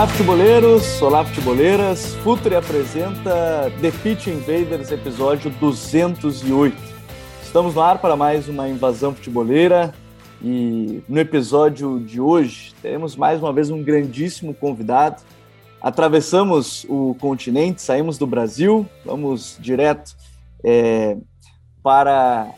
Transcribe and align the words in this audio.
Olá, 0.00 0.08
futeboleiros! 0.08 1.02
Olá, 1.02 1.24
futeboleiras! 1.26 2.14
Futre 2.24 2.56
apresenta 2.56 3.70
The 3.82 3.90
Pitch 4.02 4.28
Invaders, 4.28 4.90
episódio 4.90 5.50
208. 5.50 6.74
Estamos 7.42 7.74
no 7.74 7.82
ar 7.82 7.98
para 7.98 8.16
mais 8.16 8.48
uma 8.48 8.66
invasão 8.66 9.14
futeboleira 9.14 9.92
e 10.42 11.02
no 11.06 11.20
episódio 11.20 12.00
de 12.00 12.18
hoje 12.18 12.72
teremos 12.80 13.14
mais 13.14 13.42
uma 13.42 13.52
vez 13.52 13.68
um 13.68 13.82
grandíssimo 13.82 14.54
convidado. 14.54 15.20
Atravessamos 15.82 16.86
o 16.88 17.14
continente, 17.20 17.82
saímos 17.82 18.16
do 18.16 18.26
Brasil, 18.26 18.88
vamos 19.04 19.58
direto 19.60 20.16
é, 20.64 21.18
para 21.82 22.48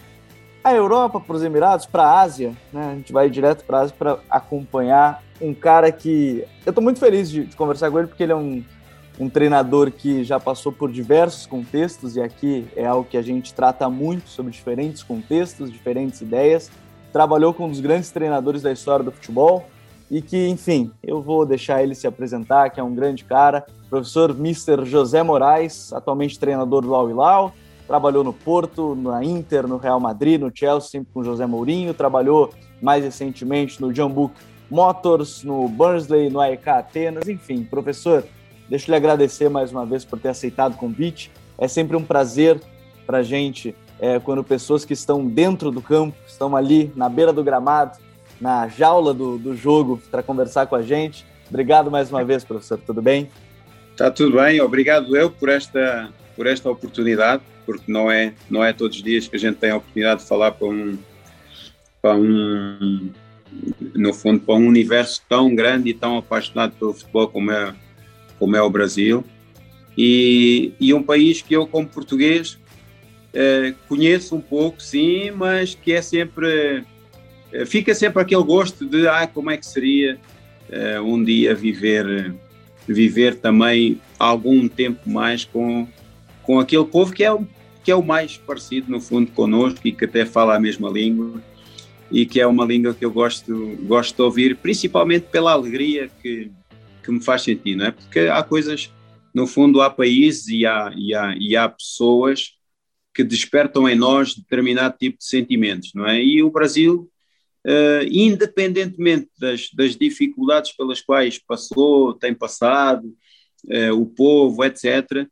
a 0.64 0.72
Europa, 0.74 1.20
para 1.20 1.36
os 1.36 1.42
Emirados, 1.42 1.86
para 1.86 2.04
a 2.04 2.20
Ásia. 2.20 2.52
Né? 2.72 2.90
A 2.92 2.94
gente 2.94 3.12
vai 3.12 3.28
direto 3.28 3.64
para 3.64 3.78
a 3.78 3.80
Ásia 3.82 3.96
para 3.98 4.18
acompanhar 4.30 5.22
um 5.40 5.52
cara 5.52 5.90
que. 5.90 6.44
Eu 6.64 6.70
estou 6.70 6.82
muito 6.82 7.00
feliz 7.00 7.30
de, 7.30 7.46
de, 7.46 7.56
conversar 7.56 7.90
com 7.90 7.98
ele, 7.98 8.08
porque 8.08 8.22
ele 8.22 8.32
é 8.32 8.36
um, 8.36 8.62
um 9.18 9.28
treinador 9.28 9.90
que 9.90 10.22
já 10.22 10.38
passou 10.38 10.72
por 10.72 10.90
diversos 10.90 11.46
contextos, 11.46 12.16
e 12.16 12.20
aqui 12.20 12.66
é 12.76 12.86
algo 12.86 13.08
que 13.08 13.16
a 13.16 13.22
gente 13.22 13.52
trata 13.52 13.88
muito 13.90 14.28
sobre 14.28 14.52
diferentes 14.52 15.02
contextos, 15.02 15.70
diferentes 15.70 16.20
ideias. 16.20 16.70
Trabalhou 17.12 17.52
com 17.52 17.66
um 17.66 17.68
dos 17.68 17.80
grandes 17.80 18.10
treinadores 18.10 18.62
da 18.62 18.72
história 18.72 19.04
do 19.04 19.10
futebol, 19.10 19.66
e 20.10 20.20
que, 20.20 20.46
enfim, 20.48 20.90
eu 21.02 21.22
vou 21.22 21.46
deixar 21.46 21.82
ele 21.82 21.94
se 21.94 22.06
apresentar, 22.06 22.70
que 22.70 22.78
é 22.78 22.82
um 22.82 22.94
grande 22.94 23.24
cara. 23.24 23.64
Professor 23.88 24.30
Mr. 24.30 24.84
José 24.84 25.22
Moraes, 25.22 25.92
atualmente 25.92 26.38
treinador 26.38 26.82
do 26.82 26.94
Al 26.94 27.08
Hilal, 27.08 27.54
trabalhou 27.86 28.24
no 28.24 28.32
Porto, 28.32 28.94
na 28.94 29.24
Inter, 29.24 29.66
no 29.66 29.76
Real 29.76 30.00
Madrid, 30.00 30.40
no 30.40 30.50
Chelsea, 30.54 30.90
sempre 30.90 31.12
com 31.12 31.22
José 31.22 31.46
Mourinho, 31.46 31.92
trabalhou 31.94 32.50
mais 32.80 33.04
recentemente 33.04 33.80
no 33.80 33.92
Book 34.08 34.34
Motors, 34.70 35.44
no 35.44 35.68
Burnsley, 35.68 36.30
no 36.30 36.40
AEK 36.40 36.68
Atenas, 36.68 37.28
enfim. 37.28 37.62
Professor, 37.62 38.24
deixa 38.68 38.90
eu 38.90 38.92
lhe 38.92 38.96
agradecer 38.96 39.48
mais 39.50 39.70
uma 39.70 39.84
vez 39.84 40.04
por 40.04 40.18
ter 40.18 40.28
aceitado 40.28 40.74
o 40.74 40.76
convite. 40.76 41.30
É 41.58 41.68
sempre 41.68 41.96
um 41.96 42.02
prazer 42.02 42.60
para 43.06 43.18
a 43.18 43.22
gente 43.22 43.74
é, 44.00 44.18
quando 44.18 44.42
pessoas 44.42 44.84
que 44.84 44.94
estão 44.94 45.24
dentro 45.26 45.70
do 45.70 45.80
campo, 45.80 46.16
estão 46.26 46.56
ali 46.56 46.92
na 46.96 47.08
beira 47.08 47.32
do 47.32 47.44
gramado, 47.44 47.98
na 48.40 48.66
jaula 48.66 49.14
do, 49.14 49.38
do 49.38 49.54
jogo, 49.54 50.02
para 50.10 50.22
conversar 50.22 50.66
com 50.66 50.74
a 50.74 50.82
gente. 50.82 51.24
Obrigado 51.48 51.90
mais 51.90 52.10
uma 52.10 52.24
vez, 52.24 52.42
professor. 52.42 52.80
Tudo 52.84 53.00
bem? 53.00 53.30
Está 53.92 54.10
tudo 54.10 54.38
bem. 54.38 54.60
Obrigado 54.60 55.14
eu 55.16 55.30
por 55.30 55.48
esta, 55.48 56.08
por 56.34 56.46
esta 56.46 56.68
oportunidade, 56.68 57.42
porque 57.64 57.90
não 57.90 58.10
é, 58.10 58.34
não 58.50 58.64
é 58.64 58.72
todos 58.72 58.96
os 58.96 59.02
dias 59.02 59.26
que 59.28 59.36
a 59.36 59.38
gente 59.38 59.56
tem 59.56 59.70
a 59.70 59.76
oportunidade 59.76 60.22
de 60.22 60.28
falar 60.28 60.52
para 60.52 60.66
um, 60.66 60.98
para 62.00 62.16
um 62.16 63.10
no 63.94 64.14
fundo, 64.14 64.40
para 64.40 64.54
um 64.54 64.66
universo 64.66 65.22
tão 65.28 65.54
grande 65.54 65.90
e 65.90 65.94
tão 65.94 66.16
apaixonado 66.18 66.72
pelo 66.78 66.94
futebol 66.94 67.28
como 67.28 67.50
é, 67.50 67.74
como 68.38 68.56
é 68.56 68.62
o 68.62 68.70
Brasil. 68.70 69.24
E, 69.96 70.72
e 70.80 70.94
um 70.94 71.02
país 71.02 71.42
que 71.42 71.54
eu, 71.54 71.66
como 71.66 71.86
português, 71.86 72.58
eh, 73.34 73.74
conheço 73.88 74.36
um 74.36 74.40
pouco, 74.40 74.82
sim, 74.82 75.30
mas 75.30 75.74
que 75.74 75.92
é 75.92 76.02
sempre. 76.02 76.84
Eh, 77.52 77.66
fica 77.66 77.94
sempre 77.94 78.22
aquele 78.22 78.42
gosto 78.42 78.86
de 78.86 79.06
ah, 79.06 79.26
como 79.26 79.50
é 79.50 79.56
que 79.56 79.66
seria 79.66 80.18
eh, 80.70 81.00
um 81.00 81.22
dia 81.22 81.54
viver, 81.54 82.34
viver 82.86 83.36
também 83.36 84.00
algum 84.18 84.68
tempo 84.68 85.08
mais 85.08 85.44
com, 85.44 85.86
com 86.42 86.58
aquele 86.58 86.84
povo 86.84 87.12
que 87.12 87.24
é, 87.24 87.30
que 87.84 87.90
é 87.90 87.94
o 87.94 88.02
mais 88.02 88.36
parecido, 88.36 88.90
no 88.90 89.00
fundo, 89.00 89.30
connosco 89.32 89.80
e 89.84 89.92
que 89.92 90.04
até 90.04 90.24
fala 90.24 90.56
a 90.56 90.60
mesma 90.60 90.90
língua 90.90 91.42
e 92.10 92.26
que 92.26 92.40
é 92.40 92.46
uma 92.46 92.64
língua 92.64 92.94
que 92.94 93.04
eu 93.04 93.10
gosto, 93.10 93.76
gosto 93.82 94.16
de 94.16 94.22
ouvir, 94.22 94.56
principalmente 94.56 95.28
pela 95.28 95.52
alegria 95.52 96.10
que, 96.20 96.50
que 97.02 97.10
me 97.10 97.22
faz 97.22 97.42
sentir, 97.42 97.74
não 97.74 97.86
é? 97.86 97.90
Porque 97.90 98.20
há 98.20 98.42
coisas, 98.42 98.92
no 99.34 99.46
fundo, 99.46 99.80
há 99.80 99.88
países 99.88 100.46
e 100.48 100.66
há, 100.66 100.92
e 100.94 101.14
há, 101.14 101.34
e 101.38 101.56
há 101.56 101.68
pessoas 101.68 102.52
que 103.14 103.24
despertam 103.24 103.88
em 103.88 103.94
nós 103.94 104.34
determinado 104.34 104.96
tipo 104.98 105.18
de 105.18 105.24
sentimentos, 105.24 105.92
não 105.94 106.06
é? 106.06 106.22
E 106.22 106.42
o 106.42 106.50
Brasil, 106.50 107.10
uh, 107.66 108.04
independentemente 108.10 109.30
das, 109.38 109.70
das 109.72 109.96
dificuldades 109.96 110.72
pelas 110.72 111.00
quais 111.00 111.38
passou, 111.38 112.12
tem 112.12 112.34
passado, 112.34 113.06
uh, 113.66 113.94
o 113.94 114.06
povo, 114.06 114.64
etc., 114.64 115.26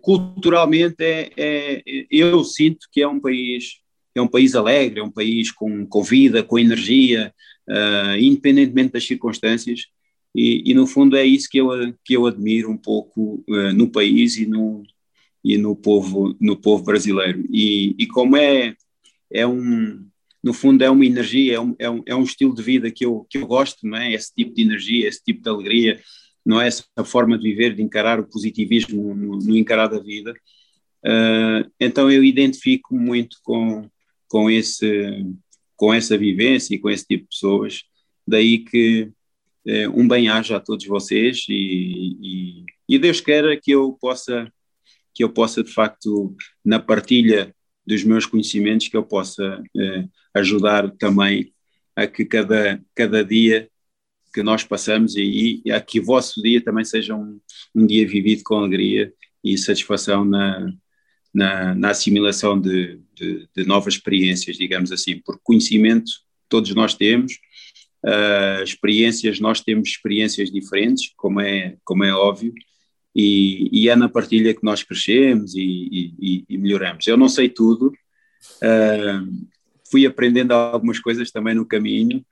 culturalmente 0.00 1.02
é, 1.02 1.30
é, 1.36 1.82
eu 2.10 2.42
sinto 2.44 2.88
que 2.90 3.00
é 3.00 3.08
um 3.08 3.20
país 3.20 3.82
é 4.14 4.20
um 4.20 4.28
país 4.28 4.54
alegre, 4.54 5.00
é 5.00 5.02
um 5.02 5.10
país 5.10 5.50
com, 5.50 5.86
com 5.86 6.02
vida, 6.02 6.42
com 6.42 6.58
energia, 6.58 7.32
uh, 7.68 8.16
independentemente 8.18 8.92
das 8.92 9.06
circunstâncias, 9.06 9.86
e, 10.34 10.70
e, 10.70 10.74
no 10.74 10.86
fundo 10.86 11.16
é 11.16 11.24
isso 11.24 11.48
que 11.50 11.58
eu, 11.58 11.68
que 12.04 12.14
eu 12.16 12.26
admiro 12.26 12.70
um 12.70 12.76
pouco 12.76 13.44
uh, 13.48 13.72
no 13.74 13.90
país 13.90 14.36
e 14.38 14.46
no, 14.46 14.82
e 15.44 15.58
no 15.58 15.76
povo, 15.76 16.34
no 16.40 16.56
povo 16.56 16.84
brasileiro. 16.84 17.44
E, 17.50 17.94
e 17.98 18.06
como 18.06 18.36
é, 18.36 18.74
é 19.30 19.46
um, 19.46 20.06
no 20.42 20.54
fundo 20.54 20.82
é 20.82 20.90
uma 20.90 21.04
energia, 21.04 21.56
é 21.56 21.60
um, 21.60 21.74
é 21.78 21.90
um, 21.90 22.02
é 22.06 22.14
um 22.14 22.22
estilo 22.22 22.54
de 22.54 22.62
vida 22.62 22.90
que 22.90 23.04
eu, 23.04 23.26
que 23.28 23.38
eu 23.38 23.46
gosto, 23.46 23.86
não 23.86 23.98
é? 23.98 24.14
Esse 24.14 24.34
tipo 24.34 24.54
de 24.54 24.62
energia, 24.62 25.06
esse 25.06 25.22
tipo 25.22 25.42
de 25.42 25.48
alegria, 25.50 26.00
não 26.44 26.60
é 26.60 26.66
essa 26.66 26.84
forma 27.04 27.38
de 27.38 27.44
viver, 27.44 27.74
de 27.74 27.82
encarar 27.82 28.18
o 28.18 28.26
positivismo 28.26 29.14
no, 29.14 29.38
no 29.38 29.56
encarar 29.56 29.88
da 29.88 29.98
vida. 29.98 30.34
Uh, 31.04 31.70
então 31.80 32.10
eu 32.10 32.22
identifico 32.22 32.94
muito 32.94 33.38
com, 33.42 33.88
com, 34.28 34.50
esse, 34.50 35.24
com 35.76 35.92
essa 35.92 36.16
vivência 36.16 36.74
e 36.74 36.78
com 36.78 36.90
esse 36.90 37.06
tipo 37.06 37.24
de 37.24 37.28
pessoas. 37.28 37.82
Daí 38.26 38.58
que 38.58 39.10
é, 39.66 39.88
um 39.88 40.06
bem-aja 40.06 40.56
a 40.56 40.60
todos 40.60 40.84
vocês 40.86 41.44
e, 41.48 42.16
e, 42.20 42.64
e, 42.88 42.98
Deus 42.98 43.20
queira 43.20 43.56
que 43.56 43.70
eu 43.70 43.96
possa, 44.00 44.52
que 45.14 45.22
eu 45.22 45.28
possa 45.28 45.62
de 45.62 45.72
facto, 45.72 46.36
na 46.64 46.80
partilha 46.80 47.54
dos 47.86 48.02
meus 48.04 48.26
conhecimentos, 48.26 48.88
que 48.88 48.96
eu 48.96 49.04
possa 49.04 49.62
é, 49.76 50.04
ajudar 50.34 50.90
também 50.96 51.52
a 51.94 52.06
que 52.06 52.24
cada, 52.24 52.82
cada 52.94 53.24
dia 53.24 53.68
que 54.32 54.42
nós 54.42 54.64
passamos 54.64 55.16
e, 55.16 55.60
e 55.64 55.70
a 55.70 55.80
que 55.80 56.00
o 56.00 56.04
vosso 56.04 56.40
dia 56.42 56.62
também 56.62 56.84
seja 56.84 57.14
um, 57.14 57.38
um 57.74 57.86
dia 57.86 58.06
vivido 58.06 58.42
com 58.44 58.56
alegria 58.56 59.12
e 59.44 59.58
satisfação 59.58 60.24
na, 60.24 60.72
na, 61.32 61.74
na 61.74 61.90
assimilação 61.90 62.60
de, 62.60 63.00
de, 63.14 63.48
de, 63.54 63.64
novas 63.64 63.94
experiências, 63.94 64.56
digamos 64.56 64.92
assim, 64.92 65.20
porque 65.24 65.40
conhecimento 65.44 66.10
todos 66.48 66.74
nós 66.74 66.94
temos, 66.94 67.34
uh, 68.04 68.62
experiências, 68.62 69.40
nós 69.40 69.60
temos 69.60 69.88
experiências 69.88 70.50
diferentes, 70.50 71.12
como 71.16 71.40
é, 71.40 71.76
como 71.84 72.04
é 72.04 72.12
óbvio, 72.14 72.52
e, 73.14 73.68
e 73.72 73.88
é 73.88 73.96
na 73.96 74.08
partilha 74.08 74.54
que 74.54 74.64
nós 74.64 74.82
crescemos 74.82 75.54
e, 75.54 76.14
e, 76.20 76.44
e 76.48 76.58
melhoramos. 76.58 77.06
Eu 77.06 77.16
não 77.16 77.28
sei 77.28 77.48
tudo, 77.48 77.88
uh, 77.88 79.48
fui 79.90 80.06
aprendendo 80.06 80.52
algumas 80.52 80.98
coisas 80.98 81.30
também 81.30 81.54
no 81.54 81.66
caminho, 81.66 82.24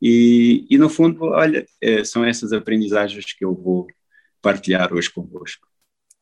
e, 0.00 0.66
e 0.70 0.78
no 0.78 0.88
fundo, 0.88 1.24
olha, 1.24 1.66
é, 1.80 2.02
são 2.04 2.24
essas 2.24 2.52
aprendizagens 2.52 3.32
que 3.32 3.44
eu 3.44 3.54
vou 3.54 3.86
partilhar 4.40 4.92
hoje 4.92 5.10
convosco. 5.12 5.66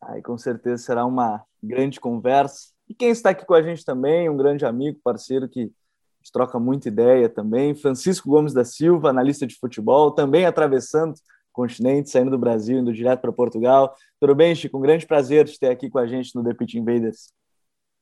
Aí 0.03 0.23
com 0.23 0.37
certeza 0.37 0.83
será 0.83 1.05
uma 1.05 1.43
grande 1.63 2.01
conversa. 2.01 2.73
E 2.89 2.95
quem 2.95 3.11
está 3.11 3.31
aqui 3.31 3.45
com 3.45 3.55
a 3.55 3.63
gente 3.63 3.85
também, 3.85 4.29
um 4.29 4.37
grande 4.37 4.65
amigo, 4.65 4.99
parceiro 5.03 5.49
que 5.49 5.71
troca 6.33 6.59
muita 6.59 6.89
ideia 6.89 7.29
também, 7.29 7.75
Francisco 7.75 8.29
Gomes 8.29 8.53
da 8.53 8.65
Silva, 8.65 9.11
analista 9.11 9.47
de 9.47 9.55
futebol, 9.55 10.11
também 10.11 10.45
atravessando 10.45 11.15
o 11.15 11.19
continente, 11.53 12.11
saindo 12.11 12.31
do 12.31 12.39
Brasil, 12.39 12.79
indo 12.79 12.93
direto 12.93 13.21
para 13.21 13.33
Portugal. 13.33 13.95
Tudo 14.21 14.35
bem, 14.35 14.55
Chico? 14.55 14.77
Um 14.77 14.83
grande 14.83 15.07
prazer 15.07 15.45
de 15.45 15.59
ter 15.59 15.71
aqui 15.71 15.89
com 15.89 15.99
a 15.99 16.07
gente 16.07 16.35
no 16.35 16.45
The 16.45 16.53
Pitch 16.55 16.75
Invaders. 16.75 17.33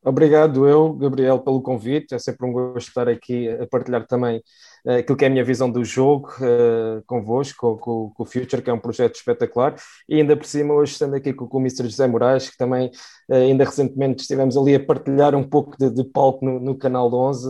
Obrigado 0.05 0.69
eu, 0.69 0.93
Gabriel, 0.93 1.41
pelo 1.41 1.61
convite. 1.61 2.15
É 2.15 2.19
sempre 2.19 2.47
um 2.47 2.53
gosto 2.53 2.89
estar 2.89 3.09
aqui 3.09 3.49
a 3.49 3.67
partilhar 3.67 4.07
também 4.07 4.43
aquilo 4.87 5.19
que 5.19 5.25
é 5.25 5.29
a 5.29 5.31
minha 5.31 5.45
visão 5.45 5.71
do 5.71 5.85
jogo 5.85 6.29
uh, 6.39 7.03
convosco, 7.07 7.77
com, 7.79 8.11
com, 8.11 8.23
o 8.23 8.25
Future, 8.25 8.63
que 8.63 8.71
é 8.71 8.73
um 8.73 8.79
projeto 8.79 9.17
espetacular, 9.17 9.75
e 10.09 10.17
ainda 10.17 10.37
por 10.37 10.47
cima 10.47 10.75
hoje 10.75 10.93
estando 10.93 11.15
aqui 11.15 11.33
com, 11.33 11.47
com 11.47 11.59
o 11.59 11.61
Mr. 11.61 11.85
José 11.85 12.07
Moraes, 12.07 12.49
que 12.49 12.57
também 12.57 12.91
uh, 13.29 13.35
ainda 13.35 13.65
recentemente 13.65 14.23
estivemos 14.23 14.57
ali 14.57 14.77
a 14.77 14.81
partilhar 14.81 15.35
um 15.35 15.43
pouco 15.43 15.77
de, 15.77 15.91
de 15.91 16.05
palco 16.05 16.45
no, 16.45 16.61
no 16.61 16.77
canal 16.77 17.13
11, 17.13 17.49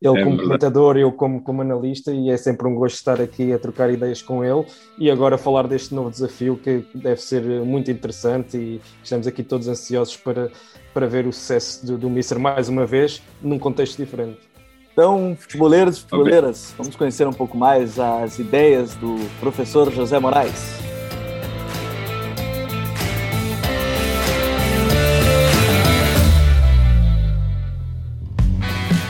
ele 0.00 0.20
é 0.20 0.24
como 0.24 0.38
comentador, 0.38 0.96
eu 0.96 1.12
como, 1.12 1.42
como 1.42 1.60
analista, 1.60 2.12
e 2.12 2.30
é 2.30 2.36
sempre 2.36 2.66
um 2.66 2.74
gosto 2.74 2.96
estar 2.96 3.20
aqui 3.20 3.52
a 3.52 3.58
trocar 3.58 3.90
ideias 3.90 4.22
com 4.22 4.42
ele, 4.42 4.64
e 4.98 5.10
agora 5.10 5.36
falar 5.36 5.66
deste 5.66 5.94
novo 5.94 6.10
desafio 6.10 6.56
que 6.56 6.86
deve 6.94 7.20
ser 7.20 7.42
muito 7.62 7.90
interessante 7.90 8.56
e 8.56 8.80
estamos 9.02 9.26
aqui 9.26 9.42
todos 9.42 9.68
ansiosos 9.68 10.16
para, 10.16 10.50
para 10.94 11.06
ver 11.06 11.26
o 11.26 11.32
sucesso 11.32 11.84
do, 11.84 11.98
do 11.98 12.08
Mister 12.08 12.38
mais 12.38 12.68
uma 12.68 12.86
vez, 12.86 13.22
num 13.42 13.58
contexto 13.58 13.96
diferente. 13.96 14.49
Então, 15.00 15.34
futeboleiros 15.34 15.96
e 15.96 16.00
futeboleiras, 16.02 16.74
vamos 16.76 16.94
conhecer 16.94 17.26
um 17.26 17.32
pouco 17.32 17.56
mais 17.56 17.98
as 17.98 18.38
ideias 18.38 18.94
do 18.96 19.16
professor 19.40 19.90
José 19.90 20.18
Moraes. 20.18 20.74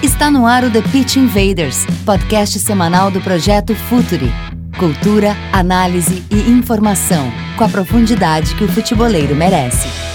Está 0.01 0.31
no 0.31 0.47
ar 0.47 0.63
o 0.63 0.71
The 0.71 0.83
Pitch 0.93 1.17
Invaders, 1.17 1.85
podcast 2.07 2.57
semanal 2.61 3.11
do 3.11 3.21
projeto 3.21 3.75
Futuri. 3.75 4.31
Cultura, 4.79 5.35
análise 5.53 6.25
e 6.31 6.53
informação, 6.53 7.33
com 7.59 7.65
a 7.65 7.69
profundidade 7.69 8.55
que 8.55 8.63
o 8.63 8.69
futeboleiro 8.69 9.35
merece. 9.35 10.10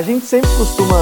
A 0.00 0.02
gente 0.02 0.24
sempre 0.24 0.48
costuma 0.56 0.96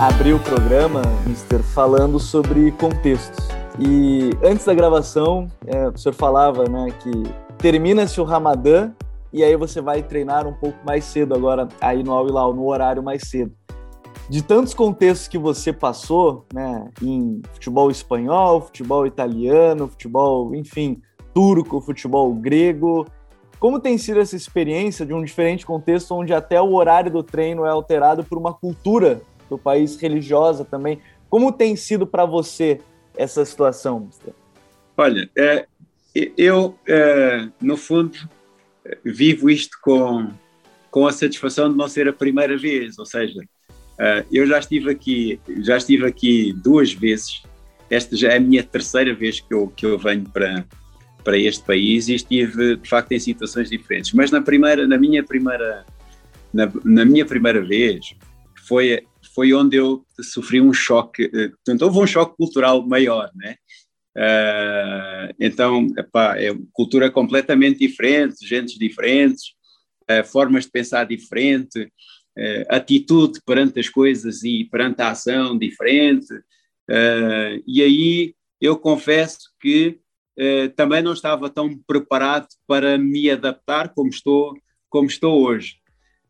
abrir 0.00 0.32
o 0.32 0.40
programa, 0.40 1.00
Mister, 1.24 1.62
falando 1.62 2.18
sobre 2.18 2.72
contextos. 2.72 3.46
E 3.78 4.30
antes 4.42 4.66
da 4.66 4.74
gravação, 4.74 5.46
é, 5.64 5.86
o 5.86 5.96
senhor 5.96 6.12
falava 6.12 6.64
né, 6.68 6.88
que 7.00 7.12
termina-se 7.56 8.20
o 8.20 8.24
Ramadã 8.24 8.90
e 9.32 9.44
aí 9.44 9.54
você 9.54 9.80
vai 9.80 10.02
treinar 10.02 10.44
um 10.44 10.52
pouco 10.52 10.76
mais 10.84 11.04
cedo 11.04 11.36
agora, 11.36 11.68
aí 11.80 12.02
no 12.02 12.12
Al 12.12 12.26
Hilal, 12.26 12.52
no 12.52 12.66
horário 12.66 13.00
mais 13.00 13.22
cedo. 13.28 13.52
De 14.28 14.42
tantos 14.42 14.74
contextos 14.74 15.28
que 15.28 15.38
você 15.38 15.72
passou, 15.72 16.46
né, 16.52 16.90
em 17.00 17.40
futebol 17.52 17.92
espanhol, 17.92 18.60
futebol 18.60 19.06
italiano, 19.06 19.86
futebol, 19.86 20.52
enfim, 20.52 21.00
turco, 21.32 21.80
futebol 21.80 22.34
grego, 22.34 23.06
como 23.58 23.80
tem 23.80 23.96
sido 23.96 24.20
essa 24.20 24.36
experiência 24.36 25.06
de 25.06 25.14
um 25.14 25.24
diferente 25.24 25.64
contexto 25.64 26.14
onde 26.14 26.32
até 26.32 26.60
o 26.60 26.74
horário 26.74 27.10
do 27.10 27.22
treino 27.22 27.64
é 27.64 27.70
alterado 27.70 28.22
por 28.24 28.38
uma 28.38 28.52
cultura 28.52 29.22
do 29.48 29.56
país 29.56 29.96
religiosa 29.96 30.64
também? 30.64 31.00
Como 31.28 31.52
tem 31.52 31.74
sido 31.76 32.06
para 32.06 32.24
você 32.24 32.80
essa 33.16 33.44
situação, 33.44 34.00
Mister? 34.00 34.34
Olha, 34.96 35.28
é, 35.36 35.66
eu, 36.36 36.74
é, 36.86 37.48
no 37.60 37.76
fundo, 37.76 38.16
vivo 39.04 39.50
isto 39.50 39.76
com, 39.82 40.28
com 40.90 41.06
a 41.06 41.12
satisfação 41.12 41.70
de 41.70 41.76
não 41.76 41.88
ser 41.88 42.08
a 42.08 42.12
primeira 42.12 42.56
vez, 42.56 42.98
ou 42.98 43.06
seja, 43.06 43.40
é, 43.98 44.24
eu 44.30 44.46
já 44.46 44.58
estive 44.58 44.90
aqui, 44.90 45.40
já 45.60 45.76
estive 45.76 46.06
aqui 46.06 46.52
duas 46.52 46.92
vezes, 46.92 47.42
esta 47.90 48.16
já 48.16 48.32
é 48.32 48.36
a 48.36 48.40
minha 48.40 48.62
terceira 48.62 49.14
vez 49.14 49.40
que 49.40 49.52
eu, 49.52 49.68
que 49.68 49.86
eu 49.86 49.98
venho 49.98 50.24
para, 50.30 50.64
para 51.26 51.36
este 51.36 51.64
país 51.64 52.06
e 52.06 52.14
estive 52.14 52.76
de 52.76 52.88
facto 52.88 53.10
em 53.10 53.18
situações 53.18 53.68
diferentes. 53.68 54.12
Mas 54.12 54.30
na 54.30 54.40
primeira, 54.40 54.86
na 54.86 54.96
minha 54.96 55.24
primeira, 55.24 55.84
na, 56.54 56.70
na 56.84 57.04
minha 57.04 57.26
primeira 57.26 57.60
vez 57.60 58.14
foi 58.68 59.02
foi 59.34 59.52
onde 59.52 59.76
eu 59.76 60.06
sofri 60.22 60.62
um 60.62 60.72
choque, 60.72 61.24
eh, 61.24 61.48
portanto 61.48 61.82
houve 61.82 61.98
um 61.98 62.06
choque 62.06 62.36
cultural 62.38 62.86
maior, 62.86 63.30
né? 63.34 63.56
Uh, 64.16 65.34
então, 65.38 65.88
epá, 65.98 66.38
é 66.38 66.56
cultura 66.72 67.10
completamente 67.10 67.80
diferente, 67.80 68.46
gentes 68.46 68.78
diferentes, 68.78 69.48
uh, 70.10 70.24
formas 70.24 70.64
de 70.64 70.70
pensar 70.70 71.04
diferente, 71.04 71.82
uh, 71.82 72.64
atitude 72.70 73.40
perante 73.44 73.78
as 73.78 73.90
coisas 73.90 74.42
e 74.42 74.64
perante 74.70 75.02
a 75.02 75.10
ação 75.10 75.58
diferente. 75.58 76.28
e 77.66 77.82
aí 77.82 78.34
eu 78.58 78.78
confesso 78.78 79.50
que 79.60 79.98
eh, 80.38 80.68
também 80.68 81.02
não 81.02 81.14
estava 81.14 81.48
tão 81.48 81.78
preparado 81.86 82.48
para 82.66 82.98
me 82.98 83.30
adaptar 83.30 83.94
como 83.94 84.10
estou, 84.10 84.54
como 84.90 85.06
estou 85.06 85.42
hoje. 85.42 85.76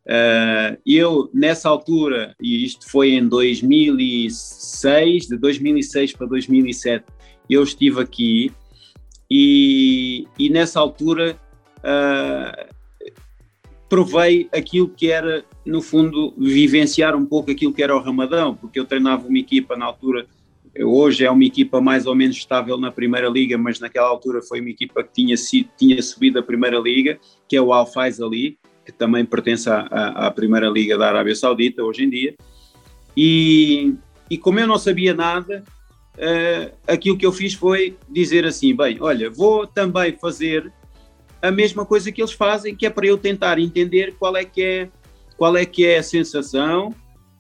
Uh, 0.07 0.79
eu, 0.87 1.29
nessa 1.35 1.69
altura, 1.69 2.33
e 2.41 2.65
isto 2.65 2.89
foi 2.89 3.15
em 3.15 3.27
2006, 3.27 5.27
de 5.27 5.37
2006 5.37 6.13
para 6.13 6.29
2007, 6.29 7.05
eu 7.51 7.65
estive 7.65 8.01
aqui 8.01 8.53
e, 9.29 10.29
e 10.39 10.49
nessa 10.49 10.79
altura 10.79 11.37
uh, 11.79 12.73
provei 13.89 14.49
aquilo 14.53 14.89
que 14.89 15.11
era, 15.11 15.45
no 15.65 15.83
fundo, 15.83 16.33
vivenciar 16.39 17.17
um 17.17 17.27
pouco 17.27 17.51
aquilo 17.51 17.73
que 17.73 17.83
era 17.83 17.97
o 17.97 18.01
Ramadão, 18.01 18.55
porque 18.55 18.79
eu 18.79 18.85
treinava 18.85 19.27
uma 19.27 19.41
equipa 19.41 19.77
na 19.77 19.87
altura 19.87 20.25
Hoje 20.85 21.25
é 21.25 21.31
uma 21.31 21.45
equipa 21.45 21.81
mais 21.81 22.07
ou 22.07 22.15
menos 22.15 22.37
estável 22.37 22.77
na 22.77 22.91
Primeira 22.91 23.29
Liga, 23.29 23.57
mas 23.57 23.81
naquela 23.81 24.09
altura 24.09 24.43
foi 24.43 24.61
uma 24.61 24.71
equipa 24.71 25.03
que 25.03 25.13
tinha, 25.13 25.37
sido, 25.37 25.69
tinha 25.77 26.01
subido 26.03 26.39
a 26.39 26.43
Primeira 26.43 26.79
Liga, 26.79 27.19
que 27.49 27.57
é 27.57 27.61
o 27.61 27.73
Al 27.73 27.87
Faiz 27.87 28.21
Ali, 28.21 28.59
que 28.85 28.93
também 28.93 29.25
pertence 29.25 29.69
à, 29.69 29.81
à, 29.81 30.31
Primeira 30.31 30.69
Liga 30.69 30.97
da 30.97 31.09
Arábia 31.09 31.35
Saudita 31.35 31.83
hoje 31.83 32.05
em 32.05 32.11
dia. 32.11 32.35
E, 33.17 33.95
e 34.31 34.39
como 34.39 34.61
eu 34.61 34.67
não 34.67 34.79
sabia 34.79 35.15
nada, 35.15 35.65
uh, 36.17 36.77
aquilo 36.87 37.17
que 37.17 37.27
eu 37.27 37.33
fiz 37.33 37.55
foi 37.55 37.97
dizer 38.09 38.47
assim: 38.47 38.75
bem, 38.75 38.99
olha, 39.01 39.31
vou 39.31 39.67
também 39.67 40.13
fazer 40.13 40.73
a 41.43 41.51
mesma 41.51 41.85
coisa 41.85 42.13
que 42.13 42.21
eles 42.21 42.33
fazem, 42.33 42.75
que 42.75 42.87
é 42.87 42.91
para 42.91 43.07
eu 43.07 43.19
tentar 43.19 43.59
entender 43.59 44.15
qual 44.19 44.37
é 44.37 44.45
que 44.45 44.63
é, 44.63 44.89
qual 45.37 45.57
é, 45.57 45.65
que 45.65 45.85
é 45.85 45.99
a 45.99 46.03
sensação 46.03 46.95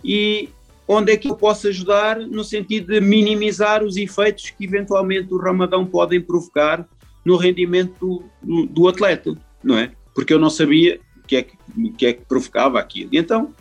e, 0.05 0.49
onde 0.89 1.13
é 1.13 1.17
que 1.17 1.29
eu 1.29 1.37
posso 1.37 1.69
ajudar 1.69 2.19
no 2.19 2.45
sentido 2.45 2.93
de 2.93 3.01
minimizar 3.01 3.83
os 3.83 3.97
efeitos 3.97 4.51
que 4.51 4.65
eventualmente 4.65 5.33
o 5.33 5.39
Ramadão 5.39 5.85
podem 5.85 6.21
provocar 6.21 6.87
no 7.25 7.37
rendimento 7.37 8.25
do, 8.43 8.67
do 8.67 8.89
atleta, 8.89 9.35
não 9.63 9.77
é? 9.77 9.93
Porque 10.15 10.33
eu 10.33 10.39
não 10.39 10.49
sabia 10.49 11.01
o 11.17 11.27
que 11.27 11.37
é 11.37 11.43
que, 11.43 11.57
que, 11.97 12.07
é 12.07 12.13
que 12.13 12.25
provocava 12.25 12.79
aquilo. 12.79 13.11
E 13.13 13.19
então 13.19 13.53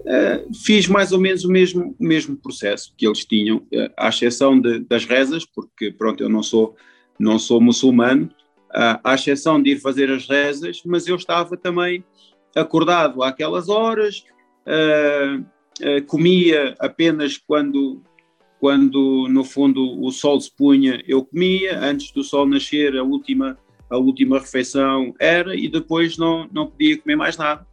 uh, 0.00 0.54
fiz 0.54 0.88
mais 0.88 1.12
ou 1.12 1.20
menos 1.20 1.44
o 1.44 1.50
mesmo, 1.50 1.94
o 1.98 2.04
mesmo 2.04 2.34
processo 2.36 2.94
que 2.96 3.06
eles 3.06 3.24
tinham, 3.24 3.58
uh, 3.58 3.92
à 3.96 4.08
exceção 4.08 4.58
de, 4.58 4.80
das 4.80 5.04
rezas, 5.04 5.44
porque 5.44 5.92
pronto, 5.92 6.22
eu 6.22 6.30
não 6.30 6.42
sou, 6.42 6.74
não 7.18 7.38
sou 7.38 7.60
muçulmano, 7.60 8.30
uh, 8.70 8.98
à 9.04 9.14
exceção 9.14 9.62
de 9.62 9.72
ir 9.72 9.80
fazer 9.80 10.10
as 10.10 10.26
rezas, 10.26 10.80
mas 10.86 11.06
eu 11.06 11.16
estava 11.16 11.58
também 11.58 12.02
acordado 12.56 13.22
àquelas 13.22 13.68
horas, 13.68 14.24
uh, 14.66 15.44
eh, 15.80 16.00
comia 16.02 16.74
apenas 16.78 17.36
quando, 17.36 18.02
quando 18.60 19.26
no 19.28 19.44
fundo 19.44 20.00
o 20.00 20.10
sol 20.10 20.40
se 20.40 20.50
punha, 20.54 21.02
eu 21.06 21.24
comia, 21.24 21.78
antes 21.80 22.12
do 22.12 22.22
sol 22.22 22.46
nascer 22.46 22.96
a 22.96 23.02
última, 23.02 23.58
a 23.90 23.98
última 23.98 24.38
refeição 24.38 25.14
era 25.18 25.54
e 25.54 25.68
depois 25.68 26.16
não, 26.16 26.48
não 26.52 26.66
podia 26.66 26.98
comer 26.98 27.16
mais 27.16 27.36
nada. 27.36 27.66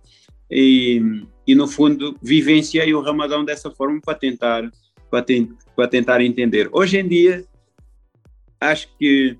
E, 0.49 1.01
e 1.47 1.55
no 1.55 1.67
fundo 1.67 2.17
vivenciei 2.21 2.93
o 2.93 3.01
Ramadão 3.01 3.45
dessa 3.45 3.71
forma 3.71 4.01
para 4.01 4.15
tentar, 4.15 4.69
para, 5.09 5.25
para 5.75 5.87
tentar 5.87 6.21
entender. 6.21 6.69
Hoje 6.71 6.97
em 6.97 7.07
dia 7.07 7.45
acho 8.59 8.87
que 8.97 9.37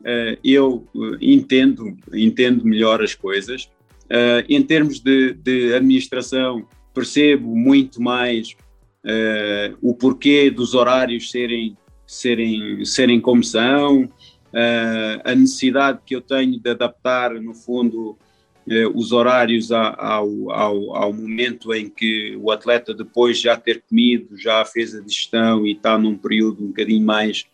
uh, 0.00 0.38
eu 0.44 0.86
entendo, 1.20 1.96
entendo 2.12 2.64
melhor 2.64 3.02
as 3.02 3.14
coisas. 3.14 3.64
Uh, 4.04 4.44
em 4.48 4.62
termos 4.62 5.00
de, 5.00 5.32
de 5.34 5.74
administração, 5.74 6.66
percebo 6.94 7.54
muito 7.54 8.00
mais 8.00 8.56
uh, 9.04 9.76
o 9.82 9.94
porquê 9.94 10.50
dos 10.50 10.74
horários 10.74 11.30
serem, 11.30 11.76
serem, 12.06 12.84
serem 12.84 13.20
como 13.20 13.42
são, 13.42 14.04
uh, 14.04 15.20
a 15.24 15.34
necessidade 15.34 16.00
que 16.06 16.14
eu 16.14 16.20
tenho 16.20 16.58
de 16.58 16.70
adaptar, 16.70 17.34
no 17.34 17.52
fundo, 17.52 18.16
uh, 18.66 18.88
os 18.94 19.12
horários 19.12 19.72
ao, 19.72 20.50
ao, 20.50 20.96
ao, 20.96 21.12
momento 21.12 21.74
em 21.74 21.90
que 21.90 22.36
o 22.40 22.50
atleta, 22.50 22.94
depois 22.94 23.40
já 23.40 23.56
ter 23.56 23.82
comido, 23.82 24.38
já 24.38 24.64
fez 24.64 24.94
a 24.94 25.00
digestão 25.00 25.66
e 25.66 25.72
está 25.72 25.98
num 25.98 26.16
período 26.16 26.62
um 26.62 26.68
bocadinho 26.68 27.04
mais 27.04 27.44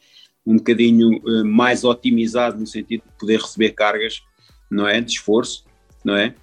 um 0.46 0.56
bocadinho 0.56 1.20
mais 1.44 1.84
otimizado 1.84 2.58
no 2.58 2.66
sentido 2.66 3.02
de 3.02 3.18
poder 3.18 3.38
receber 3.38 3.70
cargas, 3.72 4.22
não 4.70 4.88
é, 4.88 4.98
de 4.98 5.12
esforço, 5.12 5.66
não 6.02 6.16
é? 6.16 6.34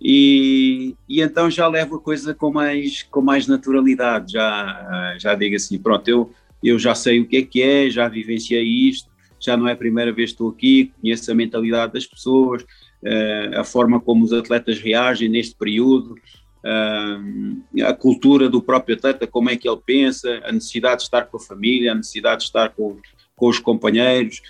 E, 0.00 0.94
e, 1.08 1.20
então 1.20 1.50
já 1.50 1.68
levo 1.68 1.96
a 1.96 2.00
coisa 2.00 2.32
com 2.34 2.50
mais, 2.50 3.02
com 3.02 3.20
mais 3.20 3.46
naturalidade, 3.46 4.32
já, 4.32 5.16
já 5.18 5.34
digo 5.34 5.56
assim, 5.56 5.78
pronto, 5.78 6.08
eu, 6.08 6.32
eu 6.64 6.78
já 6.78 6.94
sei 6.94 7.20
o 7.20 7.26
que 7.26 7.36
é 7.36 7.42
que 7.42 7.62
é, 7.62 7.90
já 7.90 8.08
vivenciei 8.08 8.64
isto, 8.64 9.10
já 9.38 9.56
não 9.56 9.68
é 9.68 9.72
a 9.72 9.76
primeira 9.76 10.12
vez 10.12 10.30
que 10.30 10.34
estou 10.34 10.48
aqui, 10.48 10.92
conheço 11.00 11.30
a 11.30 11.34
mentalidade 11.34 11.92
das 11.92 12.06
pessoas, 12.06 12.64
a 13.56 13.64
forma 13.64 13.98
como 13.98 14.24
os 14.24 14.32
atletas 14.32 14.78
reagem 14.78 15.28
neste 15.28 15.54
período, 15.54 16.14
a 17.82 17.92
cultura 17.94 18.48
do 18.48 18.60
próprio 18.60 18.96
atleta, 18.96 19.26
como 19.26 19.48
é 19.48 19.56
que 19.56 19.68
ele 19.68 19.80
pensa, 19.84 20.42
a 20.44 20.52
necessidade 20.52 20.98
de 20.98 21.02
estar 21.04 21.22
com 21.22 21.38
a 21.38 21.40
família, 21.40 21.92
a 21.92 21.94
necessidade 21.94 22.40
de 22.40 22.46
estar 22.46 22.70
com, 22.70 22.98
com 23.34 23.48
os 23.48 23.58
companheiros. 23.58 24.42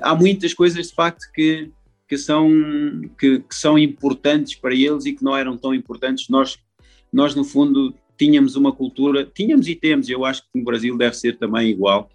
Há 0.00 0.14
muitas 0.14 0.54
coisas, 0.54 0.88
de 0.88 0.94
facto, 0.94 1.24
que, 1.34 1.70
que, 2.08 2.16
são, 2.16 2.50
que, 3.18 3.40
que 3.40 3.54
são 3.54 3.78
importantes 3.78 4.54
para 4.54 4.74
eles 4.74 5.04
e 5.04 5.12
que 5.12 5.22
não 5.22 5.36
eram 5.36 5.56
tão 5.56 5.74
importantes. 5.74 6.28
Nós, 6.28 6.58
nós 7.12 7.34
no 7.34 7.44
fundo, 7.44 7.94
tínhamos 8.16 8.56
uma 8.56 8.72
cultura, 8.72 9.24
tínhamos 9.24 9.68
e 9.68 9.74
temos, 9.74 10.08
eu 10.08 10.24
acho 10.24 10.42
que 10.42 10.58
no 10.58 10.64
Brasil 10.64 10.96
deve 10.96 11.16
ser 11.16 11.36
também 11.36 11.68
igual. 11.68 12.10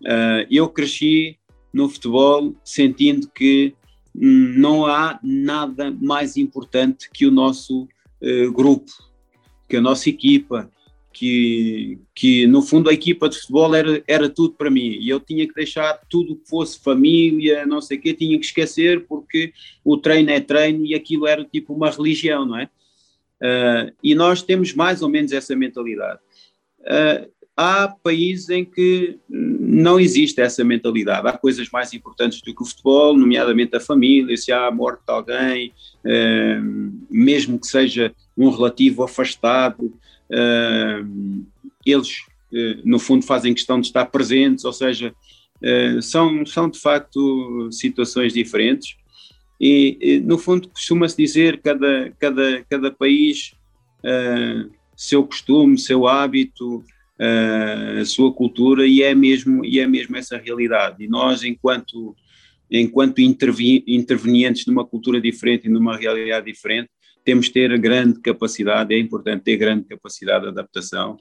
Uh, 0.00 0.46
eu 0.50 0.68
cresci 0.68 1.38
no 1.72 1.88
futebol 1.88 2.54
sentindo 2.64 3.28
que 3.28 3.74
não 4.14 4.86
há 4.86 5.18
nada 5.22 5.94
mais 6.00 6.36
importante 6.36 7.10
que 7.12 7.26
o 7.26 7.30
nosso 7.30 7.82
uh, 7.82 8.52
grupo, 8.52 8.90
que 9.68 9.76
a 9.76 9.80
nossa 9.80 10.08
equipa, 10.08 10.70
que, 11.18 11.98
que 12.14 12.46
no 12.46 12.62
fundo 12.62 12.88
a 12.88 12.92
equipa 12.92 13.28
de 13.28 13.36
futebol 13.40 13.74
era, 13.74 14.00
era 14.06 14.28
tudo 14.28 14.54
para 14.54 14.70
mim 14.70 14.96
e 15.00 15.08
eu 15.08 15.18
tinha 15.18 15.48
que 15.48 15.54
deixar 15.54 16.00
tudo 16.08 16.36
que 16.36 16.48
fosse 16.48 16.78
família, 16.78 17.66
não 17.66 17.80
sei 17.80 17.98
o 17.98 18.00
quê, 18.00 18.14
tinha 18.14 18.38
que 18.38 18.46
esquecer 18.46 19.04
porque 19.08 19.52
o 19.84 19.96
treino 19.96 20.30
é 20.30 20.38
treino 20.38 20.86
e 20.86 20.94
aquilo 20.94 21.26
era 21.26 21.44
tipo 21.44 21.74
uma 21.74 21.90
religião, 21.90 22.46
não 22.46 22.56
é? 22.56 22.70
Uh, 23.42 23.92
e 24.00 24.14
nós 24.14 24.42
temos 24.42 24.72
mais 24.74 25.02
ou 25.02 25.08
menos 25.08 25.32
essa 25.32 25.56
mentalidade. 25.56 26.20
Uh, 26.82 27.28
há 27.56 27.88
países 27.88 28.48
em 28.48 28.64
que 28.64 29.18
não 29.28 29.98
existe 29.98 30.40
essa 30.40 30.62
mentalidade. 30.62 31.26
Há 31.26 31.32
coisas 31.32 31.68
mais 31.70 31.92
importantes 31.92 32.40
do 32.42 32.54
que 32.54 32.62
o 32.62 32.64
futebol, 32.64 33.16
nomeadamente 33.16 33.76
a 33.76 33.80
família, 33.80 34.36
se 34.36 34.52
há 34.52 34.68
a 34.68 34.70
morte 34.70 35.02
de 35.04 35.12
alguém, 35.12 35.72
uh, 36.04 36.92
mesmo 37.10 37.58
que 37.58 37.66
seja 37.66 38.14
um 38.36 38.50
relativo 38.50 39.02
afastado, 39.02 39.92
eles, 41.84 42.08
no 42.84 42.98
fundo, 42.98 43.24
fazem 43.24 43.54
questão 43.54 43.80
de 43.80 43.86
estar 43.86 44.06
presentes, 44.06 44.64
ou 44.64 44.72
seja, 44.72 45.14
são, 46.02 46.44
são 46.44 46.68
de 46.68 46.78
facto 46.78 47.68
situações 47.72 48.32
diferentes. 48.32 48.96
E, 49.60 50.22
no 50.24 50.38
fundo, 50.38 50.68
costuma-se 50.68 51.16
dizer 51.16 51.60
cada, 51.60 52.12
cada, 52.18 52.64
cada 52.70 52.90
país, 52.92 53.52
uh, 54.04 54.70
seu 54.96 55.24
costume, 55.24 55.78
seu 55.78 56.06
hábito, 56.06 56.84
a 58.00 58.04
sua 58.04 58.32
cultura, 58.32 58.86
e 58.86 59.02
é, 59.02 59.14
mesmo, 59.14 59.64
e 59.64 59.80
é 59.80 59.86
mesmo 59.86 60.16
essa 60.16 60.36
realidade. 60.38 61.04
E 61.04 61.08
nós, 61.08 61.42
enquanto, 61.42 62.14
enquanto 62.70 63.18
intervenientes 63.20 64.66
numa 64.66 64.84
cultura 64.84 65.20
diferente 65.20 65.66
e 65.66 65.70
numa 65.70 65.96
realidade 65.96 66.46
diferente, 66.46 66.88
temos 67.28 67.44
de 67.44 67.52
ter 67.52 67.78
grande 67.78 68.18
capacidade, 68.20 68.94
é 68.94 68.98
importante 68.98 69.42
ter 69.42 69.58
grande 69.58 69.84
capacidade 69.84 70.44
de 70.44 70.48
adaptação. 70.48 71.18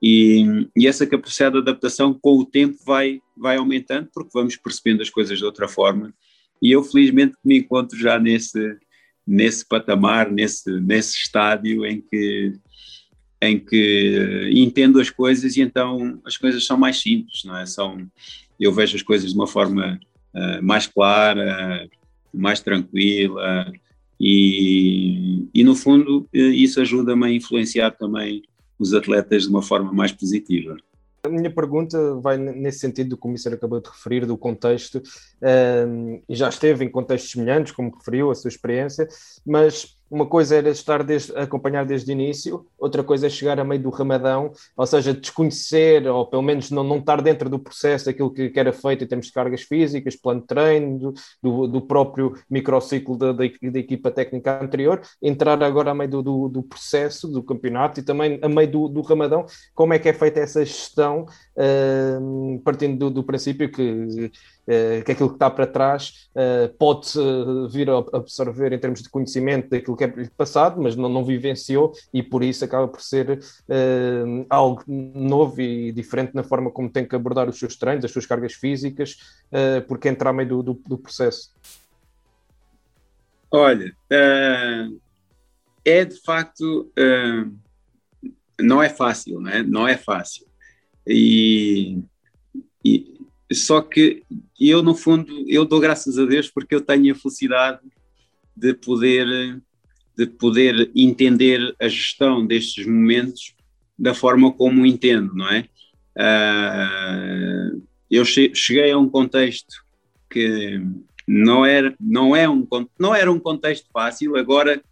E, 0.00 0.68
e, 0.76 0.86
essa 0.86 1.04
capacidade 1.04 1.54
de 1.54 1.62
adaptação 1.62 2.14
com 2.14 2.38
o 2.38 2.46
tempo 2.46 2.76
vai, 2.86 3.20
vai 3.36 3.56
aumentando 3.56 4.08
porque 4.14 4.30
vamos 4.32 4.54
percebendo 4.54 5.02
as 5.02 5.10
coisas 5.10 5.36
de 5.36 5.44
outra 5.44 5.66
forma 5.66 6.14
e 6.62 6.70
eu 6.70 6.84
felizmente 6.84 7.34
me 7.44 7.58
encontro 7.58 7.98
já 7.98 8.20
nesse, 8.20 8.76
nesse 9.26 9.66
patamar, 9.66 10.30
nesse, 10.30 10.80
nesse 10.80 11.16
estádio 11.16 11.84
em 11.84 12.00
que, 12.00 12.52
em 13.40 13.58
que 13.58 14.48
entendo 14.52 15.00
as 15.00 15.10
coisas 15.10 15.56
e 15.56 15.60
então 15.60 16.20
as 16.24 16.36
coisas 16.36 16.64
são 16.64 16.76
mais 16.76 17.00
simples, 17.00 17.42
não 17.44 17.56
é? 17.56 17.66
São, 17.66 18.08
eu 18.60 18.72
vejo 18.72 18.94
as 18.94 19.02
coisas 19.02 19.32
de 19.32 19.36
uma 19.36 19.48
forma 19.48 19.98
uh, 20.36 20.62
mais 20.62 20.86
clara, 20.86 21.88
mais 22.32 22.60
tranquila 22.60 23.72
e, 24.24 25.48
e 25.52 25.64
no 25.64 25.74
fundo 25.74 26.28
eh, 26.32 26.38
isso 26.38 26.80
ajuda-me 26.80 27.26
a 27.26 27.30
influenciar 27.32 27.90
também 27.90 28.42
os 28.78 28.94
atletas 28.94 29.42
de 29.42 29.48
uma 29.48 29.62
forma 29.62 29.92
mais 29.92 30.12
positiva. 30.12 30.76
A 31.24 31.28
minha 31.28 31.52
pergunta 31.52 32.14
vai 32.16 32.36
nesse 32.36 32.80
sentido 32.80 33.10
do 33.10 33.16
que 33.16 33.20
o 33.20 33.22
Comissário 33.22 33.56
acabou 33.56 33.80
de 33.80 33.88
referir, 33.88 34.26
do 34.26 34.36
contexto, 34.36 35.02
um, 35.88 36.20
e 36.28 36.34
já 36.34 36.48
esteve 36.48 36.84
em 36.84 36.90
contextos 36.90 37.32
semelhantes, 37.32 37.72
como 37.72 37.96
referiu, 37.96 38.30
a 38.30 38.34
sua 38.34 38.48
experiência, 38.48 39.08
mas 39.46 39.96
uma 40.12 40.26
coisa 40.26 40.56
era 40.56 40.68
estar 40.68 41.02
desde, 41.02 41.34
acompanhar 41.34 41.86
desde 41.86 42.10
o 42.10 42.12
início, 42.12 42.66
outra 42.78 43.02
coisa 43.02 43.28
é 43.28 43.30
chegar 43.30 43.58
a 43.58 43.64
meio 43.64 43.80
do 43.80 43.88
Ramadão, 43.88 44.52
ou 44.76 44.86
seja, 44.86 45.14
desconhecer, 45.14 46.06
ou 46.06 46.26
pelo 46.26 46.42
menos 46.42 46.70
não, 46.70 46.84
não 46.84 46.98
estar 46.98 47.22
dentro 47.22 47.48
do 47.48 47.58
processo 47.58 48.04
daquilo 48.04 48.30
que, 48.30 48.50
que 48.50 48.60
era 48.60 48.74
feito 48.74 49.04
em 49.04 49.06
termos 49.06 49.28
de 49.28 49.32
cargas 49.32 49.62
físicas, 49.62 50.14
plano 50.14 50.42
de 50.42 50.46
treino, 50.46 51.14
do, 51.42 51.66
do, 51.66 51.80
próprio 51.80 52.34
microciclo 52.50 53.16
da, 53.16 53.32
da, 53.32 53.44
da, 53.44 53.78
equipa 53.78 54.10
técnica 54.10 54.62
anterior, 54.62 55.00
entrar 55.22 55.62
agora 55.62 55.92
a 55.92 55.94
meio 55.94 56.10
do, 56.10 56.22
do, 56.22 56.48
do, 56.50 56.62
processo 56.62 57.26
do 57.26 57.42
campeonato 57.42 58.00
e 58.00 58.02
também 58.02 58.38
a 58.42 58.48
meio 58.50 58.70
do, 58.70 58.88
do 58.88 59.00
Ramadão, 59.00 59.46
como 59.74 59.94
é 59.94 59.98
que 59.98 60.10
é 60.10 60.12
feita 60.12 60.40
essa 60.40 60.62
gestão, 60.62 61.24
uh, 61.56 62.60
partindo 62.60 62.98
do, 62.98 63.10
do 63.10 63.24
princípio 63.24 63.72
que 63.72 64.30
que 65.04 65.12
aquilo 65.12 65.28
que 65.28 65.34
está 65.34 65.50
para 65.50 65.66
trás 65.66 66.28
eh, 66.34 66.72
pode 66.78 67.10
vir 67.70 67.90
a 67.90 67.98
absorver 68.12 68.72
em 68.72 68.78
termos 68.78 69.02
de 69.02 69.08
conhecimento 69.08 69.70
daquilo 69.70 69.96
que 69.96 70.04
é 70.04 70.28
passado, 70.36 70.80
mas 70.80 70.94
não, 70.94 71.08
não 71.08 71.24
vivenciou 71.24 71.92
e 72.12 72.22
por 72.22 72.42
isso 72.44 72.64
acaba 72.64 72.86
por 72.86 73.02
ser 73.02 73.40
eh, 73.68 74.24
algo 74.48 74.84
novo 74.86 75.60
e 75.60 75.92
diferente 75.92 76.34
na 76.34 76.44
forma 76.44 76.70
como 76.70 76.88
tem 76.88 77.06
que 77.06 77.16
abordar 77.16 77.48
os 77.48 77.58
seus 77.58 77.76
treinos, 77.76 78.04
as 78.04 78.10
suas 78.10 78.26
cargas 78.26 78.54
físicas, 78.54 79.16
porque 79.88 80.08
entra 80.08 80.30
a 80.30 80.32
meio 80.32 80.48
do, 80.48 80.62
do, 80.62 80.82
do 80.86 80.98
processo. 80.98 81.52
Olha, 83.50 83.92
é 85.84 86.04
de 86.04 86.20
facto 86.22 86.90
não 88.60 88.82
é 88.82 88.88
fácil, 88.88 89.40
não 89.40 89.50
é? 89.50 89.62
Não 89.62 89.88
é 89.88 89.96
fácil. 89.96 90.46
E, 91.06 91.98
e, 92.84 93.21
só 93.54 93.80
que 93.80 94.22
eu, 94.58 94.82
no 94.82 94.94
fundo, 94.94 95.44
eu 95.48 95.64
dou 95.64 95.80
graças 95.80 96.18
a 96.18 96.24
Deus 96.24 96.50
porque 96.50 96.74
eu 96.74 96.80
tenho 96.80 97.12
a 97.12 97.16
felicidade 97.16 97.80
de 98.56 98.74
poder, 98.74 99.60
de 100.16 100.26
poder 100.26 100.90
entender 100.94 101.74
a 101.80 101.88
gestão 101.88 102.46
destes 102.46 102.86
momentos 102.86 103.54
da 103.98 104.14
forma 104.14 104.52
como 104.52 104.86
entendo, 104.86 105.34
não 105.34 105.48
é? 105.48 105.68
Uh, 106.16 107.82
eu 108.10 108.24
cheguei 108.24 108.90
a 108.90 108.98
um 108.98 109.08
contexto 109.08 109.84
que 110.28 110.80
não 111.26 111.64
era, 111.64 111.94
não, 111.98 112.36
é 112.36 112.48
um, 112.48 112.66
não 112.98 113.14
era 113.14 113.30
um 113.32 113.38
contexto 113.38 113.88
fácil, 113.92 114.36
agora 114.36 114.82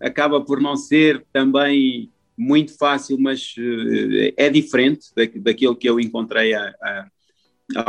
acaba 0.00 0.40
por 0.44 0.60
não 0.60 0.76
ser 0.76 1.24
também 1.32 2.10
muito 2.36 2.76
fácil, 2.76 3.18
mas 3.18 3.54
uh, 3.56 4.34
é 4.36 4.50
diferente 4.50 5.06
da, 5.14 5.22
daquilo 5.40 5.76
que 5.76 5.88
eu 5.88 5.98
encontrei 5.98 6.52
há, 6.54 6.74
há 6.82 7.08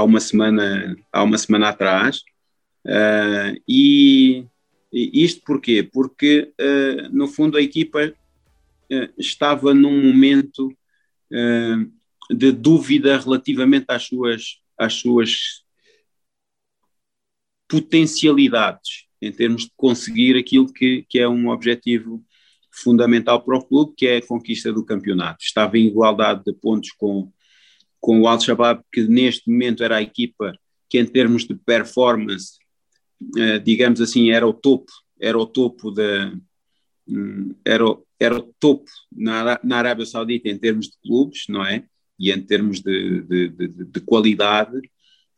uma 0.03 0.19
semana, 0.19 0.95
há 1.11 1.23
uma 1.23 1.37
semana 1.37 1.69
atrás. 1.69 2.21
Uh, 2.85 3.59
e, 3.67 4.45
e, 4.91 5.23
isto 5.23 5.41
porquê? 5.45 5.83
Porque, 5.83 6.53
uh, 6.59 7.09
no 7.11 7.27
fundo, 7.27 7.57
a 7.57 7.61
equipa 7.61 8.07
uh, 8.07 9.13
estava 9.17 9.73
num 9.73 10.01
momento 10.01 10.75
de 12.31 12.53
dúvida 12.53 13.19
relativamente 13.19 13.85
às 13.89 14.03
suas, 14.03 14.61
às 14.77 14.93
suas 14.93 15.61
potencialidades 17.67 19.07
em 19.21 19.31
termos 19.31 19.63
de 19.63 19.71
conseguir 19.75 20.37
aquilo 20.37 20.71
que, 20.71 21.05
que 21.09 21.19
é 21.19 21.27
um 21.27 21.49
objetivo 21.49 22.23
fundamental 22.71 23.43
para 23.43 23.57
o 23.57 23.63
clube, 23.63 23.93
que 23.97 24.07
é 24.07 24.17
a 24.17 24.25
conquista 24.25 24.71
do 24.71 24.85
campeonato. 24.85 25.43
Estava 25.43 25.77
em 25.77 25.87
igualdade 25.87 26.43
de 26.45 26.53
pontos 26.53 26.91
com, 26.91 27.31
com 28.07 28.21
o 28.21 28.27
Al-Shabaab, 28.29 28.81
que 28.89 29.03
neste 29.03 29.51
momento 29.51 29.83
era 29.83 29.97
a 29.97 30.01
equipa 30.01 30.57
que 30.89 30.97
em 30.97 31.05
termos 31.05 31.45
de 31.45 31.53
performance, 31.53 32.53
eh, 33.35 33.59
digamos 33.59 33.99
assim, 33.99 34.31
era 34.31 34.47
o 34.47 34.53
topo, 34.53 34.89
era 35.19 35.37
o 35.37 35.45
topo 35.45 35.91
da 35.91 36.33
hum, 37.05 37.53
era, 37.65 37.83
era 38.17 38.37
o 38.37 38.43
topo 38.61 38.89
na, 39.11 39.59
na 39.61 39.77
Arábia 39.79 40.05
Saudita 40.05 40.47
em 40.47 40.57
termos 40.57 40.85
de 40.85 40.93
clubes, 41.03 41.47
não 41.49 41.65
é? 41.65 41.83
E 42.17 42.31
em 42.31 42.41
termos 42.41 42.79
de, 42.79 43.19
de, 43.23 43.49
de, 43.49 43.67
de 43.67 43.99
qualidade, 43.99 44.77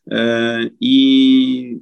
uh, 0.06 0.72
e, 0.80 1.82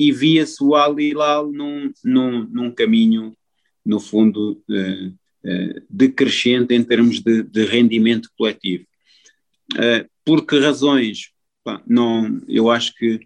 e 0.00 0.12
via-se 0.12 0.64
o 0.64 0.74
Al 0.74 0.98
Hilal 0.98 1.52
num, 1.52 1.92
num, 2.02 2.48
num 2.48 2.70
caminho, 2.70 3.36
no 3.84 4.00
fundo, 4.00 4.62
uh, 4.66 5.08
uh, 5.08 5.82
decrescente 5.90 6.74
em 6.74 6.82
termos 6.82 7.20
de, 7.20 7.42
de 7.42 7.66
rendimento 7.66 8.30
coletivo. 8.34 8.86
Uh, 9.72 10.08
por 10.24 10.46
que 10.46 10.58
razões? 10.58 11.30
Pá, 11.62 11.82
não, 11.86 12.40
eu 12.48 12.70
acho 12.70 12.94
que, 12.94 13.20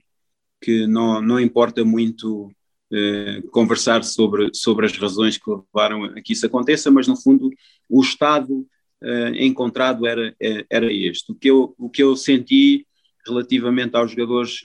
que 0.61 0.87
não, 0.87 1.21
não 1.21 1.41
importa 1.41 1.85
muito 1.85 2.47
uh, 2.47 3.51
conversar 3.51 4.05
sobre, 4.05 4.51
sobre 4.55 4.87
as 4.87 4.97
razões 4.97 5.37
que 5.37 5.51
levaram 5.51 6.05
a 6.05 6.21
que 6.23 6.33
isso 6.33 6.47
aconteça, 6.47 6.91
mas 6.91 7.09
no 7.09 7.17
fundo 7.17 7.51
o 7.89 8.01
estado 8.01 8.67
uh, 9.03 9.35
encontrado 9.37 10.07
era, 10.07 10.35
era 10.71 10.93
este. 10.93 11.33
O 11.33 11.35
que 11.35 11.51
eu, 11.51 11.75
o 11.79 11.91
que 11.91 12.03
eu 12.03 12.17
senti 12.17 12.87
relativamente 13.27 13.95
aos 13.95 14.13
jogadores, 14.13 14.63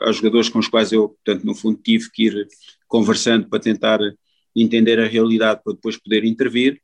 aos 0.00 0.16
jogadores 0.16 0.48
com 0.48 0.60
os 0.60 0.68
quais 0.68 0.92
eu, 0.92 1.08
portanto, 1.08 1.44
no 1.44 1.52
fundo, 1.52 1.80
tive 1.82 2.08
que 2.12 2.26
ir 2.26 2.46
conversando 2.86 3.48
para 3.48 3.58
tentar 3.58 3.98
entender 4.54 5.00
a 5.00 5.06
realidade 5.08 5.60
para 5.64 5.72
depois 5.72 5.96
poder 5.96 6.24
intervir. 6.24 6.80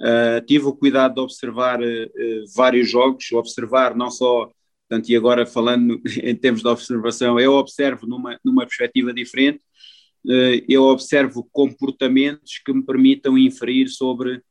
Uh, 0.00 0.44
tive 0.46 0.64
o 0.64 0.72
cuidado 0.72 1.14
de 1.14 1.20
observar 1.20 1.80
uh, 1.80 2.44
vários 2.56 2.90
jogos, 2.90 3.30
observar 3.32 3.94
não 3.94 4.10
só, 4.10 4.50
portanto, 4.88 5.10
e 5.10 5.16
agora 5.16 5.44
falando 5.44 6.00
em 6.22 6.34
termos 6.34 6.62
de 6.62 6.68
observação, 6.68 7.38
eu 7.38 7.52
observo 7.52 8.06
numa, 8.06 8.38
numa 8.44 8.66
perspectiva 8.66 9.12
diferente, 9.12 9.60
uh, 10.26 10.64
eu 10.68 10.84
observo 10.84 11.48
comportamentos 11.52 12.58
que 12.64 12.72
me 12.72 12.84
permitam 12.84 13.36
inferir 13.36 13.88
sobre, 13.88 14.42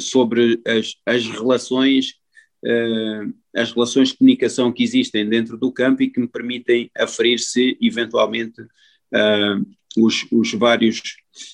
sobre 0.00 0.60
as, 0.66 0.96
as 1.06 1.28
relações, 1.28 2.14
as 3.54 3.72
relações 3.72 4.08
de 4.08 4.16
comunicação 4.16 4.72
que 4.72 4.82
existem 4.82 5.28
dentro 5.28 5.56
do 5.56 5.70
campo 5.70 6.02
e 6.02 6.10
que 6.10 6.18
me 6.18 6.26
permitem 6.26 6.90
aferir 6.98 7.38
se 7.38 7.78
eventualmente 7.80 8.60
os, 9.96 10.26
os 10.32 10.52
vários, 10.54 11.00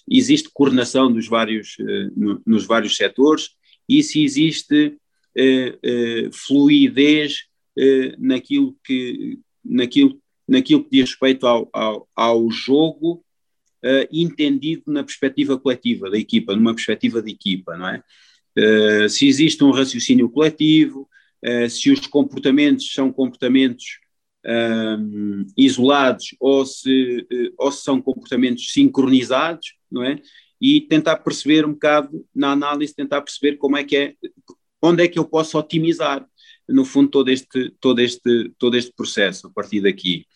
existe 0.08 0.50
coordenação 0.52 1.12
dos 1.12 1.26
vários, 1.26 1.76
no, 2.16 2.40
nos 2.46 2.64
vários 2.64 2.96
setores 2.96 3.50
e 3.88 4.02
se 4.02 4.22
existe 4.22 4.98
uh, 5.36 6.32
fluidez 6.32 7.46
naquilo, 8.18 8.76
que, 8.84 9.38
naquilo, 9.64 10.20
naquilo 10.48 10.82
que 10.82 10.90
diz 10.90 11.10
respeito 11.10 11.46
ao, 11.46 11.68
ao, 11.72 12.08
ao 12.14 12.50
jogo 12.50 13.24
entendido 14.10 14.82
na 14.88 15.04
perspectiva 15.04 15.56
coletiva 15.56 16.10
da 16.10 16.18
equipa, 16.18 16.56
numa 16.56 16.74
perspectiva 16.74 17.22
de 17.22 17.30
equipa, 17.30 17.76
não 17.76 17.88
é? 17.88 18.02
se 19.08 19.28
existe 19.28 19.62
um 19.62 19.70
raciocínio 19.70 20.28
coletivo, 20.28 21.08
se 21.70 21.92
os 21.92 22.04
comportamentos 22.08 22.92
são 22.92 23.12
comportamentos 23.12 24.00
isolados 25.56 26.34
ou 26.40 26.64
se, 26.64 27.26
eh, 27.30 27.52
ou 27.58 27.70
se 27.70 27.82
são 27.82 28.00
comportamentos 28.00 28.72
sincronizados, 28.72 29.74
não 29.90 30.02
é? 30.02 30.20
E 30.60 30.80
tentar 30.80 31.16
perceber 31.16 31.64
um 31.66 31.72
bocado, 31.72 32.24
na 32.34 32.52
análise, 32.52 32.94
tentar 32.94 33.20
perceber 33.22 33.56
como 33.56 33.76
é 33.76 33.84
que 33.84 33.96
é, 33.96 34.14
onde 34.82 35.04
é 35.04 35.08
que 35.08 35.18
eu 35.18 35.24
posso 35.24 35.58
otimizar, 35.58 36.26
no 36.68 36.84
fundo, 36.84 37.10
todo 37.10 37.30
este, 37.30 37.70
todo 37.80 38.00
este, 38.00 38.52
todo 38.58 38.76
este 38.76 38.92
processo 38.92 39.46
a 39.46 39.50
partir 39.50 39.80
daqui. 39.80 40.26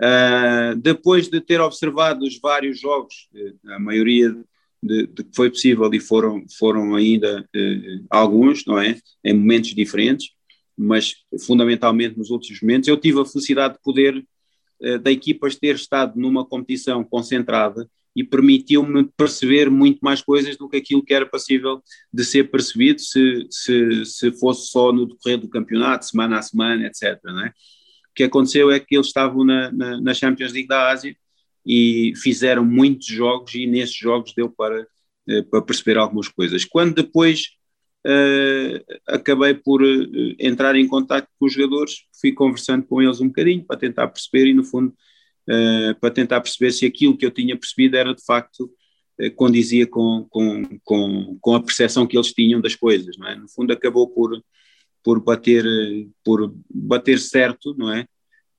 Uh, 0.00 0.74
depois 0.76 1.28
de 1.28 1.40
ter 1.40 1.60
observado 1.60 2.24
os 2.24 2.40
vários 2.40 2.80
jogos, 2.80 3.28
eh, 3.34 3.54
a 3.68 3.78
maioria 3.78 4.34
de, 4.82 5.06
de, 5.06 5.24
que 5.24 5.30
foi 5.34 5.48
possível 5.48 5.88
e 5.94 6.00
foram, 6.00 6.44
foram 6.58 6.94
ainda 6.96 7.40
uh, 7.40 8.06
alguns, 8.10 8.66
não 8.66 8.80
é? 8.80 8.98
Em 9.24 9.32
momentos 9.32 9.74
diferentes, 9.74 10.32
mas 10.76 11.16
fundamentalmente 11.46 12.18
nos 12.18 12.30
últimos 12.30 12.60
momentos, 12.60 12.88
eu 12.88 12.96
tive 12.96 13.20
a 13.20 13.24
felicidade 13.24 13.74
de 13.74 13.80
poder, 13.82 14.24
uh, 14.80 14.98
da 14.98 15.10
equipa 15.10 15.48
ter 15.50 15.74
estado 15.74 16.18
numa 16.18 16.44
competição 16.44 17.04
concentrada 17.04 17.88
e 18.14 18.22
permitiu-me 18.22 19.08
perceber 19.16 19.70
muito 19.70 20.00
mais 20.02 20.20
coisas 20.20 20.56
do 20.56 20.68
que 20.68 20.76
aquilo 20.76 21.02
que 21.02 21.14
era 21.14 21.26
possível 21.26 21.82
de 22.12 22.24
ser 22.24 22.50
percebido 22.50 23.00
se, 23.00 23.46
se, 23.50 24.04
se 24.04 24.32
fosse 24.32 24.68
só 24.68 24.92
no 24.92 25.06
decorrer 25.06 25.38
do 25.38 25.48
campeonato, 25.48 26.04
semana 26.04 26.38
a 26.38 26.42
semana, 26.42 26.86
etc. 26.86 27.02
É? 27.02 27.48
O 27.48 28.14
que 28.14 28.24
aconteceu 28.24 28.70
é 28.70 28.78
que 28.78 28.94
eles 28.94 29.06
estavam 29.06 29.44
na, 29.44 29.72
na, 29.72 30.00
na 30.00 30.14
Champions 30.14 30.52
League 30.52 30.68
da 30.68 30.90
Ásia 30.90 31.16
e 31.64 32.12
fizeram 32.16 32.64
muitos 32.64 33.06
jogos 33.06 33.54
e 33.54 33.66
nesses 33.66 33.96
jogos 33.96 34.34
deu 34.34 34.50
para, 34.50 34.86
eh, 35.28 35.42
para 35.42 35.62
perceber 35.62 35.96
algumas 35.96 36.28
coisas. 36.28 36.64
Quando 36.64 36.96
depois 36.96 37.52
acabei 39.06 39.54
por 39.54 39.82
uh, 39.82 40.34
entrar 40.38 40.74
em 40.76 40.86
contato 40.86 41.28
com 41.38 41.46
os 41.46 41.52
jogadores, 41.52 42.04
fui 42.20 42.32
conversando 42.32 42.84
com 42.84 43.00
eles 43.00 43.20
um 43.20 43.28
bocadinho 43.28 43.64
para 43.64 43.78
tentar 43.78 44.08
perceber 44.08 44.48
e 44.48 44.54
no 44.54 44.64
fundo 44.64 44.92
uh, 45.48 45.94
para 46.00 46.10
tentar 46.10 46.40
perceber 46.40 46.72
se 46.72 46.84
aquilo 46.86 47.16
que 47.16 47.24
eu 47.24 47.30
tinha 47.30 47.56
percebido 47.56 47.96
era 47.96 48.14
de 48.14 48.24
facto 48.24 48.70
condizia 49.36 49.86
com, 49.86 50.26
com, 50.30 50.62
com, 50.82 51.38
com 51.40 51.54
a 51.54 51.62
percepção 51.62 52.06
que 52.06 52.16
eles 52.16 52.32
tinham 52.32 52.60
das 52.60 52.74
coisas, 52.74 53.16
não 53.18 53.28
é? 53.28 53.36
No 53.36 53.48
fundo 53.48 53.72
acabou 53.72 54.08
por, 54.08 54.42
por, 55.04 55.22
bater, 55.22 55.64
por 56.24 56.52
bater 56.68 57.18
certo, 57.18 57.74
não 57.78 57.92
é? 57.92 58.06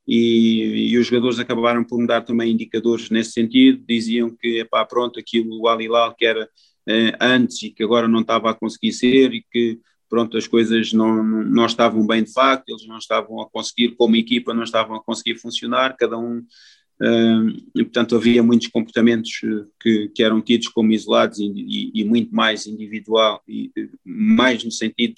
E, 0.07 0.91
e, 0.91 0.97
os 0.97 1.07
jogadores 1.07 1.39
acabaram 1.39 1.83
por 1.83 1.97
me 1.97 2.07
dar 2.07 2.21
também 2.21 2.51
indicadores 2.51 3.09
nesse 3.09 3.31
sentido, 3.31 3.83
diziam 3.87 4.29
que, 4.29 4.59
epá, 4.59 4.85
pronto, 4.85 5.19
aquilo, 5.19 5.59
o 5.59 5.67
Alilal 5.67 6.13
que 6.15 6.25
era 6.25 6.47
eh, 6.87 7.15
antes 7.19 7.61
e 7.63 7.69
que 7.69 7.83
agora 7.83 8.07
não 8.07 8.21
estava 8.21 8.51
a 8.51 8.53
conseguir 8.53 8.91
ser 8.91 9.33
e 9.33 9.45
que 9.51 9.79
pronto, 10.13 10.37
as 10.37 10.45
coisas 10.45 10.93
não, 10.93 11.23
não 11.23 11.65
estavam 11.65 12.05
bem 12.05 12.23
de 12.23 12.31
facto, 12.31 12.69
eles 12.69 12.85
não 12.85 12.99
estavam 12.99 13.41
a 13.41 13.49
conseguir, 13.49 13.95
como 13.95 14.15
equipa, 14.15 14.53
não 14.53 14.61
estavam 14.61 14.95
a 14.95 15.03
conseguir 15.03 15.39
funcionar, 15.39 15.95
cada 15.97 16.19
um, 16.19 16.37
uh, 16.37 17.49
e, 17.73 17.83
portanto, 17.83 18.15
havia 18.15 18.43
muitos 18.43 18.67
comportamentos 18.67 19.31
eh, 19.43 19.65
que, 19.81 20.09
que 20.09 20.21
eram 20.21 20.39
tidos 20.39 20.67
como 20.67 20.91
isolados 20.91 21.39
e, 21.39 21.45
e, 21.45 22.01
e, 22.01 22.03
muito 22.05 22.29
mais 22.35 22.67
individual, 22.67 23.41
e 23.47 23.71
mais 24.05 24.63
no 24.63 24.69
sentido 24.69 25.15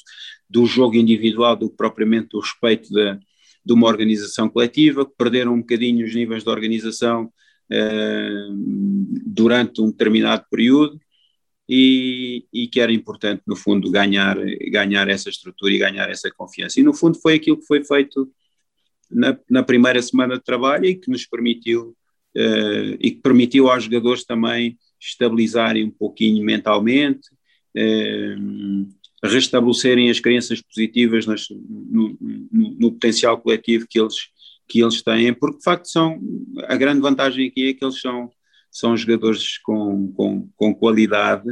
do 0.50 0.66
jogo 0.66 0.96
individual 0.96 1.58
do 1.58 1.70
que 1.70 1.76
propriamente 1.76 2.30
do 2.30 2.40
respeito 2.40 2.90
da, 2.94 3.20
de 3.66 3.74
uma 3.74 3.88
organização 3.88 4.48
coletiva, 4.48 5.06
que 5.06 5.16
perderam 5.18 5.56
um 5.56 5.60
bocadinho 5.60 6.06
os 6.06 6.16
níveis 6.16 6.42
de 6.42 6.50
organização 6.50 7.30
durante 9.26 9.82
um 9.82 9.90
determinado 9.90 10.46
período, 10.52 11.00
e, 11.68 12.46
e, 12.54 12.68
que 12.68 12.80
era 12.80 12.92
importante, 12.92 13.42
no 13.46 13.56
fundo, 13.56 13.90
ganhar, 13.90 14.38
ganhar 14.72 15.08
essa 15.08 15.30
estrutura 15.30 15.74
e 15.74 15.80
ganhar 15.80 16.10
essa 16.10 16.30
confiança. 16.32 16.80
E, 16.80 16.84
no 16.84 16.94
fundo, 16.94 17.20
foi 17.20 17.36
aquilo 17.36 17.58
que 17.58 17.66
foi 17.66 17.84
feito 17.84 18.32
na, 19.10 19.38
na 19.50 19.64
primeira 19.64 20.02
semana 20.02 20.36
de 20.38 20.44
trabalho 20.44 20.86
e 20.86 20.96
que 20.96 21.10
nos 21.10 21.26
permitiu, 21.26 21.96
uh, 22.38 22.98
e 23.00 23.12
que 23.12 23.22
permitiu 23.22 23.70
aos 23.70 23.86
jogadores 23.86 24.24
também 24.24 24.78
estabilizarem 25.00 25.86
um 25.86 25.92
pouquinho 25.92 26.44
mentalmente, 26.46 27.30
uh, 27.76 28.88
restabelecerem 29.24 30.10
as 30.10 30.20
crenças 30.20 30.62
positivas 30.62 31.26
nas, 31.26 31.48
no, 31.50 32.16
no, 32.22 32.76
no, 32.80 32.92
potencial 32.92 33.40
coletivo 33.40 33.88
que 33.90 34.00
eles, 34.00 34.16
que 34.68 34.84
eles 34.84 35.02
têm, 35.02 35.34
porque 35.34 35.58
de 35.58 35.64
facto 35.64 35.88
são, 35.88 36.20
a 36.68 36.76
grande 36.76 37.02
vantagem 37.02 37.48
aqui 37.48 37.70
é 37.70 37.74
que 37.74 37.84
eles 37.84 38.00
são 38.00 38.30
são 38.76 38.98
jogadores 38.98 39.58
com, 39.60 40.12
com, 40.12 40.50
com 40.58 40.76
qualidade 40.76 41.48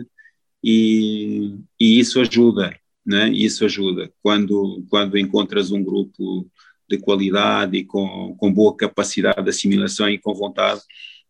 e, 0.61 1.55
e 1.79 1.97
isso 1.97 2.19
ajuda, 2.19 2.77
né? 3.05 3.29
isso 3.29 3.63
ajuda. 3.63 4.11
Quando, 4.21 4.85
quando 4.89 5.17
encontras 5.17 5.71
um 5.71 5.81
grupo 5.81 6.45
de 6.89 6.97
qualidade 6.97 7.77
e 7.77 7.85
com, 7.85 8.35
com 8.35 8.53
boa 8.53 8.75
capacidade 8.75 9.41
de 9.41 9.49
assimilação 9.49 10.09
e 10.09 10.19
com 10.19 10.33
vontade, 10.33 10.81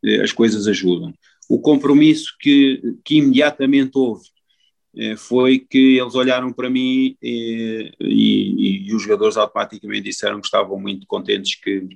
eh, 0.04 0.24
as 0.24 0.32
coisas 0.32 0.68
ajudam. 0.68 1.14
O 1.48 1.60
compromisso 1.62 2.36
que, 2.40 2.82
que 3.06 3.18
imediatamente 3.18 3.92
houve 3.94 4.28
eh, 4.98 5.16
foi 5.16 5.60
que 5.60 6.00
eles 6.00 6.16
olharam 6.16 6.52
para 6.52 6.72
mim 6.72 7.16
e, 7.22 7.92
eh, 8.02 8.06
e, 8.08 8.88
e, 8.88 8.96
os 8.96 9.04
jogadores 9.04 9.38
automaticamente 9.38 10.06
disseram 10.06 10.42
que 10.42 10.48
estavam 10.48 10.80
muito 10.80 11.06
contentes 11.06 11.54
que, 11.54 11.88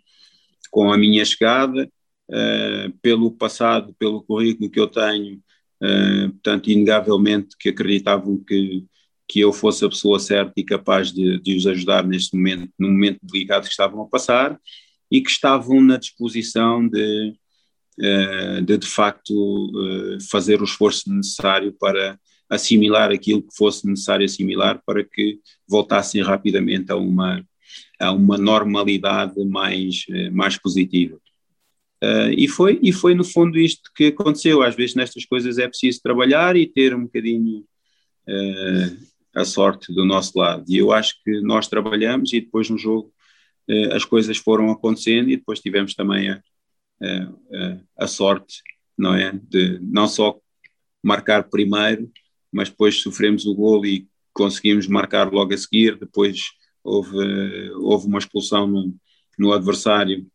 com 0.70 0.92
a 0.94 0.98
minha 1.00 1.26
chegada 1.26 1.90
uh, 2.30 2.92
pelo 3.02 3.32
passado, 3.32 3.96
pelo 3.98 4.22
currículo 4.22 4.70
que 4.70 4.80
eu 4.80 4.88
tenho, 4.88 5.38
uh, 5.82 6.32
portanto, 6.32 6.70
inegavelmente 6.70 7.56
que 7.58 7.70
acreditavam 7.70 8.38
que, 8.44 8.86
que 9.28 9.40
eu 9.40 9.54
fosse 9.54 9.86
a 9.86 9.90
pessoa 9.90 10.20
certa 10.20 10.54
e 10.58 10.64
capaz 10.64 11.12
de, 11.12 11.40
de 11.40 11.56
os 11.56 11.66
ajudar 11.66 12.06
neste 12.06 12.36
momento, 12.36 12.72
no 12.78 12.90
momento 12.90 13.20
delicado 13.24 13.64
que 13.64 13.72
estavam 13.72 14.02
a 14.02 14.08
passar, 14.08 14.60
e 15.10 15.22
que 15.22 15.30
estavam 15.30 15.82
na 15.82 15.98
disposição 15.98 16.88
de, 16.88 17.34
uh, 18.00 18.62
de, 18.62 18.78
de 18.78 18.88
facto, 18.88 19.34
fazer 20.30 20.62
o 20.62 20.66
esforço 20.66 21.10
necessário 21.14 21.74
para 21.80 22.20
assimilar 22.50 23.12
aquilo 23.12 23.42
que 23.42 23.56
fosse 23.56 23.86
necessário 23.88 24.26
assimilar 24.26 24.82
para 24.86 25.04
que 25.04 25.40
voltassem 25.68 26.22
rapidamente 26.22 26.92
a 26.92 26.96
uma, 26.96 27.46
a 28.00 28.12
uma 28.12 28.38
normalidade 28.38 29.44
mais, 29.46 30.06
mais 30.32 30.58
positiva. 30.58 31.20
Uh, 32.04 32.30
e, 32.38 32.48
foi, 32.48 32.80
e 32.84 32.94
foi 32.94 33.16
no 33.16 33.24
fundo 33.24 33.58
isto 33.58 33.92
que 33.96 34.08
aconteceu. 34.08 34.62
Às 34.62 34.76
vezes 34.76 34.96
nestas 34.96 35.26
coisas 35.26 35.58
é 35.58 35.68
preciso 35.68 36.02
trabalhar 36.02 36.56
e 36.56 36.68
ter 36.68 36.96
um 36.96 37.04
bocadinho 37.04 37.66
uh, 38.28 39.08
a 39.36 39.44
sorte 39.44 39.92
do 39.94 40.06
nosso 40.06 40.38
lado. 40.38 40.64
E 40.68 40.78
eu 40.78 40.92
acho 40.92 41.16
que 41.24 41.42
nós 41.42 41.68
trabalhamos 41.68 42.34
e 42.34 42.42
depois 42.42 42.70
no 42.70 42.78
jogo 42.78 43.12
uh, 43.70 43.94
as 43.94 44.06
coisas 44.06 44.38
foram 44.38 44.70
acontecendo 44.70 45.30
e 45.30 45.38
depois 45.38 45.60
tivemos 45.60 45.96
também 45.96 46.30
a, 46.30 46.44
a, 47.02 48.04
a, 48.04 48.08
sorte, 48.08 48.62
não 48.98 49.16
é? 49.16 49.32
De 49.32 49.80
não 49.82 50.08
só 50.08 50.40
marcar 51.04 51.50
primeiro, 51.50 52.12
mas 52.52 52.70
depois 52.70 53.02
sofremos 53.02 53.46
o 53.46 53.56
gol 53.56 53.86
e 53.86 54.08
conseguimos 54.34 54.88
marcar 54.88 55.32
logo 55.32 55.54
a 55.54 55.58
seguir. 55.58 55.98
Depois 55.98 56.42
houve, 56.84 57.72
houve 57.72 58.08
uma 58.08 58.20
expulsão 58.20 58.68
no, 58.68 58.96
no 59.38 59.52
adversário 59.52 60.28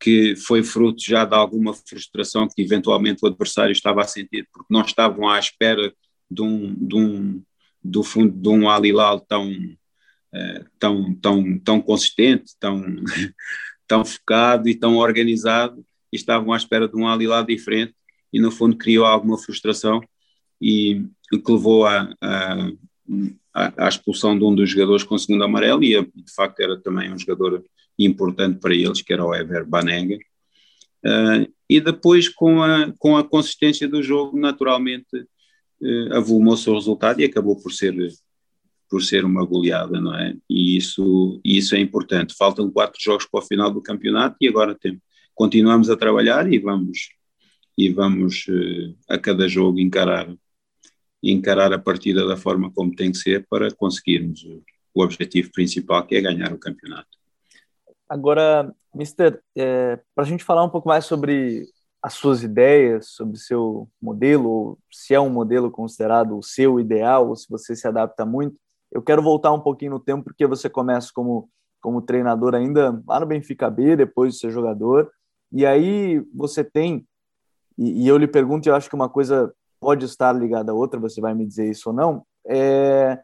que 0.00 0.34
foi 0.34 0.62
fruto 0.62 1.02
já 1.04 1.26
de 1.26 1.34
alguma 1.34 1.74
frustração 1.74 2.48
que 2.48 2.62
eventualmente 2.62 3.20
o 3.22 3.26
adversário 3.26 3.72
estava 3.72 4.00
a 4.00 4.06
sentir, 4.06 4.48
porque 4.50 4.72
não 4.72 4.80
estavam 4.80 5.28
à 5.28 5.38
espera 5.38 5.92
de 6.30 6.42
um, 6.42 6.74
de 6.74 6.96
um, 6.96 7.42
do 7.84 8.02
fundo 8.02 8.32
de 8.32 8.48
um 8.48 8.70
Alilal 8.70 9.20
tão, 9.20 9.52
uh, 9.52 10.64
tão, 10.78 11.14
tão, 11.16 11.58
tão 11.58 11.80
consistente, 11.82 12.54
tão, 12.58 12.82
tão 13.86 14.02
focado 14.02 14.70
e 14.70 14.74
tão 14.74 14.96
organizado, 14.96 15.84
e 16.10 16.16
estavam 16.16 16.54
à 16.54 16.56
espera 16.56 16.88
de 16.88 16.96
um 16.96 17.06
ali 17.06 17.26
lá 17.26 17.42
diferente, 17.42 17.94
e 18.32 18.40
no 18.40 18.50
fundo 18.50 18.76
criou 18.76 19.04
alguma 19.04 19.36
frustração 19.36 20.00
e 20.60 21.04
que 21.30 21.52
levou 21.52 21.84
à, 21.86 22.08
à, 23.52 23.88
expulsão 23.88 24.38
de 24.38 24.44
um 24.44 24.54
dos 24.54 24.70
jogadores 24.70 25.02
com 25.02 25.18
segundo 25.18 25.44
amarelo, 25.44 25.84
e 25.84 26.00
de 26.02 26.34
facto 26.34 26.60
era 26.60 26.80
também 26.80 27.12
um 27.12 27.18
jogador 27.18 27.62
importante 28.04 28.58
para 28.58 28.74
eles, 28.74 29.02
que 29.02 29.12
era 29.12 29.24
o 29.24 29.34
Ever 29.34 29.66
Banega. 29.66 30.16
Uh, 31.04 31.50
e 31.68 31.80
depois, 31.80 32.28
com 32.28 32.62
a, 32.62 32.92
com 32.98 33.16
a 33.16 33.24
consistência 33.24 33.88
do 33.88 34.02
jogo, 34.02 34.38
naturalmente 34.38 35.16
uh, 35.16 36.14
avolumou-se 36.14 36.68
o 36.68 36.74
resultado 36.74 37.20
e 37.20 37.24
acabou 37.24 37.56
por 37.60 37.72
ser, 37.72 37.94
por 38.88 39.02
ser 39.02 39.24
uma 39.24 39.44
goleada, 39.44 40.00
não 40.00 40.14
é? 40.14 40.36
E 40.48 40.76
isso, 40.76 41.40
isso 41.44 41.74
é 41.74 41.80
importante. 41.80 42.34
Faltam 42.36 42.70
quatro 42.70 43.00
jogos 43.00 43.26
para 43.26 43.40
o 43.40 43.46
final 43.46 43.70
do 43.70 43.82
campeonato 43.82 44.36
e 44.40 44.48
agora 44.48 44.74
tem, 44.74 45.00
continuamos 45.34 45.88
a 45.90 45.96
trabalhar 45.96 46.52
e 46.52 46.58
vamos, 46.58 47.10
e 47.78 47.90
vamos 47.90 48.46
uh, 48.48 48.96
a 49.08 49.18
cada 49.18 49.48
jogo 49.48 49.78
encarar 49.78 50.28
encarar 51.22 51.72
a 51.72 51.78
partida 51.78 52.26
da 52.26 52.36
forma 52.36 52.72
como 52.72 52.94
tem 52.94 53.12
que 53.12 53.18
ser 53.18 53.46
para 53.48 53.70
conseguirmos 53.70 54.42
o, 54.42 54.62
o 54.94 55.02
objetivo 55.02 55.50
principal, 55.52 56.06
que 56.06 56.16
é 56.16 56.20
ganhar 56.20 56.52
o 56.52 56.58
campeonato. 56.58 57.19
Agora, 58.10 58.74
Mister, 58.92 59.40
é, 59.56 59.96
para 60.16 60.24
a 60.24 60.26
gente 60.26 60.42
falar 60.42 60.64
um 60.64 60.68
pouco 60.68 60.88
mais 60.88 61.04
sobre 61.04 61.64
as 62.02 62.14
suas 62.14 62.42
ideias, 62.42 63.10
sobre 63.10 63.38
seu 63.38 63.88
modelo, 64.02 64.76
se 64.90 65.14
é 65.14 65.20
um 65.20 65.30
modelo 65.30 65.70
considerado 65.70 66.36
o 66.36 66.42
seu 66.42 66.80
ideal, 66.80 67.28
ou 67.28 67.36
se 67.36 67.48
você 67.48 67.76
se 67.76 67.86
adapta 67.86 68.26
muito, 68.26 68.58
eu 68.90 69.00
quero 69.00 69.22
voltar 69.22 69.52
um 69.52 69.60
pouquinho 69.60 69.92
no 69.92 70.00
tempo, 70.00 70.24
porque 70.24 70.44
você 70.44 70.68
começa 70.68 71.12
como, 71.14 71.48
como 71.80 72.02
treinador 72.02 72.52
ainda 72.56 73.00
lá 73.06 73.20
no 73.20 73.26
Benfica 73.26 73.70
B, 73.70 73.94
depois 73.94 74.34
de 74.34 74.40
ser 74.40 74.50
jogador, 74.50 75.08
e 75.52 75.64
aí 75.64 76.20
você 76.34 76.64
tem, 76.64 77.06
e, 77.78 78.04
e 78.04 78.08
eu 78.08 78.18
lhe 78.18 78.26
pergunto, 78.26 78.68
eu 78.68 78.74
acho 78.74 78.88
que 78.88 78.96
uma 78.96 79.08
coisa 79.08 79.54
pode 79.78 80.04
estar 80.04 80.32
ligada 80.32 80.72
a 80.72 80.74
outra, 80.74 80.98
você 80.98 81.20
vai 81.20 81.32
me 81.32 81.46
dizer 81.46 81.70
isso 81.70 81.90
ou 81.90 81.94
não, 81.94 82.26
é 82.44 83.20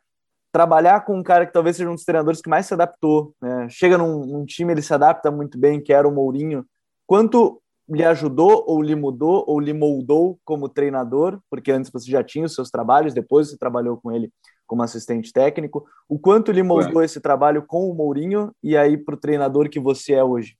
trabalhar 0.56 1.04
com 1.04 1.18
um 1.18 1.22
cara 1.22 1.44
que 1.44 1.52
talvez 1.52 1.76
seja 1.76 1.90
um 1.90 1.94
dos 1.94 2.04
treinadores 2.04 2.40
que 2.40 2.48
mais 2.48 2.64
se 2.64 2.72
adaptou. 2.72 3.34
Né? 3.42 3.68
Chega 3.68 3.98
num, 3.98 4.24
num, 4.24 4.46
time, 4.46 4.72
ele 4.72 4.80
se 4.80 4.94
adapta 4.94 5.30
muito 5.30 5.58
bem, 5.58 5.82
que 5.82 5.92
era 5.92 6.08
o 6.08 6.10
Mourinho. 6.10 6.64
Quanto 7.06 7.60
lhe 7.86 8.02
ajudou, 8.02 8.64
ou 8.66 8.80
lhe 8.80 8.94
mudou, 8.94 9.44
ou 9.46 9.60
lhe 9.60 9.74
moldou 9.74 10.40
como 10.46 10.66
treinador, 10.66 11.38
porque 11.50 11.70
antes 11.70 11.90
você 11.90 12.10
já 12.10 12.24
tinha 12.24 12.46
os 12.46 12.54
seus 12.54 12.70
trabalhos, 12.70 13.12
depois 13.12 13.50
você 13.50 13.58
trabalhou 13.58 13.98
com 13.98 14.10
ele 14.10 14.32
como 14.66 14.82
assistente 14.82 15.30
técnico. 15.30 15.84
O 16.08 16.18
quanto 16.18 16.50
lhe 16.50 16.62
moldou 16.62 17.02
esse 17.02 17.20
trabalho 17.20 17.62
com 17.62 17.90
o 17.90 17.94
Mourinho 17.94 18.50
e 18.62 18.78
aí 18.78 18.96
para 18.96 19.14
o 19.14 19.20
treinador 19.20 19.68
que 19.68 19.78
você 19.78 20.14
é 20.14 20.24
hoje? 20.24 20.56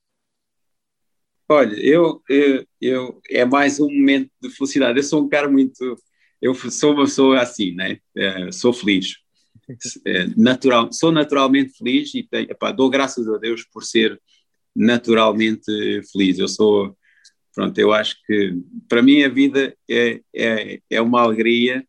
Olha, 1.49 1.75
eu, 1.75 2.21
eu, 2.29 2.67
eu, 2.83 3.21
é 3.31 3.47
mais 3.47 3.81
um 3.81 3.87
momento 3.87 4.31
de 4.43 4.51
felicidade. 4.51 4.99
Eu 4.99 5.03
sou 5.03 5.23
um 5.23 5.29
cara 5.29 5.49
muito. 5.49 5.97
Eu 6.43 6.55
sou 6.55 6.93
uma 6.93 7.05
pessoa 7.05 7.41
assim, 7.41 7.75
né? 7.75 7.99
É, 8.15 8.53
sou 8.53 8.75
feliz. 8.75 9.26
É, 10.07 10.27
natural, 10.37 10.93
sou 10.93 11.11
naturalmente 11.11 11.77
feliz 11.77 12.15
e 12.15 12.23
tenho, 12.23 12.51
epá, 12.51 12.71
dou 12.71 12.89
graças 12.89 13.29
a 13.29 13.37
Deus 13.37 13.65
por 13.65 13.83
ser 13.83 14.21
naturalmente 14.75 15.65
feliz. 16.13 16.39
Eu 16.39 16.49
sou. 16.49 16.97
Pronto, 17.55 17.77
eu 17.79 17.93
acho 17.93 18.17
que 18.27 18.55
para 18.87 19.03
mim 19.03 19.23
a 19.23 19.29
vida 19.29 19.75
é, 19.89 20.21
é, 20.35 20.81
é 20.91 21.01
uma 21.01 21.23
alegria 21.23 21.87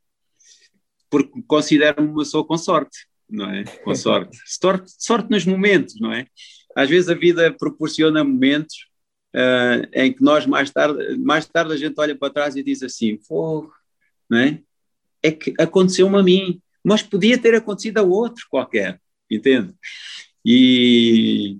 porque 1.09 1.41
considero-me 1.45 2.07
uma 2.09 2.19
pessoa 2.19 2.45
com 2.45 2.57
sorte, 2.57 3.05
não 3.29 3.49
é? 3.49 3.63
Com 3.83 3.93
sorte. 3.95 4.37
sorte. 4.45 4.91
Sorte 4.97 5.29
nos 5.29 5.45
momentos, 5.45 5.99
não 5.99 6.11
é? 6.11 6.25
Às 6.75 6.89
vezes 6.89 7.09
a 7.09 7.13
vida 7.13 7.53
proporciona 7.57 8.23
momentos 8.23 8.87
uh, 9.35 9.87
em 9.93 10.13
que 10.13 10.23
nós 10.23 10.45
mais 10.45 10.71
tarde, 10.71 11.17
mais 11.17 11.45
tarde 11.45 11.73
a 11.73 11.77
gente 11.77 11.95
olha 11.97 12.15
para 12.15 12.33
trás 12.33 12.55
e 12.55 12.63
diz 12.63 12.83
assim, 12.83 13.17
fogo, 13.19 13.73
não 14.29 14.37
é? 14.39 14.61
É 15.23 15.31
que 15.31 15.53
aconteceu-me 15.59 16.17
a 16.17 16.23
mim, 16.23 16.61
mas 16.87 17.03
podia 17.03 17.37
ter 17.37 17.53
acontecido 17.53 17.97
a 17.97 18.01
outro 18.01 18.45
qualquer, 18.49 18.97
entende? 19.29 19.73
E, 20.45 21.57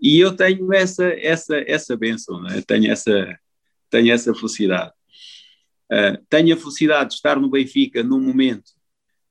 e 0.00 0.18
eu 0.18 0.34
tenho 0.34 0.72
essa 0.72 1.04
essa 1.04 1.62
essa 1.66 1.94
benção, 1.98 2.48
é? 2.48 2.62
tenho 2.62 2.90
essa 2.90 3.38
tenho 3.90 4.10
essa 4.10 4.34
felicidade. 4.34 4.90
Uh, 5.92 6.24
tenho 6.30 6.54
a 6.54 6.56
felicidade 6.56 7.10
de 7.10 7.16
estar 7.16 7.38
no 7.38 7.50
Benfica 7.50 8.02
num 8.02 8.22
momento 8.22 8.70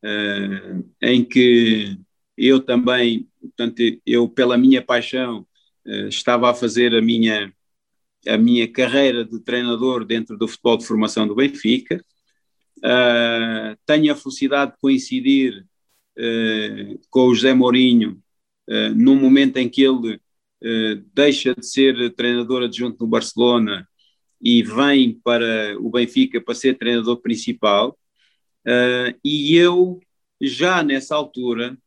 uh, 0.03 0.87
em 1.01 1.25
que 1.25 1.97
eu 2.37 2.59
também, 2.59 3.27
portanto, 3.41 3.81
eu 4.05 4.29
pela 4.29 4.55
minha 4.55 4.83
paixão 4.83 5.47
uh, 5.87 6.07
estava 6.09 6.51
a 6.51 6.53
fazer 6.53 6.93
a 6.93 7.01
minha 7.01 7.51
a 8.27 8.37
minha 8.37 8.71
carreira 8.71 9.25
de 9.25 9.39
treinador 9.39 10.05
dentro 10.05 10.37
do 10.37 10.47
futebol 10.47 10.77
de 10.77 10.85
formação 10.85 11.27
do 11.27 11.33
Benfica. 11.33 12.05
Uh, 12.79 13.77
tenho 13.85 14.13
a 14.13 14.15
felicidade 14.15 14.71
de 14.71 14.77
coincidir 14.79 15.65
uh, 16.17 16.99
com 17.09 17.27
o 17.27 17.35
José 17.35 17.53
Mourinho 17.53 18.21
uh, 18.69 18.95
no 18.95 19.15
momento 19.15 19.57
em 19.57 19.69
que 19.69 19.83
ele 19.83 20.19
deixa 21.13 21.55
de 21.55 21.65
ser 21.65 22.13
treinador 22.15 22.63
adjunto 22.63 22.97
no 22.99 23.07
Barcelona 23.07 23.87
e 24.41 24.61
vem 24.61 25.17
para 25.23 25.79
o 25.79 25.89
Benfica 25.89 26.41
para 26.41 26.53
ser 26.53 26.77
treinador 26.77 27.21
principal. 27.21 27.97
e 29.23 29.55
eu, 29.55 30.01
já 30.41 30.83
nessa 30.83 31.15
altura, 31.15 31.77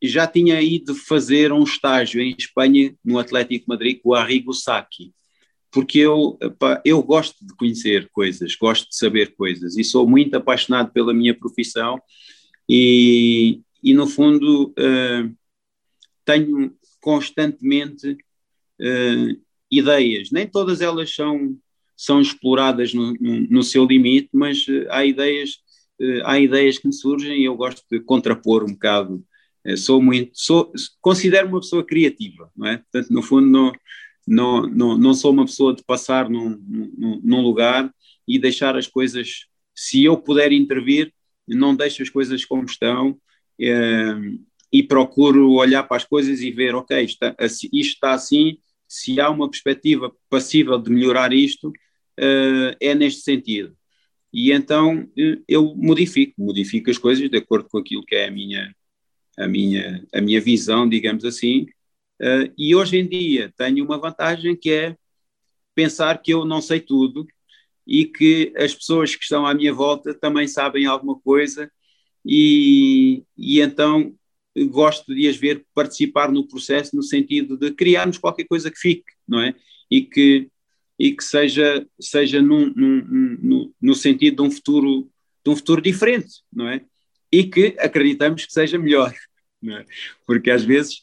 já 0.00 0.28
tinha 0.28 0.62
ido 0.62 0.94
fazer 0.94 1.50
um 1.52 1.64
estágio 1.64 2.20
em 2.20 2.36
Espanha, 2.38 2.94
no 3.04 3.18
Atlético 3.18 3.64
Madrid, 3.68 3.98
com 4.00 4.10
o 4.10 4.14
Arrigo 4.14 4.52
Sacchi, 4.52 5.12
porque 5.76 5.98
eu, 5.98 6.38
eu 6.86 7.02
gosto 7.02 7.36
de 7.46 7.54
conhecer 7.54 8.08
coisas, 8.08 8.54
gosto 8.54 8.88
de 8.88 8.96
saber 8.96 9.34
coisas 9.36 9.76
e 9.76 9.84
sou 9.84 10.08
muito 10.08 10.34
apaixonado 10.34 10.90
pela 10.90 11.12
minha 11.12 11.34
profissão 11.34 12.00
e, 12.66 13.60
e 13.82 13.92
no 13.92 14.06
fundo, 14.06 14.68
uh, 14.70 15.36
tenho 16.24 16.74
constantemente 16.98 18.10
uh, 18.10 19.42
ideias, 19.70 20.30
nem 20.30 20.46
todas 20.46 20.80
elas 20.80 21.14
são, 21.14 21.54
são 21.94 22.22
exploradas 22.22 22.94
no, 22.94 23.12
no, 23.12 23.40
no 23.42 23.62
seu 23.62 23.84
limite, 23.84 24.30
mas 24.32 24.66
uh, 24.68 24.86
há 24.88 25.04
ideias 25.04 25.58
há 26.24 26.38
ideias 26.38 26.78
que 26.78 26.86
me 26.86 26.94
surgem 26.94 27.38
e 27.38 27.44
eu 27.44 27.54
gosto 27.54 27.82
de 27.90 28.00
contrapor 28.00 28.64
um 28.64 28.72
bocado 28.72 29.22
sou 29.76 30.00
muito, 30.00 30.30
sou, 30.34 30.72
considero 31.00 31.48
uma 31.48 31.60
pessoa 31.60 31.84
criativa, 31.84 32.50
não 32.56 32.68
é? 32.68 32.76
Portanto, 32.76 33.10
no 33.10 33.20
fundo, 33.20 33.46
não, 33.48 33.72
não, 34.26 34.62
não, 34.66 34.98
não 34.98 35.14
sou 35.14 35.32
uma 35.32 35.44
pessoa 35.44 35.74
de 35.74 35.84
passar 35.84 36.28
num, 36.28 36.50
num, 36.50 37.20
num 37.22 37.40
lugar 37.42 37.92
e 38.26 38.38
deixar 38.38 38.76
as 38.76 38.86
coisas, 38.86 39.46
se 39.74 40.04
eu 40.04 40.16
puder 40.16 40.52
intervir, 40.52 41.12
não 41.46 41.74
deixo 41.76 42.02
as 42.02 42.10
coisas 42.10 42.44
como 42.44 42.64
estão 42.64 43.18
é, 43.60 44.14
e 44.72 44.82
procuro 44.82 45.52
olhar 45.52 45.84
para 45.84 45.96
as 45.96 46.04
coisas 46.04 46.40
e 46.40 46.50
ver, 46.50 46.74
ok, 46.74 47.00
isto, 47.02 47.24
isto 47.72 47.94
está 47.94 48.12
assim, 48.12 48.58
se 48.88 49.20
há 49.20 49.30
uma 49.30 49.48
perspectiva 49.48 50.12
passível 50.28 50.78
de 50.78 50.90
melhorar 50.90 51.32
isto, 51.32 51.72
é, 52.18 52.76
é 52.80 52.94
neste 52.94 53.22
sentido. 53.22 53.76
E 54.32 54.52
então 54.52 55.08
eh, 55.16 55.38
eu 55.48 55.74
modifico, 55.76 56.34
modifico 56.38 56.90
as 56.90 56.98
coisas 56.98 57.28
de 57.30 57.38
acordo 57.38 57.68
com 57.70 57.78
aquilo 57.78 58.04
que 58.04 58.14
é 58.14 58.26
a 58.28 58.30
minha, 58.30 58.74
a 59.38 59.48
minha, 59.48 60.04
a 60.14 60.20
minha 60.20 60.40
visão, 60.40 60.88
digamos 60.88 61.24
assim, 61.24 61.66
uh, 62.20 62.52
e 62.56 62.74
hoje 62.74 62.98
em 62.98 63.06
dia 63.06 63.52
tenho 63.56 63.84
uma 63.84 63.98
vantagem 63.98 64.56
que 64.56 64.70
é 64.70 64.96
pensar 65.74 66.20
que 66.22 66.32
eu 66.32 66.44
não 66.44 66.60
sei 66.60 66.80
tudo 66.80 67.26
e 67.86 68.04
que 68.04 68.52
as 68.56 68.74
pessoas 68.74 69.14
que 69.14 69.22
estão 69.22 69.46
à 69.46 69.54
minha 69.54 69.72
volta 69.72 70.14
também 70.14 70.48
sabem 70.48 70.86
alguma 70.86 71.18
coisa 71.20 71.70
e, 72.24 73.22
e 73.36 73.60
então 73.60 74.14
gosto 74.70 75.14
de 75.14 75.28
as 75.28 75.36
ver 75.36 75.64
participar 75.74 76.32
no 76.32 76.48
processo 76.48 76.96
no 76.96 77.02
sentido 77.02 77.56
de 77.56 77.72
criarmos 77.72 78.18
qualquer 78.18 78.44
coisa 78.44 78.70
que 78.70 78.78
fique, 78.78 79.12
não 79.28 79.40
é? 79.40 79.54
E 79.90 80.02
que, 80.02 80.50
e 80.98 81.12
que 81.12 81.22
seja, 81.22 81.86
seja 82.00 82.40
num, 82.40 82.72
num, 82.74 83.38
num, 83.42 83.74
no 83.80 83.94
sentido 83.94 84.36
de 84.36 84.42
um 84.42 84.50
futuro 84.50 85.10
de 85.44 85.50
um 85.50 85.56
futuro 85.56 85.80
diferente, 85.80 86.42
não 86.52 86.68
é? 86.68 86.84
e 87.30 87.44
que 87.44 87.76
acreditamos 87.78 88.46
que 88.46 88.52
seja 88.52 88.78
melhor, 88.78 89.12
é? 89.68 89.84
porque 90.26 90.50
às 90.50 90.64
vezes 90.64 91.02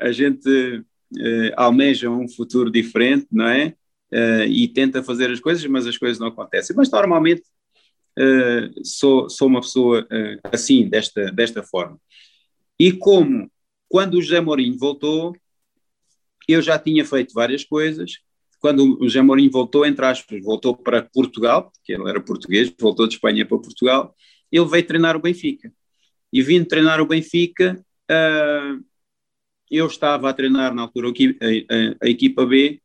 a 0.00 0.12
gente 0.12 0.48
uh, 0.78 1.52
almeja 1.56 2.10
um 2.10 2.28
futuro 2.28 2.70
diferente, 2.70 3.26
não 3.30 3.46
é? 3.46 3.74
Uh, 4.12 4.46
e 4.48 4.68
tenta 4.68 5.02
fazer 5.02 5.30
as 5.30 5.40
coisas, 5.40 5.64
mas 5.66 5.86
as 5.86 5.98
coisas 5.98 6.18
não 6.18 6.28
acontecem. 6.28 6.74
Mas 6.76 6.90
normalmente 6.90 7.42
sou, 8.82 9.28
sou 9.28 9.46
uma 9.46 9.60
pessoa 9.60 10.06
assim, 10.44 10.88
desta, 10.88 11.30
desta 11.32 11.62
forma. 11.62 12.00
E 12.78 12.90
como 12.90 13.50
quando 13.88 14.14
o 14.14 14.22
José 14.22 14.40
Mourinho 14.40 14.78
voltou, 14.78 15.36
eu 16.48 16.62
já 16.62 16.78
tinha 16.78 17.04
feito 17.04 17.34
várias 17.34 17.64
coisas. 17.64 18.18
Quando 18.58 18.98
o 19.00 19.04
José 19.04 19.22
Mourinho 19.22 19.50
voltou, 19.50 19.84
entre 19.84 20.04
aspas, 20.04 20.42
voltou 20.42 20.76
para 20.76 21.02
Portugal, 21.02 21.70
porque 21.70 21.92
ele 21.92 22.08
era 22.08 22.20
português, 22.20 22.72
voltou 22.80 23.06
de 23.06 23.14
Espanha 23.14 23.46
para 23.46 23.58
Portugal, 23.58 24.14
ele 24.50 24.64
veio 24.64 24.86
treinar 24.86 25.16
o 25.16 25.20
Benfica. 25.20 25.72
E 26.32 26.42
vindo 26.42 26.66
treinar 26.66 27.00
o 27.00 27.06
Benfica, 27.06 27.84
eu 29.70 29.86
estava 29.86 30.30
a 30.30 30.32
treinar 30.32 30.74
na 30.74 30.82
altura 30.82 31.08
a, 31.08 31.12
a, 31.12 32.06
a 32.06 32.08
equipa 32.08 32.46
B 32.46 32.80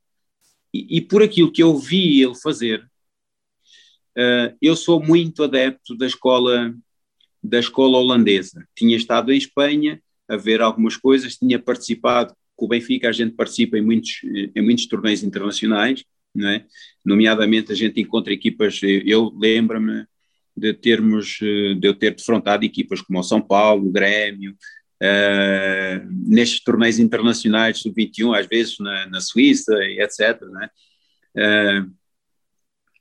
e, 0.74 0.98
e, 0.98 1.02
por 1.02 1.22
aquilo 1.22 1.52
que 1.52 1.62
eu 1.62 1.78
vi 1.78 2.22
ele 2.22 2.36
fazer, 2.36 2.82
uh, 4.17 4.56
eu 4.62 4.76
sou 4.76 5.04
muito 5.04 5.44
adepto 5.44 5.96
da 5.96 6.06
escola 6.06 6.74
da 7.44 7.60
escola 7.60 7.98
holandesa. 7.98 8.67
Tinha 8.76 8.96
estado 8.96 9.34
em 9.34 9.38
Espanha 9.38 10.02
a 10.28 10.38
ver 10.38 10.62
algumas 10.62 10.96
coisas, 10.96 11.38
tinha 11.38 11.58
participado 11.58 12.36
com 12.56 12.65
o 12.65 12.67
Benfica, 12.67 13.10
a 13.10 13.12
gente 13.12 13.34
participa 13.34 13.78
em 13.78 13.82
muitos, 13.82 14.22
em 14.24 14.62
muitos 14.62 14.86
torneios 14.86 15.24
internacionais, 15.24 16.06
não 16.34 16.48
é? 16.48 16.65
nomeadamente 17.04 17.72
a 17.72 17.76
gente 17.76 18.00
encontra 18.00 18.32
equipas, 18.32 18.80
eu 18.84 19.36
lembro-me 19.36 20.06
de 20.56 20.74
termos, 20.74 21.39
de 21.39 21.80
eu 21.82 21.96
ter 21.96 22.15
defrontado 22.15 22.63
equipas 22.63 23.02
como 23.02 23.20
o 23.20 23.24
São 23.24 23.41
Paulo, 23.41 23.88
o 23.88 23.91
Grêmio, 23.91 24.56
uh, 25.02 26.08
nestes 26.28 26.64
torneios 26.64 27.00
internacionais 27.00 27.80
sub-21, 27.80 28.38
às 28.38 28.46
vezes 28.46 28.78
na, 28.80 29.08
na 29.08 29.20
Suíça, 29.20 29.74
etc. 29.84 30.42
Né? 30.42 30.70
Uh, 31.36 31.92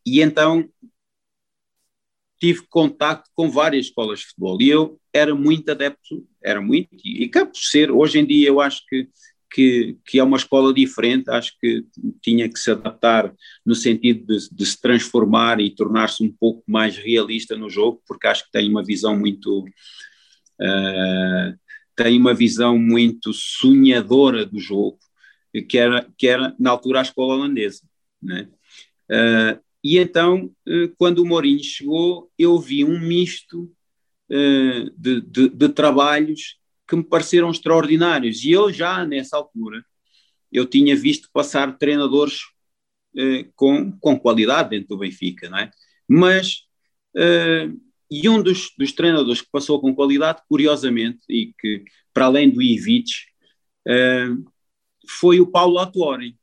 e 0.06 0.22
então 0.22 0.68
tive 2.40 2.62
contato 2.70 3.28
com 3.34 3.50
várias 3.50 3.86
escolas 3.86 4.20
de 4.20 4.26
futebol 4.26 4.60
e 4.60 4.70
eu 4.70 4.98
era 5.12 5.34
muito 5.34 5.70
adepto, 5.70 6.26
era 6.42 6.60
muito, 6.60 6.88
e, 7.04 7.24
e 7.24 7.28
por 7.28 7.50
ser, 7.54 7.90
hoje 7.90 8.18
em 8.18 8.24
dia 8.24 8.48
eu 8.48 8.60
acho 8.60 8.82
que, 8.88 9.08
que, 9.52 9.98
que, 10.06 10.18
é 10.18 10.24
uma 10.24 10.38
escola 10.38 10.72
diferente, 10.72 11.28
acho 11.28 11.52
que 11.60 11.84
tinha 12.22 12.48
que 12.48 12.58
se 12.58 12.70
adaptar 12.70 13.30
no 13.66 13.74
sentido 13.74 14.24
de, 14.24 14.48
de 14.50 14.66
se 14.66 14.80
transformar 14.80 15.60
e 15.60 15.74
tornar-se 15.74 16.24
um 16.24 16.32
pouco 16.32 16.62
mais 16.66 16.96
realista 16.96 17.56
no 17.56 17.68
jogo, 17.68 18.00
porque 18.06 18.26
acho 18.26 18.46
que 18.46 18.52
tem 18.52 18.70
uma 18.70 18.82
visão 18.82 19.18
muito. 19.18 19.64
Uh, 20.58 21.58
tem 22.02 22.18
uma 22.18 22.32
visão 22.32 22.78
muito 22.78 23.30
sonhadora 23.34 24.46
do 24.46 24.58
jogo, 24.58 24.98
que 25.68 25.76
era, 25.76 26.10
que 26.16 26.26
era 26.26 26.56
na 26.58 26.70
altura 26.70 27.00
a 27.00 27.02
escola 27.02 27.34
holandesa. 27.34 27.82
Né? 28.22 28.48
Uh, 29.10 29.60
e 29.84 29.98
então, 29.98 30.50
uh, 30.66 30.88
quando 30.96 31.18
o 31.18 31.26
Mourinho 31.26 31.62
chegou, 31.62 32.30
eu 32.38 32.58
vi 32.58 32.86
um 32.86 32.98
misto 32.98 33.70
uh, 34.30 34.90
de, 34.96 35.20
de, 35.20 35.48
de, 35.50 35.68
trabalhos 35.68 36.58
que 36.88 36.96
me 36.96 37.04
pareceram 37.04 37.50
extraordinários. 37.50 38.44
E 38.44 38.52
eu 38.52 38.72
já, 38.72 39.04
nessa 39.04 39.36
altura, 39.36 39.84
eu 40.50 40.64
tinha 40.64 40.96
visto 40.96 41.28
passar 41.32 41.76
treinadores 41.76 42.40
com, 43.56 43.90
com 43.98 44.18
qualidade 44.18 44.70
dentro 44.70 44.88
do 44.88 44.98
Benfica, 44.98 45.50
não 45.50 45.58
é? 45.58 45.70
Mas 46.08 46.64
e 48.10 48.28
um 48.28 48.42
dos, 48.42 48.72
dos, 48.76 48.92
treinadores 48.92 49.40
que 49.40 49.50
passou 49.50 49.80
com 49.80 49.94
qualidade, 49.94 50.42
curiosamente, 50.48 51.20
e 51.28 51.54
que 51.58 51.84
para 52.12 52.26
além 52.26 52.50
do 52.50 52.60
Ivic, 52.60 53.10
uh, 53.86 54.44
foi 55.08 55.40
o 55.40 55.46
Paulo 55.46 55.78
Atuori, 55.78 56.36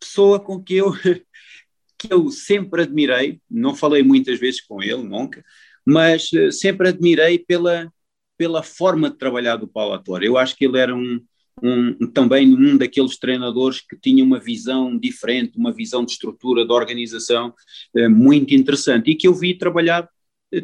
pessoa 0.00 0.40
com 0.40 0.62
que 0.62 0.74
eu, 0.76 0.92
que 1.98 2.10
eu 2.10 2.30
sempre 2.30 2.82
admirei, 2.82 3.40
não 3.50 3.74
falei 3.74 4.02
muitas 4.02 4.38
vezes 4.38 4.60
com 4.62 4.82
ele, 4.82 5.02
nunca, 5.02 5.44
mas 5.84 6.32
uh, 6.32 6.50
sempre 6.50 6.88
admirei 6.88 7.38
pela, 7.38 7.92
pela 8.38 8.62
forma 8.62 9.10
de 9.10 9.18
trabalhar 9.18 9.56
do 9.56 9.68
Paulo 9.68 9.94
Atuori. 9.94 10.26
Eu 10.26 10.38
acho 10.38 10.56
que 10.56 10.64
ele 10.64 10.78
era 10.78 10.94
um, 10.94 11.20
um, 11.62 12.10
também 12.12 12.54
um 12.54 12.78
daqueles 12.78 13.18
treinadores 13.18 13.80
que 13.80 13.98
tinha 13.98 14.24
uma 14.24 14.38
visão 14.38 14.96
diferente, 14.98 15.58
uma 15.58 15.72
visão 15.72 16.02
de 16.02 16.12
estrutura, 16.12 16.64
de 16.64 16.72
organização 16.72 17.52
uh, 17.94 18.08
muito 18.08 18.54
interessante 18.54 19.10
e 19.10 19.14
que 19.14 19.28
eu 19.28 19.34
vi 19.34 19.58
trabalhar 19.58 20.08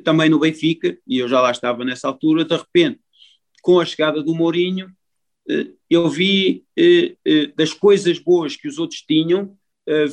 também 0.05 0.29
no 0.29 0.39
Benfica, 0.39 0.97
e 1.07 1.19
eu 1.19 1.29
já 1.29 1.41
lá 1.41 1.51
estava 1.51 1.85
nessa 1.85 2.09
altura, 2.09 2.45
de 2.45 2.57
repente, 2.57 3.01
com 3.63 3.81
a 3.81 3.85
chegada 3.85 4.23
do 4.23 4.35
Mourinho, 4.35 4.91
eh, 5.49 5.73
eu 5.91 6.09
vi 6.09 6.65
eh, 6.77 7.17
eh, 7.25 7.47
das 7.57 7.73
coisas 7.73 8.19
boas 8.19 8.57
que 8.57 8.69
os 8.69 8.79
outros 8.79 9.03
tinham, 9.03 9.57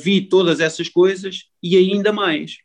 vi 0.02 0.20
todas 0.28 0.60
essas 0.60 0.86
coisas 0.86 1.44
e 1.62 1.78
ainda 1.78 2.12
mais. 2.12 2.58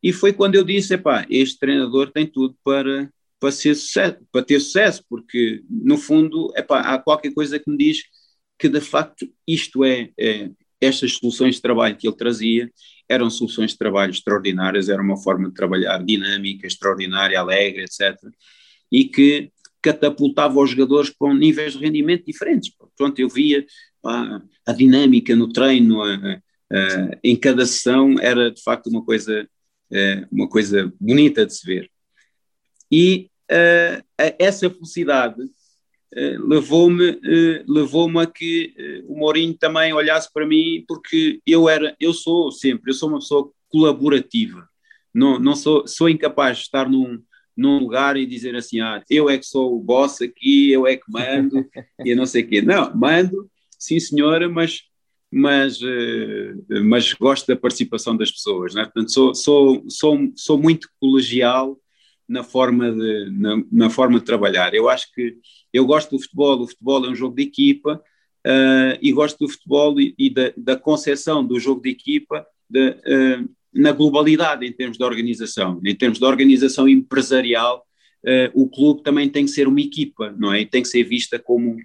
E 0.00 0.12
foi 0.12 0.32
quando 0.32 0.54
eu 0.54 0.62
disse, 0.62 0.94
epá, 0.94 1.26
este 1.28 1.58
treinador 1.58 2.12
tem 2.12 2.24
tudo 2.24 2.56
para, 2.62 3.12
para, 3.40 3.50
ser 3.50 3.74
sucesso, 3.74 4.18
para 4.30 4.44
ter 4.44 4.60
sucesso, 4.60 5.04
porque 5.08 5.60
no 5.68 5.96
fundo 5.96 6.52
epá, 6.56 6.82
há 6.82 6.98
qualquer 7.00 7.34
coisa 7.34 7.58
que 7.58 7.68
me 7.68 7.76
diz 7.76 8.02
que 8.56 8.68
de 8.68 8.80
facto 8.80 9.28
isto 9.46 9.84
é, 9.84 10.10
é 10.16 10.50
estas 10.80 11.14
soluções 11.14 11.56
de 11.56 11.62
trabalho 11.62 11.96
que 11.96 12.06
ele 12.06 12.16
trazia 12.16 12.70
eram 13.08 13.30
soluções 13.30 13.72
de 13.72 13.78
trabalho 13.78 14.10
extraordinárias, 14.10 14.88
era 14.88 15.00
uma 15.00 15.16
forma 15.16 15.48
de 15.48 15.54
trabalhar 15.54 16.04
dinâmica, 16.04 16.66
extraordinária, 16.66 17.38
alegre, 17.38 17.84
etc. 17.84 18.16
E 18.92 19.04
que 19.04 19.50
catapultava 19.80 20.58
os 20.60 20.70
jogadores 20.70 21.10
para 21.10 21.32
níveis 21.32 21.72
de 21.72 21.78
rendimento 21.78 22.26
diferentes. 22.26 22.70
Portanto, 22.70 23.18
eu 23.20 23.28
via 23.28 23.64
pá, 24.02 24.42
a 24.66 24.72
dinâmica 24.72 25.34
no 25.34 25.52
treino, 25.52 26.02
a, 26.02 26.14
a, 26.14 27.18
em 27.22 27.36
cada 27.36 27.64
sessão, 27.64 28.16
era 28.20 28.50
de 28.50 28.62
facto 28.62 28.88
uma 28.88 29.04
coisa, 29.04 29.48
é, 29.92 30.26
uma 30.30 30.48
coisa 30.48 30.92
bonita 31.00 31.46
de 31.46 31.54
se 31.54 31.66
ver. 31.66 31.90
E 32.90 33.30
uh, 33.50 34.04
essa 34.38 34.68
felicidade 34.68 35.42
uh, 35.42 35.50
levou-me 36.14 37.10
uh, 37.10 37.64
levou-me 37.66 38.20
a 38.20 38.26
que 38.26 38.74
o 39.06 39.16
Mourinho 39.16 39.54
também 39.54 39.92
olhasse 39.92 40.32
para 40.32 40.46
mim, 40.46 40.84
porque 40.88 41.40
eu 41.46 41.68
era, 41.68 41.94
eu 42.00 42.12
sou 42.12 42.50
sempre, 42.50 42.90
eu 42.90 42.94
sou 42.94 43.08
uma 43.08 43.18
pessoa 43.18 43.50
colaborativa. 43.68 44.68
Não, 45.12 45.38
não 45.38 45.54
sou, 45.54 45.86
sou 45.86 46.08
incapaz 46.08 46.58
de 46.58 46.62
estar 46.64 46.88
num, 46.88 47.20
num 47.56 47.78
lugar 47.78 48.16
e 48.16 48.26
dizer 48.26 48.54
assim, 48.54 48.80
ah, 48.80 49.02
eu 49.10 49.28
é 49.28 49.36
que 49.36 49.46
sou 49.46 49.76
o 49.76 49.80
boss 49.80 50.22
aqui, 50.22 50.70
eu 50.70 50.86
é 50.86 50.96
que 50.96 51.10
mando, 51.10 51.66
e 52.04 52.14
não 52.14 52.26
sei 52.26 52.42
quê. 52.42 52.62
Não, 52.62 52.94
mando, 52.94 53.50
sim 53.78 53.98
senhora, 53.98 54.48
mas, 54.48 54.82
mas, 55.30 55.78
mas 56.84 57.12
gosto 57.14 57.46
da 57.46 57.56
participação 57.56 58.16
das 58.16 58.30
pessoas, 58.30 58.74
né? 58.74 58.84
portanto 58.84 59.12
sou, 59.12 59.34
sou, 59.34 59.84
sou, 59.88 60.32
sou 60.36 60.58
muito 60.58 60.88
colegial 61.00 61.78
na 62.28 62.44
forma, 62.44 62.92
de, 62.92 63.30
na, 63.30 63.62
na, 63.72 63.90
forma 63.90 64.18
de 64.18 64.24
trabalhar. 64.24 64.74
Eu 64.74 64.88
acho 64.88 65.12
que 65.14 65.36
eu 65.72 65.86
gosto 65.86 66.10
do 66.10 66.22
futebol, 66.22 66.60
o 66.60 66.68
futebol 66.68 67.04
é 67.06 67.08
um 67.08 67.14
jogo 67.14 67.34
de 67.34 67.42
equipa, 67.42 68.02
uh, 68.46 68.98
e 69.00 69.12
gosto 69.12 69.38
do 69.38 69.48
futebol 69.48 70.00
e, 70.00 70.14
e 70.18 70.30
da, 70.30 70.52
da 70.56 70.76
concepção 70.76 71.44
do 71.44 71.58
jogo 71.58 71.82
de 71.82 71.90
equipa, 71.90 72.46
de, 72.68 72.90
uh, 72.90 73.48
na 73.72 73.92
globalidade 73.92 74.66
em 74.66 74.72
termos 74.72 74.98
de 74.98 75.04
organização, 75.04 75.80
em 75.84 75.94
termos 75.94 76.18
de 76.18 76.24
organização 76.24 76.88
empresarial, 76.88 77.84
uh, 78.24 78.50
o 78.54 78.68
clube 78.68 79.02
também 79.02 79.28
tem 79.28 79.44
que 79.44 79.50
ser 79.50 79.68
uma 79.68 79.80
equipa, 79.80 80.34
não 80.38 80.52
é? 80.52 80.64
Tem 80.64 80.82
que 80.82 80.88
ser 80.88 81.04
vista 81.04 81.38
como 81.38 81.76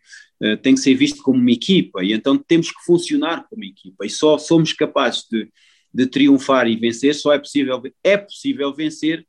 tem 0.61 0.75
que 0.75 0.81
ser 0.81 0.93
visto 0.93 1.23
como 1.23 1.39
uma 1.39 1.51
equipa 1.51 2.03
e 2.03 2.11
então 2.11 2.37
temos 2.37 2.69
que 2.69 2.83
funcionar 2.83 3.47
como 3.49 3.63
equipa 3.63 4.05
e 4.05 4.09
só 4.09 4.37
somos 4.37 4.73
capazes 4.73 5.25
de, 5.31 5.47
de 5.93 6.05
triunfar 6.05 6.67
e 6.67 6.75
vencer, 6.75 7.15
só 7.15 7.31
é 7.31 7.39
possível 7.39 7.81
é 8.03 8.17
possível 8.17 8.73
vencer 8.73 9.25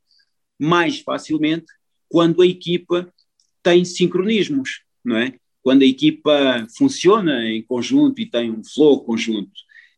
mais 0.59 0.99
facilmente 0.99 1.65
quando 2.09 2.41
a 2.41 2.47
equipa 2.47 3.11
tem 3.61 3.83
sincronismos, 3.83 4.81
não 5.03 5.17
é? 5.17 5.33
Quando 5.61 5.81
a 5.81 5.85
equipa 5.85 6.67
funciona 6.77 7.49
em 7.49 7.63
conjunto 7.63 8.21
e 8.21 8.25
tem 8.25 8.51
um 8.51 8.63
flow 8.63 9.03
conjunto. 9.03 9.51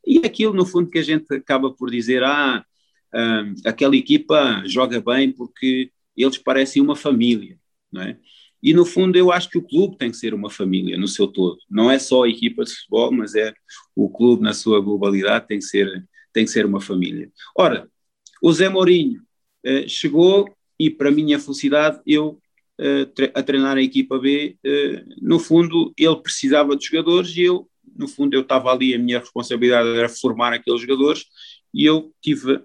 E 0.06 0.20
aquilo, 0.20 0.54
no 0.54 0.66
fundo, 0.66 0.90
que 0.90 1.00
a 1.00 1.04
gente 1.04 1.34
acaba 1.34 1.72
por 1.72 1.92
dizer, 1.92 2.24
ah, 2.24 2.66
ah, 3.14 3.44
aquela 3.66 3.96
equipa 3.96 4.64
joga 4.66 5.02
bem 5.02 5.32
porque 5.32 5.92
eles 6.16 6.38
parecem 6.38 6.82
uma 6.82 6.96
família, 6.96 7.60
não 7.92 8.02
é? 8.02 8.18
E, 8.64 8.74
no 8.74 8.86
fundo, 8.86 9.18
eu 9.18 9.32
acho 9.32 9.50
que 9.50 9.58
o 9.58 9.62
clube 9.62 9.98
tem 9.98 10.10
que 10.10 10.18
ser 10.18 10.34
uma 10.34 10.50
família 10.50 10.98
no 10.98 11.08
seu 11.08 11.28
todo. 11.28 11.60
Não 11.70 11.92
é 11.92 12.00
só 12.00 12.24
a 12.24 12.30
equipa 12.30 12.64
de 12.64 12.74
futebol, 12.74 13.12
mas 13.12 13.36
é 13.36 13.54
o 13.96 14.10
clube 14.10 14.42
na 14.42 14.54
sua 14.54 14.80
globalidade 14.82 15.48
tem 15.48 15.60
que 15.60 15.66
ser, 15.66 16.08
tem 16.34 16.46
que 16.46 16.52
ser 16.52 16.66
uma 16.66 16.82
família. 16.82 17.32
Ora, 17.56 17.88
o 18.42 18.52
Zé 18.52 18.68
Mourinho 18.68 19.22
eh, 19.68 19.88
chegou 19.88 20.50
e, 20.80 20.90
para 20.90 21.12
minha 21.12 21.38
felicidade, 21.38 22.00
eu 22.08 22.40
eh, 22.80 23.08
a 23.34 23.44
treinar 23.44 23.76
a 23.76 23.82
equipa 23.82 24.18
B, 24.18 24.56
eh, 24.64 25.04
no 25.22 25.40
fundo, 25.40 25.94
ele 25.98 26.16
precisava 26.18 26.74
de 26.76 26.86
jogadores 26.86 27.36
e 27.36 27.42
eu 27.42 27.68
no 27.98 28.08
fundo 28.08 28.34
eu 28.36 28.42
estava 28.42 28.72
ali, 28.72 28.94
a 28.94 29.00
minha 29.00 29.20
responsabilidade 29.20 29.90
era 29.90 30.08
formar 30.08 30.54
aqueles 30.54 30.82
jogadores 30.82 31.26
e 31.74 31.84
eu 31.84 32.14
tive 32.22 32.62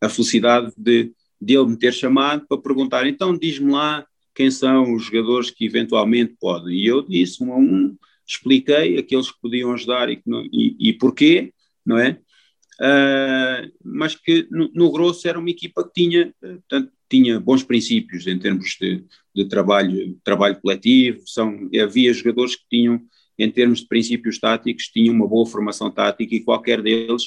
a 0.00 0.08
felicidade 0.08 0.72
de, 0.76 1.12
de 1.40 1.54
ele 1.54 1.66
me 1.66 1.76
ter 1.76 1.92
chamado 1.92 2.46
para 2.48 2.58
perguntar, 2.58 3.06
então 3.06 3.36
diz-me 3.36 3.72
lá 3.72 4.06
quem 4.32 4.52
são 4.52 4.94
os 4.94 5.04
jogadores 5.04 5.50
que 5.50 5.64
eventualmente 5.64 6.36
podem. 6.40 6.76
E 6.76 6.86
eu 6.86 7.02
disse 7.02 7.42
um 7.42 7.52
a 7.52 7.56
um, 7.56 7.96
expliquei 8.24 8.96
aqueles 8.96 9.32
que 9.32 9.40
podiam 9.42 9.72
ajudar 9.72 10.08
e, 10.08 10.22
e, 10.52 10.90
e 10.90 10.92
porquê, 10.92 11.52
não 11.84 11.98
é? 11.98 12.20
Uh, 12.80 13.72
mas 13.82 14.14
que 14.14 14.46
no, 14.50 14.70
no, 14.72 14.92
grosso 14.92 15.26
era 15.26 15.38
uma 15.38 15.50
equipa 15.50 15.82
que 15.82 15.92
tinha, 15.94 16.32
portanto, 16.40 16.92
tinha 17.08 17.40
bons 17.40 17.64
princípios 17.64 18.26
em 18.26 18.38
termos 18.38 18.76
de, 18.80 19.04
de 19.34 19.48
trabalho, 19.48 20.16
trabalho 20.22 20.60
coletivo, 20.60 21.22
são, 21.26 21.68
havia 21.82 22.12
jogadores 22.12 22.54
que 22.54 22.64
tinham, 22.70 23.00
em 23.36 23.50
termos 23.50 23.80
de 23.80 23.88
princípios 23.88 24.38
táticos, 24.38 24.88
tinham 24.88 25.14
uma 25.14 25.26
boa 25.26 25.46
formação 25.46 25.90
tática 25.90 26.34
e 26.34 26.44
qualquer 26.44 26.82
deles 26.82 27.24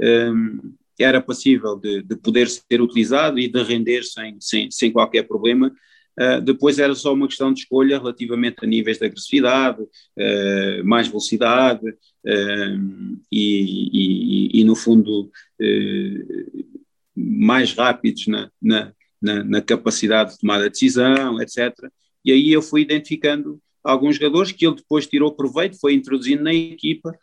um, 0.00 0.74
era 0.98 1.20
passível 1.20 1.76
de, 1.76 2.02
de, 2.02 2.16
poder 2.16 2.48
ser 2.48 2.80
utilizado 2.80 3.38
e 3.38 3.48
de 3.48 3.62
render 3.62 4.02
sem, 4.02 4.36
sem, 4.40 4.70
sem 4.70 4.92
qualquer 4.92 5.22
problema, 5.26 5.72
Uh, 6.18 6.40
depois 6.40 6.78
era 6.78 6.94
só 6.94 7.14
uma 7.14 7.26
questão 7.26 7.52
de 7.52 7.60
escolha 7.60 7.98
relativamente 7.98 8.58
a 8.62 8.66
níveis 8.66 8.98
de 8.98 9.06
agressividade, 9.06 9.82
uh, 9.82 10.84
mais 10.84 11.08
velocidade 11.08 11.86
uh, 11.88 13.18
e, 13.30 14.50
e, 14.52 14.60
e, 14.60 14.64
no 14.64 14.74
fundo, 14.74 15.30
mais 17.16 17.72
rápidos 17.72 18.26
na, 18.26 18.50
na, 18.60 18.92
na, 19.20 19.44
na, 19.44 19.62
capacidade 19.62 20.32
de 20.32 20.38
tomar 20.40 20.62
a 20.62 20.68
decisão, 20.68 21.40
etc. 21.40 21.74
E 22.24 22.32
aí 22.32 22.52
eu 22.52 22.62
fui 22.62 22.82
identificando 22.82 23.60
alguns 23.82 24.16
jogadores 24.16 24.52
que 24.52 24.66
ele 24.66 24.76
depois 24.76 25.06
tirou 25.06 25.34
proveito, 25.34 25.78
foi 25.78 25.94
introduzindo 25.94 26.42
na 26.42 26.52
equipa 26.52 27.16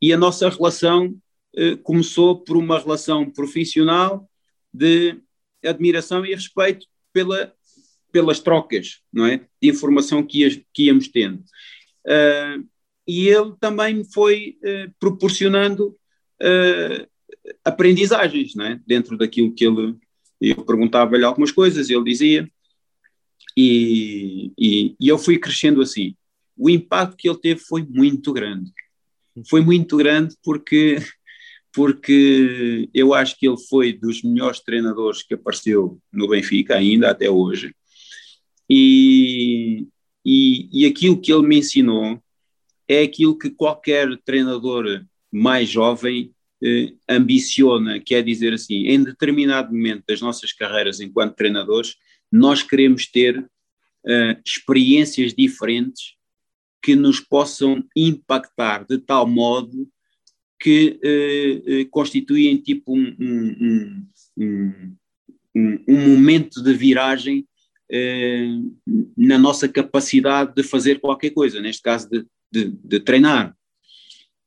e 0.00 0.12
a 0.12 0.16
nossa 0.16 0.48
relação 0.48 1.14
começou 1.82 2.38
por 2.38 2.56
uma 2.56 2.78
relação 2.78 3.28
profissional 3.30 4.28
de 4.72 5.20
admiração 5.62 6.24
e 6.24 6.34
respeito 6.34 6.86
pela 7.12 7.52
pelas 8.12 8.38
trocas 8.38 9.00
não 9.12 9.26
é? 9.26 9.38
de 9.60 9.70
informação 9.70 10.22
que, 10.22 10.40
ia, 10.40 10.50
que 10.72 10.84
íamos 10.84 11.08
tendo. 11.08 11.42
Uh, 12.06 12.68
e 13.08 13.28
ele 13.28 13.54
também 13.58 14.04
foi 14.04 14.58
uh, 14.62 14.92
proporcionando 15.00 15.96
uh, 16.42 17.08
aprendizagens 17.64 18.54
não 18.54 18.66
é? 18.66 18.80
dentro 18.86 19.16
daquilo 19.16 19.54
que 19.54 19.64
ele. 19.64 19.96
Eu 20.40 20.64
perguntava-lhe 20.64 21.24
algumas 21.24 21.52
coisas, 21.52 21.88
ele 21.88 22.02
dizia, 22.02 22.50
e, 23.56 24.52
e, 24.58 24.96
e 24.98 25.08
eu 25.08 25.16
fui 25.16 25.38
crescendo 25.38 25.80
assim. 25.80 26.16
O 26.56 26.68
impacto 26.68 27.16
que 27.16 27.28
ele 27.28 27.38
teve 27.38 27.60
foi 27.60 27.84
muito 27.88 28.32
grande. 28.32 28.72
Foi 29.48 29.60
muito 29.60 29.96
grande 29.96 30.34
porque 30.42 30.98
porque 31.74 32.88
eu 32.92 33.14
acho 33.14 33.38
que 33.38 33.48
ele 33.48 33.56
foi 33.56 33.92
dos 33.92 34.22
melhores 34.22 34.60
treinadores 34.60 35.22
que 35.22 35.34
apareceu 35.34 35.98
no 36.12 36.28
Benfica 36.28 36.76
ainda 36.76 37.10
até 37.10 37.30
hoje. 37.30 37.74
E, 38.74 39.86
e, 40.24 40.68
e 40.72 40.86
aquilo 40.86 41.20
que 41.20 41.30
ele 41.30 41.46
me 41.46 41.58
ensinou 41.58 42.18
é 42.88 43.02
aquilo 43.02 43.36
que 43.36 43.50
qualquer 43.50 44.16
treinador 44.24 45.04
mais 45.30 45.68
jovem 45.68 46.32
eh, 46.64 46.94
ambiciona, 47.06 48.00
quer 48.00 48.20
é 48.20 48.22
dizer 48.22 48.54
assim, 48.54 48.86
em 48.86 49.04
determinado 49.04 49.70
momento 49.74 50.04
das 50.08 50.22
nossas 50.22 50.54
carreiras 50.54 51.00
enquanto 51.00 51.36
treinadores, 51.36 51.96
nós 52.30 52.62
queremos 52.62 53.04
ter 53.06 53.46
eh, 54.06 54.40
experiências 54.42 55.34
diferentes 55.34 56.14
que 56.82 56.96
nos 56.96 57.20
possam 57.20 57.84
impactar 57.94 58.86
de 58.86 58.96
tal 58.96 59.26
modo 59.26 59.86
que 60.58 60.98
eh, 61.04 61.62
eh 61.66 61.84
constituem 61.90 62.56
tipo 62.56 62.96
um, 62.96 63.16
um, 63.20 64.06
um, 64.38 64.98
um, 65.86 66.08
momento 66.08 66.62
de 66.62 66.72
viragem 66.72 67.46
na 69.16 69.38
nossa 69.38 69.68
capacidade 69.68 70.54
de 70.54 70.62
fazer 70.62 71.00
qualquer 71.00 71.30
coisa, 71.30 71.60
neste 71.60 71.82
caso 71.82 72.08
de, 72.08 72.26
de, 72.50 72.70
de 72.82 73.00
treinar. 73.00 73.54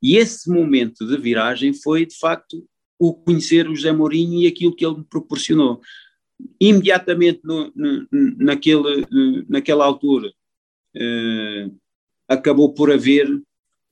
E 0.02 0.18
esse 0.18 0.50
momento 0.50 1.06
de 1.06 1.18
viragem 1.18 1.74
foi, 1.74 2.06
de 2.06 2.18
facto, 2.18 2.66
o 3.00 3.14
conhecer 3.14 3.70
o 3.70 3.76
José 3.76 3.92
Mourinho 3.92 4.42
e 4.42 4.48
aquilo 4.48 4.76
que 4.76 4.86
ele 4.86 4.98
me 4.98 5.04
proporcionou. 5.04 5.82
Imediatamente 6.60 7.42
no, 7.44 7.72
no, 7.76 8.08
naquele, 8.38 9.06
naquela 9.48 9.86
altura 9.86 10.32
eh, 10.96 11.70
acabou 12.28 12.74
por 12.74 12.92
haver 12.92 13.28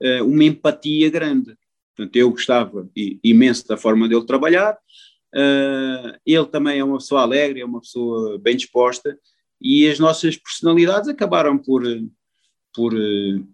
eh, 0.02 0.22
uma 0.22 0.44
empatia 0.44 1.10
grande. 1.10 1.56
Portanto, 1.96 2.16
eu 2.16 2.30
gostava 2.32 2.90
imenso 3.24 3.68
da 3.68 3.78
forma 3.78 4.10
dele 4.10 4.26
trabalhar, 4.26 4.74
uh, 5.36 6.20
ele 6.26 6.46
também 6.48 6.80
é 6.80 6.84
uma 6.84 6.98
pessoa 6.98 7.22
alegre, 7.22 7.62
é 7.62 7.66
uma 7.66 7.82
pessoa 7.82 8.40
bem 8.40 8.58
disposta, 8.58 9.16
e 9.64 9.88
as 9.88 9.98
nossas 9.98 10.36
personalidades 10.36 11.08
acabaram 11.08 11.58
por, 11.58 11.84
por, 12.74 12.94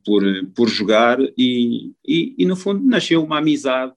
por, 0.04 0.24
por 0.56 0.67
jogar 0.67 1.19
e, 1.38 1.93
e, 2.06 2.36
e, 2.39 2.45
no 2.45 2.56
fundo 2.56 2.84
nasceu 2.84 3.24
uma 3.24 3.38
amizade 3.38 3.93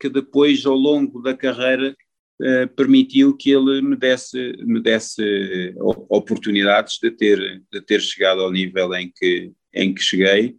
que 0.00 0.08
depois 0.08 0.66
ao 0.66 0.74
longo 0.74 1.22
da 1.22 1.34
carreira 1.34 1.96
eh, 2.42 2.66
permitiu 2.66 3.34
que 3.36 3.50
ele 3.50 3.80
me 3.80 3.96
desse, 3.96 4.52
me 4.58 4.80
desse 4.80 5.74
oportunidades 6.10 6.98
de 7.00 7.10
ter, 7.10 7.62
de 7.72 7.80
ter 7.80 8.02
chegado 8.02 8.40
ao 8.40 8.52
nível 8.52 8.92
em 8.94 9.10
que, 9.14 9.52
em 9.72 9.94
que 9.94 10.02
cheguei. 10.02 10.56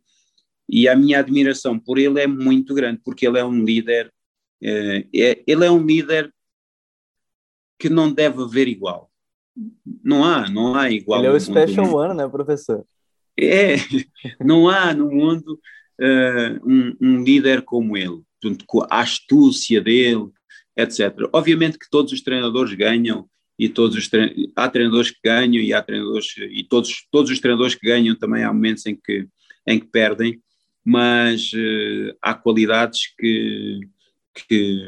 E 0.67 0.88
a 0.88 0.95
minha 0.95 1.19
admiração 1.19 1.78
por 1.78 2.00
ele 2.00 2.19
é 2.19 2.26
muito 2.26 2.73
grande 2.73 3.02
porque 3.04 3.28
ele 3.28 3.38
é 3.38 3.45
um 3.45 3.63
líder 3.63 4.12
eh, 4.63 5.06
é, 5.13 5.43
ele 5.45 5.65
é 5.65 5.69
um 5.69 5.86
líder 5.86 6.34
que 7.78 7.89
não 7.89 8.12
deve 8.12 8.41
haver 8.41 8.67
igual 8.67 9.06
não 10.03 10.23
há, 10.23 10.49
não 10.49 10.75
há 10.75 10.91
igual. 10.91 11.19
Ele 11.19 11.27
é 11.27 11.31
o 11.31 11.39
special 11.39 11.93
one, 11.93 12.15
né, 12.15 12.27
professor? 12.27 12.85
É, 13.39 13.75
não 14.43 14.67
há 14.69 14.93
no 14.93 15.09
mundo 15.11 15.59
uh, 15.99 16.69
um, 16.69 16.95
um, 17.01 17.23
líder 17.23 17.61
como 17.61 17.97
ele, 17.97 18.21
portanto, 18.39 18.65
com 18.67 18.83
a 18.83 19.01
astúcia 19.01 19.81
dele, 19.81 20.27
etc. 20.75 21.13
Obviamente 21.33 21.77
que 21.77 21.89
todos 21.89 22.11
os 22.11 22.21
treinadores 22.21 22.73
ganham 22.73 23.27
e 23.59 23.67
todos 23.67 23.97
os 23.97 24.09
há 24.55 24.69
treinadores 24.69 25.11
que 25.11 25.19
ganham 25.23 25.63
e 25.63 25.73
há 25.73 25.81
treinadores 25.81 26.27
e 26.37 26.63
todos 26.63 27.07
todos 27.11 27.31
os 27.31 27.39
treinadores 27.39 27.73
que 27.73 27.87
ganham 27.87 28.15
também 28.15 28.43
há 28.43 28.53
momentos 28.53 28.85
em 28.85 28.95
que 28.95 29.27
em 29.67 29.79
que 29.79 29.87
perdem, 29.87 30.39
mas 30.85 31.51
uh, 31.53 32.15
há 32.21 32.33
qualidades 32.33 33.13
que, 33.17 33.79
que 34.47 34.87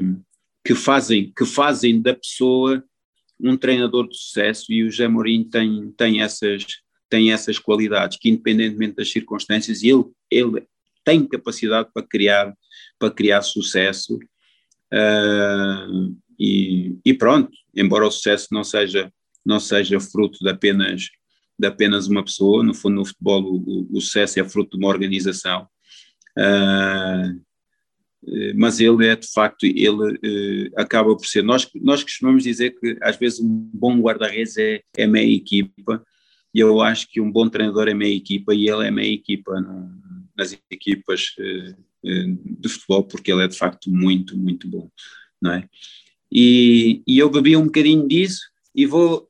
que 0.63 0.75
fazem 0.75 1.33
que 1.35 1.45
fazem 1.45 1.99
da 1.99 2.13
pessoa 2.13 2.83
um 3.39 3.55
treinador 3.55 4.07
de 4.07 4.17
sucesso 4.17 4.71
e 4.71 4.83
o 4.83 4.91
José 4.91 5.07
Mourinho 5.07 5.45
tem, 5.45 5.91
tem, 5.97 6.21
essas, 6.21 6.65
tem 7.09 7.31
essas 7.31 7.57
qualidades, 7.57 8.17
que 8.19 8.29
independentemente 8.29 8.95
das 8.95 9.11
circunstâncias, 9.11 9.83
ele, 9.83 10.05
ele 10.29 10.65
tem 11.03 11.25
capacidade 11.25 11.89
para 11.93 12.05
criar, 12.05 12.53
para 12.97 13.11
criar 13.11 13.41
sucesso 13.41 14.15
uh, 14.93 16.15
e, 16.39 16.97
e, 17.05 17.13
pronto, 17.13 17.51
embora 17.75 18.05
o 18.05 18.11
sucesso 18.11 18.47
não 18.51 18.63
seja, 18.63 19.11
não 19.45 19.59
seja 19.59 19.99
fruto 19.99 20.39
de 20.39 20.49
apenas, 20.49 21.09
de 21.57 21.67
apenas 21.67 22.07
uma 22.07 22.23
pessoa, 22.23 22.63
no 22.63 22.73
fundo 22.73 22.95
no 22.95 23.05
futebol 23.05 23.43
o, 23.43 23.87
o 23.91 24.01
sucesso 24.01 24.39
é 24.39 24.43
fruto 24.47 24.77
de 24.77 24.83
uma 24.83 24.89
organização, 24.89 25.67
uh, 26.37 27.48
mas 28.55 28.79
ele 28.79 29.07
é 29.07 29.15
de 29.15 29.27
facto, 29.31 29.65
ele 29.65 30.19
eh, 30.23 30.71
acaba 30.75 31.15
por 31.15 31.25
ser, 31.25 31.41
nós, 31.41 31.69
nós 31.75 32.03
costumamos 32.03 32.43
dizer 32.43 32.71
que 32.79 32.97
às 33.01 33.17
vezes 33.17 33.39
um 33.39 33.47
bom 33.73 33.99
guarda-redes 33.99 34.57
é, 34.57 34.81
é 34.97 35.07
meia 35.07 35.33
equipa, 35.33 36.03
e 36.53 36.59
eu 36.59 36.81
acho 36.81 37.07
que 37.09 37.21
um 37.21 37.31
bom 37.31 37.47
treinador 37.47 37.87
é 37.87 37.93
meia 37.93 38.15
equipa 38.15 38.53
e 38.53 38.67
ele 38.67 38.87
é 38.87 38.91
meia 38.91 39.13
equipa 39.13 39.53
nas 40.35 40.57
equipas 40.69 41.33
eh, 41.39 41.73
de 42.03 42.69
futebol, 42.69 43.03
porque 43.03 43.31
ele 43.31 43.43
é 43.43 43.47
de 43.47 43.57
facto 43.57 43.89
muito, 43.89 44.37
muito 44.37 44.67
bom, 44.67 44.89
não 45.41 45.53
é? 45.53 45.67
E, 46.31 47.01
e 47.07 47.17
eu 47.17 47.29
bebi 47.29 47.55
um 47.55 47.65
bocadinho 47.65 48.07
disso 48.07 48.41
e 48.75 48.85
vou, 48.85 49.27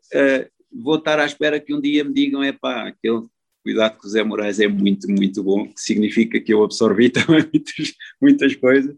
vou 0.72 0.96
estar 0.96 1.18
à 1.20 1.26
espera 1.26 1.60
que 1.60 1.74
um 1.74 1.80
dia 1.80 2.04
me 2.04 2.14
digam, 2.14 2.44
é 2.44 2.52
pá, 2.52 2.88
aquele 2.88 3.24
cuidado 3.64 3.98
com 3.98 4.08
o 4.08 4.10
Zé 4.10 4.24
Moraes 4.24 4.60
é 4.60 4.68
muito, 4.68 5.10
muito 5.10 5.44
bom, 5.44 5.68
que 5.68 5.82
significa 5.82 6.40
que 6.40 6.54
eu 6.54 6.64
absorvi 6.64 7.10
também 7.12 7.46
muitas, 7.52 7.94
muitas 8.22 8.56
coisas. 8.56 8.96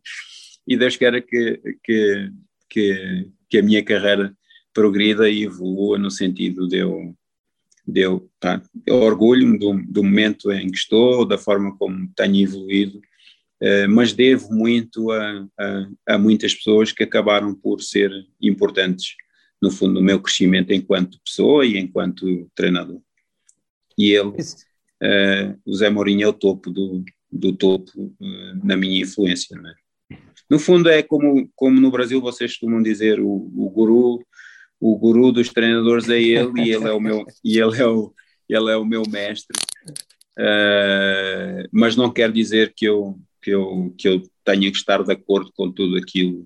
E 0.68 0.78
Deus 0.78 0.96
queira 0.96 1.22
que, 1.22 1.60
que, 1.84 2.32
que, 2.70 3.28
que 3.50 3.58
a 3.58 3.64
minha 3.64 3.84
carreira 3.84 4.36
progrida 4.74 5.30
e 5.30 5.44
evolua 5.44 5.98
no 5.98 6.10
sentido 6.10 6.68
de 6.68 6.78
eu, 6.78 7.16
de 7.86 8.02
eu, 8.02 8.30
tá, 8.40 8.62
eu 8.86 8.96
orgulho-me 8.96 9.58
do, 9.58 9.74
do 9.88 10.04
momento 10.04 10.52
em 10.52 10.70
que 10.70 10.78
estou, 10.78 11.26
da 11.26 11.38
forma 11.38 11.76
como 11.78 12.10
tenho 12.16 12.44
evoluído, 12.44 13.02
eh, 13.60 13.88
mas 13.88 14.14
devo 14.14 14.54
muito 14.54 15.12
a, 15.12 15.48
a, 15.60 15.88
a, 16.08 16.18
muitas 16.18 16.54
pessoas 16.54 16.92
que 16.92 17.04
acabaram 17.04 17.54
por 17.54 17.82
ser 17.82 18.12
importantes, 18.42 19.16
no 19.62 19.70
fundo, 19.70 19.96
no 19.96 20.02
meu 20.02 20.22
crescimento 20.22 20.72
enquanto 20.72 21.20
pessoa 21.24 21.66
e 21.66 21.78
enquanto 21.78 22.50
treinador 22.56 23.02
e 23.98 24.12
ele, 24.12 24.30
uh, 24.30 25.60
o 25.66 25.74
Zé 25.74 25.90
Mourinho 25.90 26.24
é 26.24 26.28
o 26.28 26.34
topo 26.34 26.70
do, 26.70 27.04
do 27.32 27.54
topo 27.54 27.92
uh, 27.98 28.66
na 28.66 28.76
minha 28.76 29.02
influência, 29.02 29.58
não 29.60 29.70
é? 29.70 29.74
No 30.50 30.60
fundo 30.60 30.90
é 30.90 31.02
como, 31.02 31.50
como 31.56 31.80
no 31.80 31.92
Brasil 31.92 32.20
vocês 32.20 32.52
costumam 32.52 32.84
dizer, 32.84 33.20
o, 33.22 33.28
o 33.30 33.70
guru, 33.70 34.26
o 34.80 34.98
guru 34.98 35.32
dos 35.32 35.50
treinadores 35.50 36.10
é 36.10 36.22
ele 36.22 36.52
e 36.62 36.74
ele 36.74 36.88
é 36.88 36.92
o 36.92 37.00
meu, 37.00 37.26
e 37.44 37.58
ele 37.58 37.82
é 37.82 37.88
o, 37.88 38.14
ele 38.50 38.72
é 38.72 38.76
o 38.76 38.86
meu 38.86 39.04
mestre, 39.08 39.58
uh, 40.38 41.68
mas 41.72 41.96
não 41.96 42.12
quer 42.12 42.32
dizer 42.32 42.74
que 42.76 42.86
eu, 42.86 43.18
que, 43.42 43.52
eu, 43.52 43.96
que 43.98 44.08
eu 44.08 44.22
tenha 44.44 44.70
que 44.70 44.78
estar 44.78 45.02
de 45.04 45.12
acordo 45.14 45.52
com 45.56 45.72
tudo 45.72 45.98
aquilo 45.98 46.46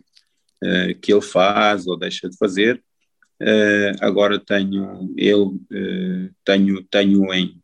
que 1.00 1.14
ele 1.14 1.22
faz 1.22 1.86
ou 1.86 1.96
deixa 1.96 2.28
de 2.28 2.36
fazer, 2.38 2.84
Uh, 3.42 3.92
agora 4.00 4.40
tenho 4.40 5.14
eu 5.18 5.48
uh, 5.48 6.34
tenho 6.46 6.82
tenho 6.86 7.34
em, 7.34 7.62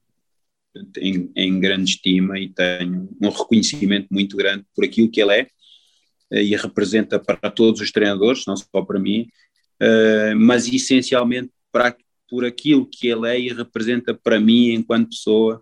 em, 0.97 1.31
em 1.33 1.59
grande 1.61 1.91
estima 1.91 2.37
e 2.37 2.49
tenho 2.49 3.07
um 3.21 3.29
reconhecimento 3.29 4.07
muito 4.11 4.35
grande 4.35 4.65
por 4.75 4.83
aquilo 4.83 5.09
que 5.09 5.21
ele 5.21 5.33
é 5.33 5.43
uh, 6.33 6.39
e 6.39 6.53
representa 6.57 7.17
para 7.17 7.49
todos 7.49 7.79
os 7.79 7.89
treinadores, 7.89 8.45
não 8.45 8.57
só 8.57 8.81
para 8.85 8.99
mim, 8.99 9.27
mas 10.37 10.67
essencialmente 10.67 11.49
para, 11.71 11.95
por 12.29 12.45
aquilo 12.45 12.85
que 12.85 13.07
ele 13.07 13.27
é 13.27 13.39
e 13.39 13.47
representa 13.47 14.13
para 14.13 14.39
mim 14.39 14.73
enquanto 14.73 15.09
pessoa, 15.09 15.59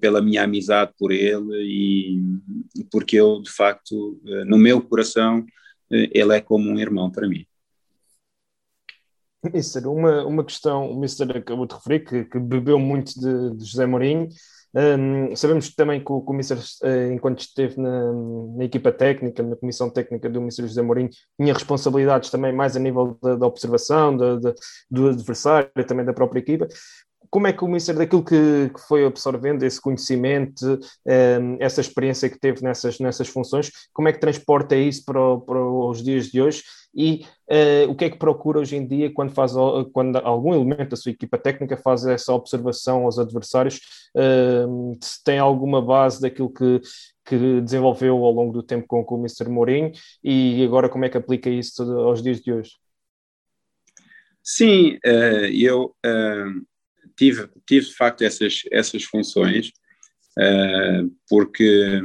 pela 0.00 0.22
minha 0.22 0.44
amizade 0.44 0.92
por 0.96 1.10
ele 1.10 1.52
e 1.64 2.84
porque 2.92 3.16
eu, 3.16 3.40
de 3.42 3.50
facto, 3.50 4.20
no 4.46 4.56
meu 4.56 4.80
coração, 4.80 5.44
ele 5.90 6.36
é 6.36 6.40
como 6.40 6.70
um 6.70 6.78
irmão 6.78 7.10
para 7.10 7.26
mim. 7.26 7.44
Mister, 9.52 9.86
uma, 9.88 10.24
uma 10.24 10.44
questão, 10.44 10.90
o 10.90 10.98
Mister 10.98 11.36
acabou 11.36 11.66
de 11.66 11.74
referir 11.74 12.00
que, 12.00 12.24
que 12.24 12.38
bebeu 12.38 12.78
muito 12.78 13.12
de, 13.18 13.56
de 13.56 13.64
José 13.64 13.86
Mourinho. 13.86 14.28
Um, 14.76 15.36
sabemos 15.36 15.72
também 15.72 16.02
que 16.02 16.10
o, 16.10 16.20
que 16.20 16.30
o 16.30 16.34
Mister, 16.34 16.58
enquanto 17.12 17.38
esteve 17.40 17.80
na, 17.80 18.12
na, 18.56 18.64
equipa 18.64 18.90
técnica, 18.90 19.40
na 19.40 19.54
comissão 19.54 19.88
técnica 19.88 20.28
do 20.28 20.40
Mister 20.40 20.66
José 20.66 20.82
Mourinho, 20.82 21.10
tinha 21.40 21.54
responsabilidades 21.54 22.28
também 22.28 22.52
mais 22.52 22.76
a 22.76 22.80
nível 22.80 23.16
da, 23.22 23.36
da 23.36 23.46
observação 23.46 24.16
da, 24.16 24.36
da, 24.36 24.54
do 24.90 25.08
adversário 25.10 25.70
também 25.86 26.04
da 26.04 26.12
própria 26.12 26.40
equipa 26.40 26.66
como 27.34 27.48
é 27.48 27.52
que 27.52 27.64
o 27.64 27.68
Mister, 27.68 27.96
daquilo 27.96 28.24
que, 28.24 28.70
que 28.72 28.80
foi 28.86 29.04
absorvendo, 29.04 29.64
esse 29.64 29.80
conhecimento, 29.80 30.64
um, 30.64 30.78
ehm, 31.10 31.56
essa 31.58 31.80
experiência 31.80 32.30
que 32.30 32.38
teve 32.38 32.62
nessas, 32.62 33.00
nessas 33.00 33.26
funções, 33.26 33.72
como 33.92 34.06
é 34.06 34.12
que 34.12 34.20
transporta 34.20 34.76
isso 34.76 35.04
para, 35.04 35.38
para 35.40 35.60
os 35.60 36.00
dias 36.00 36.26
de 36.26 36.40
hoje 36.40 36.62
e 36.94 37.26
uh, 37.50 37.90
o 37.90 37.96
que 37.96 38.04
é 38.04 38.10
que 38.10 38.18
procura 38.18 38.60
hoje 38.60 38.76
em 38.76 38.86
dia 38.86 39.12
quando, 39.12 39.32
faz, 39.32 39.52
quando 39.92 40.18
algum 40.18 40.54
elemento 40.54 40.90
da 40.90 40.96
sua 40.96 41.10
equipa 41.10 41.36
técnica 41.36 41.76
faz 41.76 42.06
essa 42.06 42.32
observação 42.32 43.02
aos 43.02 43.18
adversários, 43.18 43.80
uh, 44.16 44.96
se 45.02 45.24
tem 45.24 45.40
alguma 45.40 45.82
base 45.82 46.20
daquilo 46.20 46.52
que, 46.52 46.80
que 47.24 47.60
desenvolveu 47.62 48.14
ao 48.24 48.30
longo 48.30 48.52
do 48.52 48.62
tempo 48.62 48.86
com, 48.86 49.04
com 49.04 49.16
o 49.16 49.18
Mr. 49.18 49.48
Mourinho 49.48 49.90
e 50.22 50.64
agora 50.64 50.88
como 50.88 51.04
é 51.04 51.08
que 51.08 51.18
aplica 51.18 51.50
isso 51.50 51.82
aos 51.98 52.22
dias 52.22 52.40
de 52.40 52.52
hoje? 52.52 52.70
Sim, 54.40 54.98
uh, 55.04 55.50
eu 55.52 55.96
tive, 57.16 57.48
tive 57.66 57.86
de 57.86 57.94
facto 57.94 58.22
essas, 58.22 58.62
essas 58.70 59.04
funções, 59.04 59.68
uh, 60.38 61.10
porque 61.28 62.02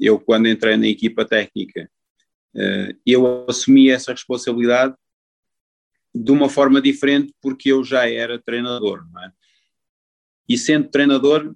eu, 0.00 0.18
quando 0.18 0.48
entrei 0.48 0.76
na 0.76 0.86
equipa 0.86 1.24
técnica, 1.24 1.90
uh, 2.54 2.98
eu 3.04 3.46
assumi 3.48 3.90
essa 3.90 4.12
responsabilidade 4.12 4.94
de 6.14 6.32
uma 6.32 6.48
forma 6.48 6.80
diferente, 6.80 7.34
porque 7.42 7.70
eu 7.70 7.84
já 7.84 8.08
era 8.08 8.38
treinador, 8.38 9.04
é? 9.22 9.30
E 10.48 10.56
sendo 10.56 10.88
treinador, 10.88 11.54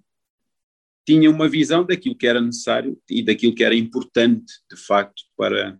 tinha 1.06 1.30
uma 1.30 1.48
visão 1.48 1.84
daquilo 1.84 2.16
que 2.16 2.26
era 2.26 2.40
necessário 2.40 3.00
e 3.08 3.22
daquilo 3.22 3.54
que 3.54 3.64
era 3.64 3.74
importante, 3.74 4.52
de 4.70 4.76
facto, 4.76 5.22
para, 5.36 5.78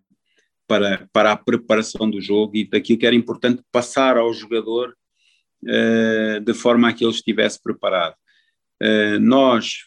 para, 0.67 1.09
para 1.13 1.33
a 1.33 1.37
preparação 1.37 2.09
do 2.09 2.21
jogo 2.21 2.57
e 2.57 2.65
daquilo 2.65 2.99
que 2.99 3.07
era 3.07 3.17
importante 3.17 3.63
passar 3.71 4.17
ao 4.17 4.33
jogador 4.33 4.97
uh, 5.65 6.41
de 6.41 6.55
forma 6.55 6.89
a 6.89 6.93
que 6.93 7.05
ele 7.05 7.13
estivesse 7.13 7.61
preparado. 7.63 8.15
Uh, 8.83 9.19
nós, 9.21 9.85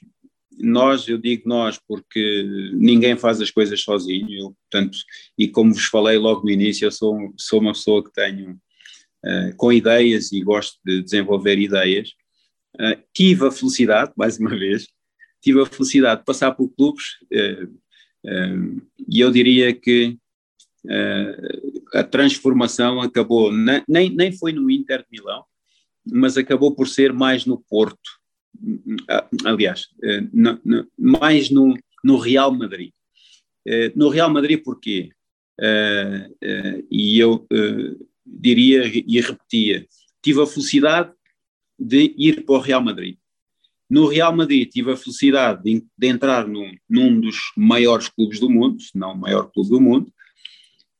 nós, 0.59 1.07
eu 1.07 1.17
digo 1.17 1.47
nós 1.47 1.79
porque 1.87 2.43
ninguém 2.73 3.17
faz 3.17 3.41
as 3.41 3.49
coisas 3.49 3.81
sozinho, 3.81 4.31
eu, 4.31 4.55
portanto, 4.69 4.97
e 5.37 5.47
como 5.47 5.73
vos 5.73 5.85
falei 5.85 6.17
logo 6.17 6.43
no 6.43 6.51
início, 6.51 6.85
eu 6.85 6.91
sou, 6.91 7.33
sou 7.37 7.59
uma 7.59 7.73
pessoa 7.73 8.03
que 8.03 8.11
tenho 8.11 8.51
uh, 8.51 9.55
com 9.57 9.71
ideias 9.71 10.31
e 10.31 10.41
gosto 10.41 10.77
de 10.85 11.01
desenvolver 11.01 11.57
ideias. 11.57 12.11
tive 13.13 13.47
a 13.47 13.51
felicidade, 13.51 14.13
mais 14.17 14.37
uma 14.37 14.51
vez, 14.51 14.87
tive 15.41 15.61
a 15.61 15.65
felicidade 15.65 16.21
de 16.21 16.25
passar 16.25 16.51
por 16.53 16.69
clubes 16.69 17.17
e 19.09 19.19
eu 19.19 19.29
diria 19.29 19.73
que 19.73 20.17
a 21.93 22.03
transformação 22.03 23.01
acabou, 23.01 23.51
nem, 23.51 24.09
nem 24.09 24.31
foi 24.31 24.53
no 24.53 24.71
Inter 24.71 24.99
de 24.99 25.07
Milão, 25.11 25.43
mas 26.05 26.37
acabou 26.37 26.75
por 26.75 26.87
ser 26.87 27.13
mais 27.13 27.45
no 27.45 27.57
Porto, 27.57 28.23
ah, 29.09 29.27
aliás, 29.45 29.87
eh, 30.03 30.23
mais 30.97 31.49
no, 31.49 31.77
no 32.03 32.17
Real 32.17 32.53
Madrid. 32.53 32.91
Eh, 33.65 33.91
no 33.95 34.09
Real 34.09 34.29
Madrid 34.29 34.61
porquê? 34.63 35.09
Eh, 35.59 36.29
e 36.89 37.19
eu 37.19 37.47
diria 38.25 38.83
e 38.85 39.21
repetia, 39.21 39.85
tive 40.21 40.41
a 40.41 40.47
felicidade 40.47 41.11
de 41.79 42.13
ir 42.17 42.43
para 42.45 42.55
o 42.55 42.59
Real 42.59 42.81
Madrid. 42.81 43.17
No 43.89 44.07
Real 44.07 44.35
Madrid 44.35 44.69
tive 44.69 44.91
a 44.91 44.97
felicidade 44.97 45.63
de, 45.63 45.85
de 45.97 46.07
entrar 46.07 46.47
num, 46.47 46.75
num, 46.89 47.19
dos 47.19 47.51
maiores 47.55 48.09
clubes 48.09 48.39
do 48.39 48.49
mundo, 48.49 48.81
se 48.81 48.97
não 48.97 49.13
o 49.13 49.17
maior 49.17 49.51
clube 49.51 49.69
do 49.69 49.81
mundo, 49.81 50.11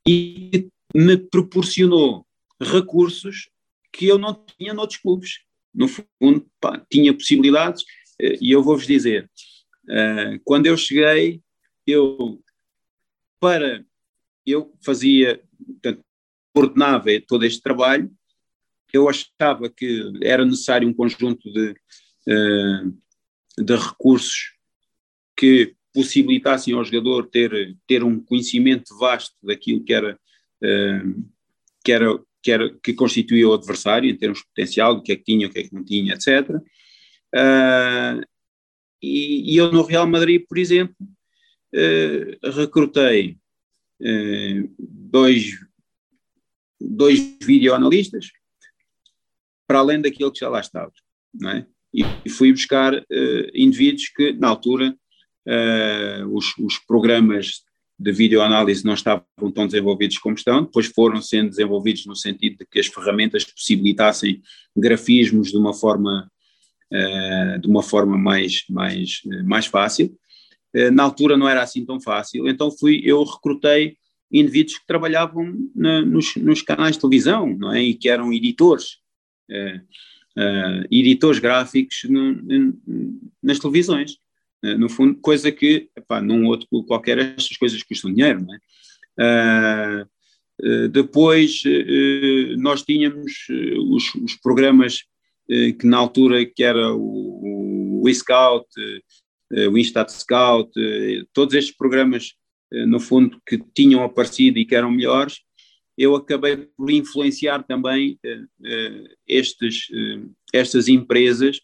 e 0.07 0.69
me 0.93 1.17
proporcionou 1.17 2.25
recursos 2.61 3.49
que 3.93 4.07
eu 4.07 4.17
não 4.17 4.33
tinha 4.57 4.73
noutros 4.73 4.99
clubes. 4.99 5.39
No 5.73 5.87
fundo, 5.87 6.49
pá, 6.59 6.83
tinha 6.91 7.13
possibilidades, 7.13 7.85
eh, 8.19 8.37
e 8.41 8.51
eu 8.51 8.63
vou-vos 8.63 8.87
dizer, 8.87 9.29
uh, 9.85 10.39
quando 10.43 10.65
eu 10.65 10.75
cheguei, 10.75 11.41
eu, 11.85 12.41
para, 13.39 13.85
eu 14.45 14.73
fazia, 14.83 15.41
portanto, 15.65 16.03
coordenava 16.53 17.09
todo 17.27 17.45
este 17.45 17.61
trabalho, 17.61 18.11
eu 18.91 19.09
achava 19.09 19.69
que 19.69 20.11
era 20.21 20.45
necessário 20.45 20.87
um 20.87 20.93
conjunto 20.93 21.51
de, 21.51 21.71
uh, 22.27 23.63
de 23.63 23.75
recursos 23.75 24.53
que 25.35 25.75
possibilitassem 25.91 26.73
ao 26.73 26.83
jogador 26.83 27.27
ter, 27.27 27.75
ter 27.87 28.03
um 28.03 28.19
conhecimento 28.19 28.97
vasto 28.97 29.35
daquilo 29.43 29.83
que 29.83 29.93
era, 29.93 30.19
que 31.83 31.91
era 31.91 32.19
que, 32.43 32.51
era, 32.51 32.69
que 32.83 32.93
constituía 32.93 33.47
o 33.47 33.53
adversário 33.53 34.09
em 34.09 34.17
termos 34.17 34.39
de 34.39 34.45
potencial, 34.45 34.95
do 34.95 35.01
que 35.01 35.13
é 35.13 35.15
que 35.15 35.23
tinha, 35.23 35.47
o 35.47 35.49
que 35.49 35.59
é 35.59 35.63
que 35.63 35.73
não 35.73 35.83
tinha, 35.83 36.13
etc. 36.13 36.49
Uh, 36.49 36.61
ah, 37.33 38.21
e, 39.01 39.53
e, 39.53 39.57
eu 39.57 39.71
no 39.71 39.81
Real 39.83 40.05
Madrid, 40.05 40.45
por 40.47 40.57
exemplo, 40.57 40.95
uh, 41.01 42.51
recrutei 42.51 43.37
uh, 44.01 44.75
dois, 44.77 45.57
dois 46.79 47.37
videoanalistas, 47.41 48.29
para 49.65 49.79
além 49.79 50.01
daquilo 50.01 50.31
que 50.31 50.41
já 50.41 50.49
lá 50.49 50.59
estava, 50.59 50.91
não 51.33 51.49
é? 51.49 51.65
E 51.93 52.29
fui 52.29 52.51
buscar 52.51 53.05
indivíduos 53.53 54.09
que, 54.09 54.33
na 54.33 54.47
altura, 54.47 54.97
os, 56.31 56.57
os 56.57 56.79
programas 56.79 57.63
de 57.97 58.11
videoanálise 58.11 58.85
não 58.85 58.93
estavam 58.93 59.23
tão 59.53 59.65
desenvolvidos 59.65 60.17
como 60.17 60.35
estão, 60.35 60.63
depois 60.63 60.87
foram 60.87 61.21
sendo 61.21 61.49
desenvolvidos 61.49 62.05
no 62.05 62.15
sentido 62.15 62.57
de 62.57 62.65
que 62.65 62.79
as 62.79 62.87
ferramentas 62.87 63.43
possibilitassem 63.43 64.41
grafismos 64.75 65.51
de 65.51 65.57
uma 65.57 65.73
forma, 65.73 66.29
uh, 66.91 67.59
de 67.59 67.67
uma 67.67 67.83
forma 67.83 68.17
mais, 68.17 68.63
mais, 68.69 69.21
mais 69.45 69.65
fácil. 69.67 70.15
Uh, 70.75 70.91
na 70.91 71.03
altura 71.03 71.37
não 71.37 71.47
era 71.47 71.61
assim 71.61 71.85
tão 71.85 72.01
fácil, 72.01 72.47
então 72.47 72.71
fui, 72.71 73.01
eu 73.03 73.23
recrutei 73.23 73.95
indivíduos 74.31 74.79
que 74.79 74.87
trabalhavam 74.87 75.53
na, 75.75 76.01
nos, 76.01 76.35
nos, 76.35 76.61
canais 76.63 76.95
de 76.95 77.01
televisão, 77.01 77.55
não 77.55 77.71
é, 77.71 77.83
e 77.83 77.93
que 77.93 78.09
eram 78.09 78.33
editores, 78.33 78.97
editores 80.89 81.37
gráficos 81.37 81.99
no, 82.09 82.73
nas 83.43 83.59
televisões. 83.59 84.17
Eh, 84.63 84.77
no 84.77 84.87
fundo, 84.89 85.19
coisa 85.19 85.51
que, 85.51 85.89
epá, 85.95 86.21
num 86.21 86.45
outro 86.47 86.67
clube 86.69 86.87
qualquer, 86.87 87.19
estas 87.19 87.57
coisas 87.57 87.83
custam 87.83 88.13
dinheiro, 88.13 88.45
não 88.45 88.55
é? 88.55 88.59
Uh, 89.15 90.87
depois 90.89 91.61
uh, 91.65 92.57
nós 92.57 92.83
tínhamos 92.83 93.31
os, 93.91 94.15
os, 94.15 94.35
programas 94.35 95.03
que 95.47 95.85
na 95.85 95.97
altura 95.97 96.45
que 96.45 96.63
era 96.63 96.93
o, 96.93 98.01
o 98.01 98.09
eScout, 98.09 98.67
o 99.51 99.77
Instat 99.77 100.09
Scout, 100.11 100.71
todos 101.33 101.53
estes 101.53 101.75
programas 101.75 102.33
no 102.87 102.99
fundo 102.99 103.39
que 103.45 103.61
tinham 103.75 104.03
aparecido 104.03 104.57
e 104.57 104.65
que 104.65 104.73
eram 104.73 104.89
melhores, 104.89 105.41
eu 105.97 106.15
acabei 106.15 106.69
por 106.77 106.89
influenciar 106.89 107.63
também 107.63 108.17
estes, 109.27 109.87
estas 110.53 110.87
empresas 110.87 111.59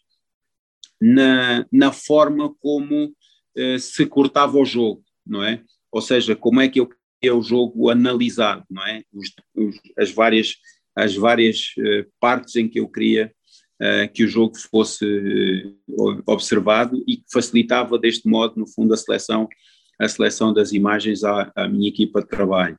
na, 1.00 1.66
na 1.72 1.92
forma 1.92 2.54
como 2.60 3.06
uh, 3.06 3.78
se 3.78 4.04
cortava 4.06 4.58
o 4.58 4.64
jogo, 4.64 5.02
não 5.26 5.42
é? 5.42 5.62
Ou 5.90 6.02
seja, 6.02 6.36
como 6.36 6.60
é 6.60 6.68
que 6.68 6.78
eu 6.78 6.88
queria 6.88 7.34
o 7.34 7.42
jogo 7.42 7.88
analisado, 7.88 8.64
não 8.70 8.86
é? 8.86 9.02
Os, 9.12 9.32
os, 9.56 9.76
as 9.96 10.10
várias, 10.10 10.56
as 10.94 11.16
várias 11.16 11.72
uh, 11.78 12.06
partes 12.20 12.56
em 12.56 12.68
que 12.68 12.80
eu 12.80 12.88
queria 12.88 13.32
uh, 13.80 14.12
que 14.12 14.24
o 14.24 14.28
jogo 14.28 14.56
fosse 14.70 15.06
observado 16.26 17.02
e 17.06 17.16
que 17.16 17.24
facilitava 17.32 17.98
deste 17.98 18.28
modo, 18.28 18.60
no 18.60 18.68
fundo, 18.68 18.92
a 18.92 18.96
seleção, 18.96 19.48
a 19.98 20.06
seleção 20.06 20.52
das 20.52 20.72
imagens 20.72 21.24
à, 21.24 21.50
à 21.56 21.66
minha 21.66 21.88
equipa 21.88 22.20
de 22.20 22.28
trabalho. 22.28 22.78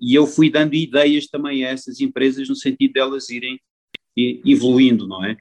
e 0.00 0.14
eu 0.14 0.26
fui 0.26 0.50
dando 0.50 0.74
ideias 0.74 1.26
também 1.26 1.64
a 1.64 1.68
essas 1.68 2.00
empresas 2.00 2.48
no 2.48 2.56
sentido 2.56 2.92
delas 2.94 3.28
irem 3.28 3.60
evoluindo, 4.44 5.06
não 5.06 5.24
é? 5.24 5.36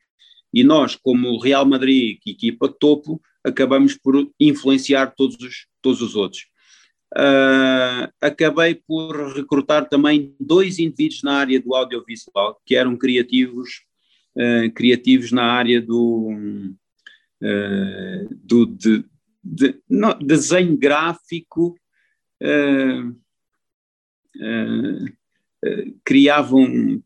E 0.54 0.64
nós, 0.64 0.96
como 0.96 1.40
Real 1.40 1.66
Madrid, 1.66 2.20
equipa 2.26 2.70
topo, 2.70 3.22
acabamos 3.44 3.98
por 3.98 4.30
influenciar 4.40 5.14
todos 5.16 5.38
os, 5.40 5.68
todos 5.82 6.02
os 6.02 6.16
outros. 6.16 6.46
uh, 7.16 8.12
acabei 8.22 8.76
por 8.76 9.36
recrutar 9.36 9.88
também 9.88 10.36
dois 10.40 10.80
indivíduos 10.80 11.22
na 11.24 11.34
área 11.38 11.62
do 11.62 11.76
audiovisual, 11.76 12.60
que 12.66 12.76
eram 12.76 12.98
criativos, 12.98 13.84
uh, 14.36 14.72
criativos 14.74 15.32
na 15.32 15.44
área 15.44 15.82
do, 15.82 16.32
uh, 17.42 18.36
do 18.44 18.66
de, 18.66 19.06
de, 19.44 19.76
não, 19.90 20.18
desenho 20.20 20.78
gráfico, 20.78 21.78
criavam, 26.04 27.02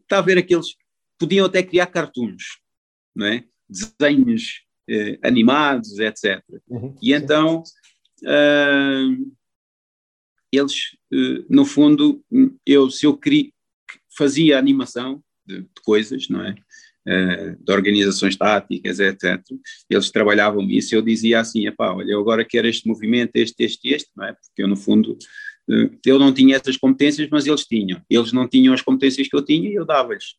está 0.00 0.18
a 0.18 0.20
ver 0.20 0.38
aqueles, 0.38 0.76
podiam 1.22 1.46
até 1.46 1.62
criar 1.62 1.86
cartoons, 1.86 2.58
não 3.14 3.26
é? 3.26 3.44
desenhos 3.68 4.62
animados, 5.22 5.98
etc. 5.98 6.42
Uhum, 6.68 6.94
e 7.00 7.14
então 7.14 7.62
uh, 8.22 9.32
eles, 10.52 10.74
uh, 11.12 11.44
no 11.48 11.64
fundo, 11.64 12.22
eu, 12.66 12.90
se 12.90 13.06
eu 13.06 13.16
queria, 13.16 13.50
fazia 14.16 14.58
animação 14.58 15.22
de, 15.46 15.62
de 15.62 15.82
coisas, 15.84 16.28
não 16.28 16.44
é? 16.44 16.54
Uh, 17.04 17.64
de 17.64 17.72
organizações 17.72 18.36
táticas, 18.36 19.00
etc. 19.00 19.42
Eles 19.90 20.10
trabalhavam 20.10 20.62
isso, 20.70 20.94
eu 20.94 21.02
dizia 21.02 21.40
assim, 21.40 21.64
olha, 21.76 22.12
eu 22.12 22.20
agora 22.20 22.44
quero 22.44 22.68
este 22.68 22.86
movimento, 22.86 23.32
este, 23.34 23.64
este, 23.64 23.88
este, 23.88 24.10
não 24.14 24.26
é? 24.26 24.34
Porque 24.34 24.62
eu, 24.62 24.68
no 24.68 24.76
fundo, 24.76 25.14
uh, 25.14 25.98
eu 26.04 26.18
não 26.18 26.32
tinha 26.32 26.56
essas 26.56 26.76
competências, 26.76 27.28
mas 27.30 27.46
eles 27.46 27.64
tinham. 27.64 28.00
Eles 28.08 28.32
não 28.32 28.46
tinham 28.46 28.74
as 28.74 28.82
competências 28.82 29.26
que 29.26 29.34
eu 29.34 29.44
tinha 29.44 29.68
e 29.68 29.74
eu 29.74 29.86
dava-lhes. 29.86 30.36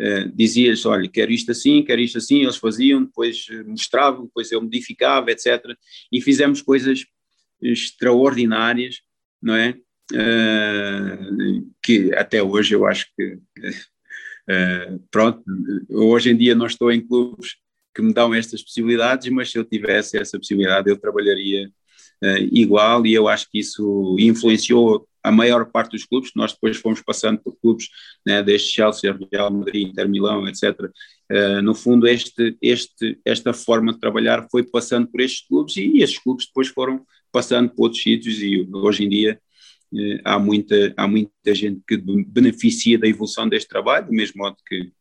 Uh, 0.00 0.30
dizia-lhes, 0.34 0.86
olha, 0.86 1.08
quero 1.08 1.32
isto 1.32 1.50
assim, 1.50 1.82
quero 1.82 2.00
isto 2.00 2.18
assim, 2.18 2.42
eles 2.42 2.56
faziam, 2.56 3.04
depois 3.04 3.46
mostravam, 3.66 4.26
depois 4.26 4.52
eu 4.52 4.62
modificava, 4.62 5.30
etc. 5.30 5.60
E 6.12 6.20
fizemos 6.20 6.62
coisas 6.62 7.04
extraordinárias, 7.60 9.00
não 9.42 9.54
é? 9.54 9.76
Uh, 10.12 11.70
que 11.82 12.14
até 12.14 12.42
hoje 12.42 12.74
eu 12.74 12.86
acho 12.86 13.06
que, 13.16 13.34
uh, 13.34 14.98
pronto, 15.10 15.42
hoje 15.90 16.30
em 16.30 16.36
dia 16.36 16.54
não 16.54 16.66
estou 16.66 16.90
em 16.90 17.04
clubes 17.06 17.56
que 17.94 18.00
me 18.00 18.14
dão 18.14 18.32
estas 18.32 18.62
possibilidades, 18.62 19.28
mas 19.30 19.50
se 19.50 19.58
eu 19.58 19.64
tivesse 19.64 20.16
essa 20.16 20.38
possibilidade 20.38 20.88
eu 20.88 20.96
trabalharia 20.96 21.70
igual 22.50 23.06
e 23.06 23.14
eu 23.14 23.28
acho 23.28 23.48
que 23.50 23.60
isso 23.60 24.16
influenciou 24.18 25.06
a 25.22 25.30
maior 25.30 25.70
parte 25.70 25.92
dos 25.92 26.04
clubes, 26.04 26.30
nós 26.34 26.52
depois 26.52 26.76
fomos 26.78 27.02
passando 27.02 27.38
por 27.38 27.56
clubes, 27.60 27.88
né, 28.26 28.42
desde 28.42 28.68
Chelsea, 28.68 29.16
Real 29.30 29.52
Madrid, 29.52 29.88
Inter 29.88 30.08
Milão, 30.08 30.48
etc. 30.48 30.90
Uh, 31.30 31.60
no 31.62 31.74
fundo, 31.74 32.06
este, 32.06 32.56
este, 32.62 33.18
esta 33.24 33.52
forma 33.52 33.92
de 33.92 34.00
trabalhar 34.00 34.46
foi 34.50 34.62
passando 34.62 35.06
por 35.08 35.20
estes 35.20 35.46
clubes 35.46 35.76
e 35.76 35.98
estes 36.02 36.18
clubes 36.18 36.46
depois 36.46 36.68
foram 36.68 37.04
passando 37.30 37.68
por 37.70 37.84
outros 37.84 38.02
sítios 38.02 38.40
e 38.40 38.66
hoje 38.72 39.04
em 39.04 39.08
dia 39.08 39.38
eh, 39.94 40.20
há, 40.24 40.38
muita, 40.38 40.94
há 40.96 41.06
muita 41.06 41.54
gente 41.54 41.82
que 41.86 41.96
beneficia 41.96 42.98
da 42.98 43.06
evolução 43.06 43.48
deste 43.48 43.68
trabalho, 43.68 44.06
do 44.06 44.12
mesmo 44.12 44.38
modo 44.38 44.56
que, 44.66 44.92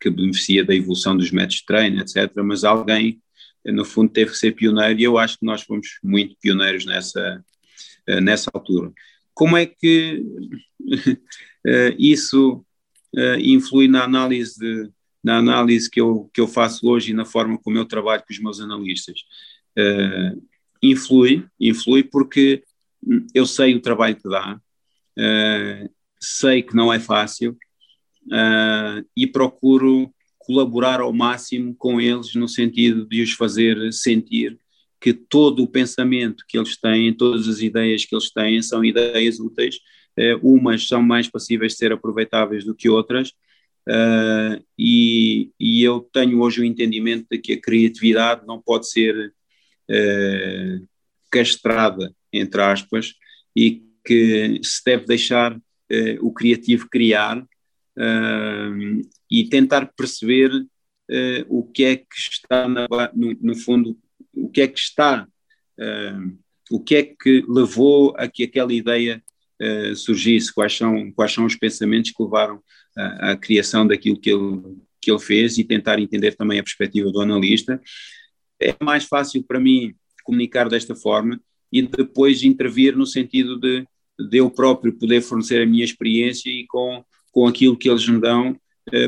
que 0.00 0.10
beneficia 0.10 0.64
da 0.64 0.74
evolução 0.74 1.16
dos 1.16 1.30
métodos 1.30 1.56
de 1.58 1.66
treino, 1.66 2.00
etc. 2.00 2.32
Mas 2.44 2.64
alguém, 2.64 3.20
eh, 3.20 3.25
no 3.72 3.84
fundo, 3.84 4.12
teve 4.12 4.30
que 4.30 4.36
ser 4.38 4.52
pioneiro 4.52 4.98
e 4.98 5.04
eu 5.04 5.18
acho 5.18 5.38
que 5.38 5.44
nós 5.44 5.62
fomos 5.62 5.98
muito 6.02 6.36
pioneiros 6.40 6.84
nessa, 6.84 7.44
eh, 8.06 8.20
nessa 8.20 8.50
altura. 8.52 8.92
Como 9.34 9.56
é 9.56 9.66
que 9.66 10.22
isso 11.98 12.64
influi 13.38 13.88
na 13.88 14.04
análise, 14.04 14.58
de, 14.58 14.90
na 15.22 15.38
análise 15.38 15.90
que, 15.90 16.00
eu, 16.00 16.30
que 16.32 16.40
eu 16.40 16.46
faço 16.46 16.86
hoje 16.88 17.10
e 17.10 17.14
na 17.14 17.24
forma 17.24 17.58
como 17.58 17.76
eu 17.78 17.84
trabalho 17.84 18.22
com 18.22 18.32
os 18.32 18.38
meus 18.38 18.60
analistas? 18.60 19.20
influi, 20.82 21.44
influi 21.60 22.02
porque 22.02 22.62
eu 23.34 23.46
sei 23.46 23.74
o 23.74 23.80
trabalho 23.80 24.16
que 24.16 24.28
dá, 24.28 24.58
sei 26.20 26.62
que 26.62 26.74
não 26.74 26.92
é 26.92 26.98
fácil 26.98 27.56
e 29.16 29.26
procuro 29.26 30.12
colaborar 30.46 31.00
ao 31.00 31.12
máximo 31.12 31.74
com 31.76 32.00
eles 32.00 32.34
no 32.34 32.48
sentido 32.48 33.04
de 33.04 33.22
os 33.22 33.32
fazer 33.32 33.92
sentir 33.92 34.56
que 35.00 35.12
todo 35.12 35.62
o 35.62 35.68
pensamento 35.68 36.44
que 36.48 36.56
eles 36.56 36.76
têm, 36.76 37.12
todas 37.12 37.48
as 37.48 37.60
ideias 37.60 38.04
que 38.04 38.14
eles 38.14 38.30
têm 38.30 38.62
são 38.62 38.84
ideias 38.84 39.40
úteis, 39.40 39.76
uh, 40.18 40.38
umas 40.42 40.86
são 40.86 41.02
mais 41.02 41.28
passíveis 41.28 41.72
de 41.72 41.78
ser 41.78 41.92
aproveitáveis 41.92 42.64
do 42.64 42.74
que 42.74 42.88
outras, 42.88 43.32
Uh, 43.88 44.60
e, 44.76 45.52
e, 45.60 45.84
eu 45.84 46.00
tenho 46.12 46.40
hoje 46.40 46.60
o 46.60 46.64
entendimento 46.64 47.24
de 47.30 47.38
que 47.38 47.52
a 47.52 47.60
criatividade 47.60 48.44
não 48.44 48.60
pode 48.60 48.90
ser 48.90 49.32
eh, 49.88 50.80
castrada, 51.30 52.12
entre 52.32 52.60
aspas, 52.62 53.14
e 53.54 53.84
que 54.04 54.58
se 54.60 54.82
deve 54.84 55.06
deixar 55.06 55.56
o 56.20 56.32
criativo 56.32 56.88
criar 56.90 57.46
e 59.30 59.48
tentar 59.48 59.92
perceber 59.96 60.50
o 61.48 61.62
que 61.62 61.84
é 61.84 61.96
que 61.96 62.16
está, 62.16 62.68
na, 62.68 62.86
no, 63.14 63.36
no, 63.40 63.56
fundo, 63.56 63.96
o 64.34 64.48
que 64.48 64.60
é 64.60 64.68
que 64.68 64.78
está, 64.78 65.26
o 66.70 66.80
que 66.80 66.96
é 66.96 67.02
que 67.02 67.44
levou 67.48 68.12
a 68.16 68.26
que 68.26 68.42
aquela 68.42 68.72
ideia 68.72 69.22
surgisse, 69.94 70.52
quais 70.52 70.76
são, 70.76 71.12
quais 71.12 71.32
são 71.32 71.46
os 71.46 71.54
pensamentos 71.54 72.10
que 72.10 72.22
levaram 72.22 72.60
à, 72.96 73.36
criação 73.36 73.86
daquilo 73.86 74.18
que 74.18 74.30
ele, 74.30 74.62
que 75.00 75.10
ele 75.10 75.20
fez 75.20 75.58
e 75.58 75.64
tentar 75.64 75.98
entender 75.98 76.34
também 76.34 76.58
a 76.58 76.62
perspectiva 76.62 77.10
do 77.10 77.20
analista. 77.20 77.80
É 78.60 78.74
mais 78.82 79.04
fácil 79.04 79.44
para 79.44 79.60
mim 79.60 79.94
comunicar 80.24 80.68
desta 80.68 80.94
forma 80.94 81.40
e 81.72 81.82
depois 81.82 82.42
intervir 82.42 82.96
no 82.96 83.06
sentido 83.06 83.58
de, 83.58 83.86
de 84.18 84.38
eu 84.38 84.50
próprio 84.50 84.92
poder 84.92 85.20
fornecer 85.20 85.62
a 85.62 85.66
minha 85.66 85.84
experiência 85.84 86.50
e 86.50 86.66
com, 86.66 87.04
com 87.30 87.46
aquilo 87.46 87.76
que 87.76 87.88
eles 87.88 88.08
me 88.08 88.20
dão, 88.20 88.50
uh, 88.50 88.56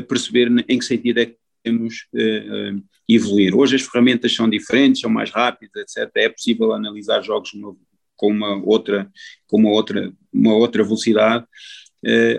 perceber 0.07 0.49
em 0.67 0.79
que 0.79 0.85
sentido 0.85 1.19
é 1.19 1.25
que 1.27 1.37
podemos 1.63 2.05
uh, 2.13 2.75
uh, 2.77 2.83
evoluir. 3.07 3.55
Hoje 3.55 3.75
as 3.75 3.81
ferramentas 3.81 4.33
são 4.33 4.49
diferentes, 4.49 5.01
são 5.01 5.09
mais 5.09 5.31
rápidas, 5.31 5.95
etc. 5.97 6.09
É 6.15 6.29
possível 6.29 6.73
analisar 6.73 7.21
jogos 7.21 7.51
com 8.15 8.27
uma 8.27 8.61
outra, 8.65 9.09
com 9.47 9.57
uma 9.57 9.69
outra, 9.69 10.13
uma 10.31 10.53
outra 10.53 10.83
velocidade. 10.83 11.45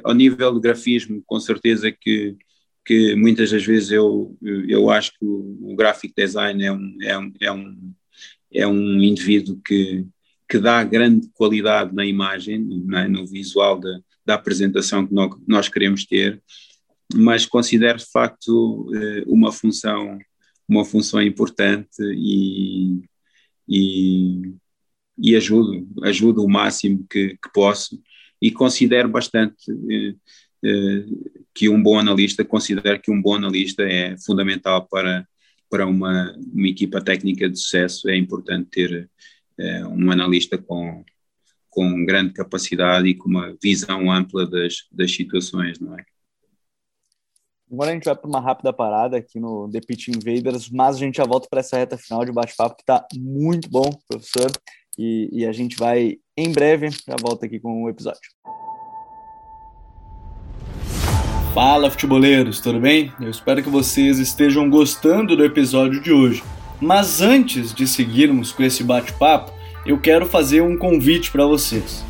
ao 0.05 0.15
nível 0.15 0.55
de 0.55 0.61
grafismo, 0.61 1.23
com 1.27 1.41
certeza 1.41 1.91
que 1.91 2.37
que 2.85 3.15
muitas 3.15 3.51
das 3.51 3.65
vezes 3.65 3.93
eu, 3.93 4.37
eu 4.43 4.91
acho 4.91 5.13
que 5.13 5.25
o, 5.25 5.59
o 5.63 5.77
graphic 5.77 6.13
design 6.17 6.65
é 6.65 6.73
um, 6.73 6.97
é 7.03 7.19
um, 7.19 7.33
é 7.41 7.53
um, 7.53 7.95
é 8.53 8.67
um 8.67 9.03
indivíduo 9.03 9.61
que, 9.65 10.07
que 10.49 10.59
dá 10.59 10.83
grande 10.83 11.29
qualidade 11.35 11.95
na 11.95 12.05
imagem, 12.05 12.67
é? 12.95 13.09
no 13.09 13.27
visual 13.27 13.79
da, 13.79 14.01
da 14.27 14.35
apresentação 14.35 15.07
que 15.07 15.15
nós 15.47 15.69
queremos 15.69 16.05
ter, 16.05 16.43
mas 17.15 17.47
considero 17.47 17.99
de 17.99 18.07
facto 18.11 18.91
eh, 18.95 19.25
uma 19.27 19.53
função, 19.53 20.19
uma 20.69 20.85
função 20.85 21.21
importante 21.23 22.01
e, 22.01 23.03
e, 23.69 24.55
e 25.19 25.37
ajudo, 25.37 25.87
ajudo 26.05 26.45
o 26.45 26.49
máximo 26.49 27.07
que, 27.09 27.31
que 27.31 27.53
posso 27.53 28.01
e 28.41 28.51
considero 28.51 29.09
bastante 29.09 29.71
eh, 29.91 30.15
eh, 30.65 31.05
que 31.55 31.69
um 31.69 31.83
bom 31.83 31.99
analista, 31.99 32.45
considera 32.45 32.99
que 32.99 33.11
um 33.11 33.21
bom 33.21 33.35
analista 33.35 33.83
é 33.83 34.17
fundamental 34.19 34.87
para, 34.89 35.27
para 35.69 35.87
uma, 35.87 36.37
uma 36.53 36.69
equipa 36.69 37.01
técnica 37.03 37.49
de 37.49 37.59
sucesso, 37.59 38.09
é 38.09 38.17
importante 38.17 38.71
ter 38.71 39.11
um 39.91 40.11
analista 40.11 40.57
com, 40.57 41.05
com 41.69 42.05
grande 42.07 42.33
capacidade 42.33 43.07
e 43.09 43.15
com 43.15 43.29
uma 43.29 43.55
visão 43.63 44.11
ampla 44.11 44.47
das, 44.47 44.87
das 44.91 45.13
situações, 45.13 45.79
não 45.79 45.99
é? 45.99 46.05
Agora 47.73 47.91
a 47.93 47.95
gente 47.95 48.05
vai 48.05 48.17
para 48.17 48.29
uma 48.29 48.41
rápida 48.41 48.73
parada 48.73 49.17
aqui 49.17 49.39
no 49.39 49.71
The 49.71 49.81
Pitch 49.81 50.09
Invaders, 50.09 50.69
mas 50.69 50.97
a 50.97 50.99
gente 50.99 51.19
já 51.19 51.25
volta 51.25 51.47
para 51.49 51.61
essa 51.61 51.77
reta 51.77 51.97
final 51.97 52.25
de 52.25 52.33
bate-papo 52.33 52.75
que 52.75 52.83
está 52.83 53.07
muito 53.15 53.71
bom, 53.71 53.89
professor, 54.09 54.51
e, 54.99 55.29
e 55.33 55.47
a 55.47 55.53
gente 55.53 55.77
vai 55.77 56.17
em 56.37 56.51
breve, 56.51 56.91
já 56.91 57.15
volta 57.21 57.47
aqui 57.47 57.61
com 57.61 57.85
o 57.85 57.89
episódio. 57.89 58.21
Fala 61.55 61.89
futeboleiros, 61.89 62.61
tudo 62.61 62.81
bem? 62.81 63.13
Eu 63.21 63.31
espero 63.31 63.63
que 63.63 63.71
vocês 63.71 64.19
estejam 64.19 64.69
gostando 64.69 65.37
do 65.37 65.45
episódio 65.45 66.03
de 66.03 66.13
hoje. 66.13 66.43
Mas 66.81 67.21
antes 67.21 67.73
de 67.73 67.87
seguirmos 67.87 68.51
com 68.51 68.65
esse 68.65 68.83
bate-papo, 68.83 69.53
eu 69.87 70.01
quero 70.01 70.27
fazer 70.27 70.61
um 70.61 70.77
convite 70.77 71.31
para 71.31 71.47
vocês. 71.47 72.10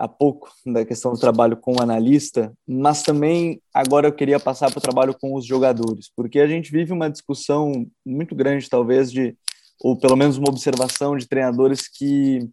há 0.00 0.08
pouco 0.08 0.50
da 0.64 0.82
questão 0.82 1.12
do 1.12 1.20
trabalho 1.20 1.58
com 1.58 1.74
o 1.74 1.82
analista, 1.82 2.50
mas 2.66 3.02
também 3.02 3.60
agora 3.72 4.08
eu 4.08 4.12
queria 4.12 4.40
passar 4.40 4.70
para 4.70 4.78
o 4.78 4.82
trabalho 4.82 5.14
com 5.20 5.34
os 5.34 5.44
jogadores, 5.44 6.10
porque 6.16 6.40
a 6.40 6.46
gente 6.46 6.72
vive 6.72 6.90
uma 6.90 7.10
discussão 7.10 7.86
muito 8.04 8.34
grande, 8.34 8.66
talvez, 8.66 9.12
de, 9.12 9.36
ou 9.78 9.98
pelo 9.98 10.16
menos 10.16 10.38
uma 10.38 10.48
observação 10.48 11.18
de 11.18 11.28
treinadores 11.28 11.86
que 11.86 12.48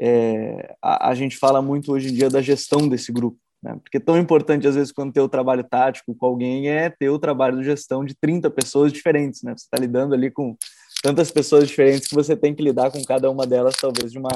é, 0.00 0.74
a, 0.82 1.10
a, 1.10 1.14
gente 1.14 1.36
fala 1.36 1.62
muito 1.62 1.92
hoje 1.92 2.08
em 2.08 2.14
dia 2.14 2.28
da 2.28 2.42
gestão 2.42 2.88
desse 2.88 3.12
grupo. 3.12 3.38
Né? 3.62 3.78
Porque 3.80 3.98
é 3.98 4.00
tão 4.00 4.18
importante, 4.18 4.66
às 4.66 4.74
vezes, 4.74 4.92
quando 4.92 5.12
ter 5.12 5.20
o 5.20 5.28
trabalho 5.28 5.62
tático 5.62 6.14
com 6.16 6.26
alguém, 6.26 6.68
é 6.68 6.90
ter 6.90 7.10
o 7.10 7.18
trabalho 7.18 7.58
de 7.58 7.64
gestão 7.64 8.04
de 8.04 8.14
30 8.20 8.50
pessoas 8.50 8.92
diferentes. 8.92 9.42
Né? 9.42 9.54
Você 9.56 9.64
está 9.64 9.78
lidando 9.78 10.14
ali 10.14 10.30
com 10.30 10.56
tantas 11.02 11.30
pessoas 11.30 11.68
diferentes 11.68 12.08
que 12.08 12.14
você 12.14 12.36
tem 12.36 12.54
que 12.54 12.62
lidar 12.62 12.90
com 12.90 13.02
cada 13.04 13.30
uma 13.30 13.46
delas, 13.46 13.74
talvez, 13.80 14.12
de 14.12 14.18
uma, 14.18 14.30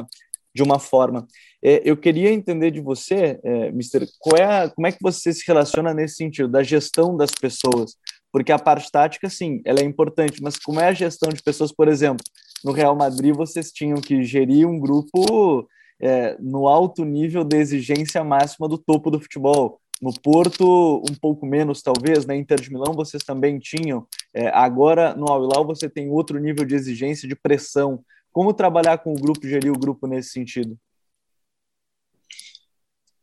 de 0.54 0.62
uma 0.62 0.78
forma. 0.78 1.26
É, 1.62 1.82
eu 1.84 1.96
queria 1.96 2.30
entender 2.30 2.70
de 2.70 2.80
você, 2.80 3.38
é, 3.42 3.72
Mister, 3.72 4.06
é 4.36 4.42
a, 4.42 4.68
como 4.68 4.86
é 4.86 4.92
que 4.92 4.98
você 5.00 5.32
se 5.32 5.44
relaciona 5.46 5.94
nesse 5.94 6.16
sentido, 6.16 6.48
da 6.48 6.62
gestão 6.62 7.16
das 7.16 7.30
pessoas? 7.30 7.96
Porque 8.32 8.50
a 8.50 8.58
parte 8.58 8.90
tática, 8.90 9.28
sim, 9.28 9.60
ela 9.64 9.80
é 9.80 9.84
importante, 9.84 10.42
mas 10.42 10.56
como 10.56 10.80
é 10.80 10.88
a 10.88 10.92
gestão 10.92 11.28
de 11.28 11.42
pessoas, 11.42 11.72
por 11.72 11.88
exemplo, 11.88 12.24
no 12.64 12.72
Real 12.72 12.96
Madrid 12.96 13.34
vocês 13.34 13.70
tinham 13.70 14.00
que 14.00 14.22
gerir 14.22 14.66
um 14.66 14.78
grupo 14.78 15.68
é, 16.00 16.36
no 16.40 16.66
alto 16.66 17.04
nível 17.04 17.44
de 17.44 17.56
exigência 17.56 18.24
máxima 18.24 18.68
do 18.68 18.78
topo 18.78 19.10
do 19.10 19.20
futebol. 19.20 19.78
No 20.00 20.12
Porto, 20.20 21.00
um 21.08 21.14
pouco 21.14 21.46
menos, 21.46 21.80
talvez. 21.80 22.26
Na 22.26 22.34
Inter 22.34 22.60
de 22.60 22.72
Milão, 22.72 22.92
vocês 22.92 23.22
também 23.22 23.60
tinham. 23.60 24.04
É, 24.34 24.48
agora, 24.48 25.14
no 25.14 25.30
Al 25.30 25.44
Hilal, 25.44 25.64
você 25.64 25.88
tem 25.88 26.10
outro 26.10 26.40
nível 26.40 26.64
de 26.64 26.74
exigência, 26.74 27.28
de 27.28 27.36
pressão. 27.36 28.00
Como 28.32 28.54
trabalhar 28.54 28.98
com 28.98 29.12
o 29.12 29.20
grupo, 29.20 29.46
gerir 29.46 29.70
o 29.70 29.78
grupo 29.78 30.06
nesse 30.06 30.30
sentido? 30.30 30.78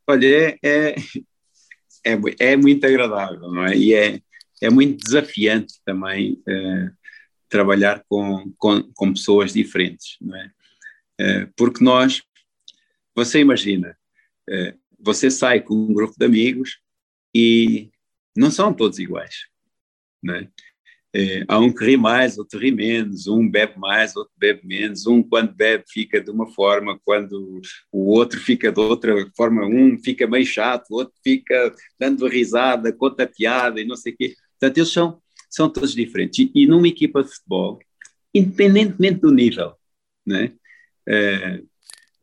Olha, 0.07 0.57
é, 0.63 0.95
é, 2.05 2.13
é 2.39 2.55
muito 2.55 2.85
agradável, 2.85 3.51
não 3.51 3.65
é? 3.65 3.75
E 3.75 3.93
é, 3.93 4.21
é 4.61 4.69
muito 4.69 5.03
desafiante 5.03 5.75
também 5.83 6.41
é, 6.47 6.91
trabalhar 7.47 8.03
com, 8.07 8.51
com, 8.57 8.83
com, 8.93 9.13
pessoas 9.13 9.53
diferentes, 9.53 10.17
não 10.21 10.35
é? 10.35 10.51
é 11.19 11.45
porque 11.57 11.83
nós, 11.83 12.21
você 13.15 13.39
imagina, 13.39 13.97
é, 14.49 14.75
você 14.99 15.31
sai 15.31 15.61
com 15.61 15.73
um 15.73 15.93
grupo 15.93 16.15
de 16.17 16.25
amigos 16.25 16.79
e 17.33 17.89
não 18.35 18.51
são 18.51 18.73
todos 18.73 18.99
iguais, 18.99 19.47
não 20.21 20.35
é? 20.35 20.47
É, 21.13 21.43
há 21.47 21.57
um 21.57 21.73
que 21.73 21.83
ri 21.83 21.97
mais, 21.97 22.37
outro 22.37 22.59
ri 22.59 22.71
menos, 22.71 23.27
um 23.27 23.49
bebe 23.49 23.79
mais, 23.79 24.15
outro 24.15 24.31
bebe 24.37 24.61
menos, 24.63 25.07
um 25.07 25.23
quando 25.23 25.53
bebe 25.55 25.83
fica 25.87 26.21
de 26.21 26.29
uma 26.29 26.45
forma, 26.51 26.99
quando 27.03 27.61
o 27.91 28.11
outro 28.11 28.39
fica 28.39 28.71
de 28.71 28.79
outra 28.79 29.15
forma, 29.35 29.65
um 29.65 29.97
fica 29.97 30.27
meio 30.27 30.45
chato, 30.45 30.91
o 30.91 30.95
outro 30.95 31.13
fica 31.23 31.73
dando 31.99 32.27
risada, 32.27 32.93
conta 32.93 33.25
piada 33.25 33.81
e 33.81 33.85
não 33.85 33.95
sei 33.95 34.13
o 34.13 34.17
quê. 34.17 34.35
Portanto, 34.59 34.77
eles 34.77 34.91
são, 34.91 35.19
são 35.49 35.67
todos 35.69 35.95
diferentes. 35.95 36.39
E, 36.39 36.51
e 36.53 36.67
numa 36.67 36.87
equipa 36.87 37.23
de 37.23 37.29
futebol, 37.29 37.79
independentemente 38.33 39.19
do 39.19 39.31
nível, 39.31 39.73
né? 40.25 40.51
É, 41.07 41.61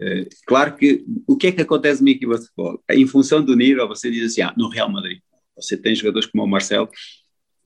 é, 0.00 0.28
claro 0.46 0.76
que 0.76 1.04
o 1.26 1.36
que 1.36 1.48
é 1.48 1.52
que 1.52 1.62
acontece 1.62 2.00
numa 2.00 2.10
equipa 2.10 2.34
de 2.38 2.42
futebol? 2.42 2.80
Em 2.90 3.06
função 3.06 3.42
do 3.42 3.56
nível, 3.56 3.88
você 3.88 4.10
diz 4.10 4.30
assim, 4.30 4.42
ah, 4.42 4.54
no 4.56 4.68
Real 4.68 4.90
Madrid, 4.90 5.18
você 5.56 5.76
tem 5.76 5.94
jogadores 5.94 6.28
como 6.28 6.44
o 6.44 6.46
Marcelo, 6.46 6.88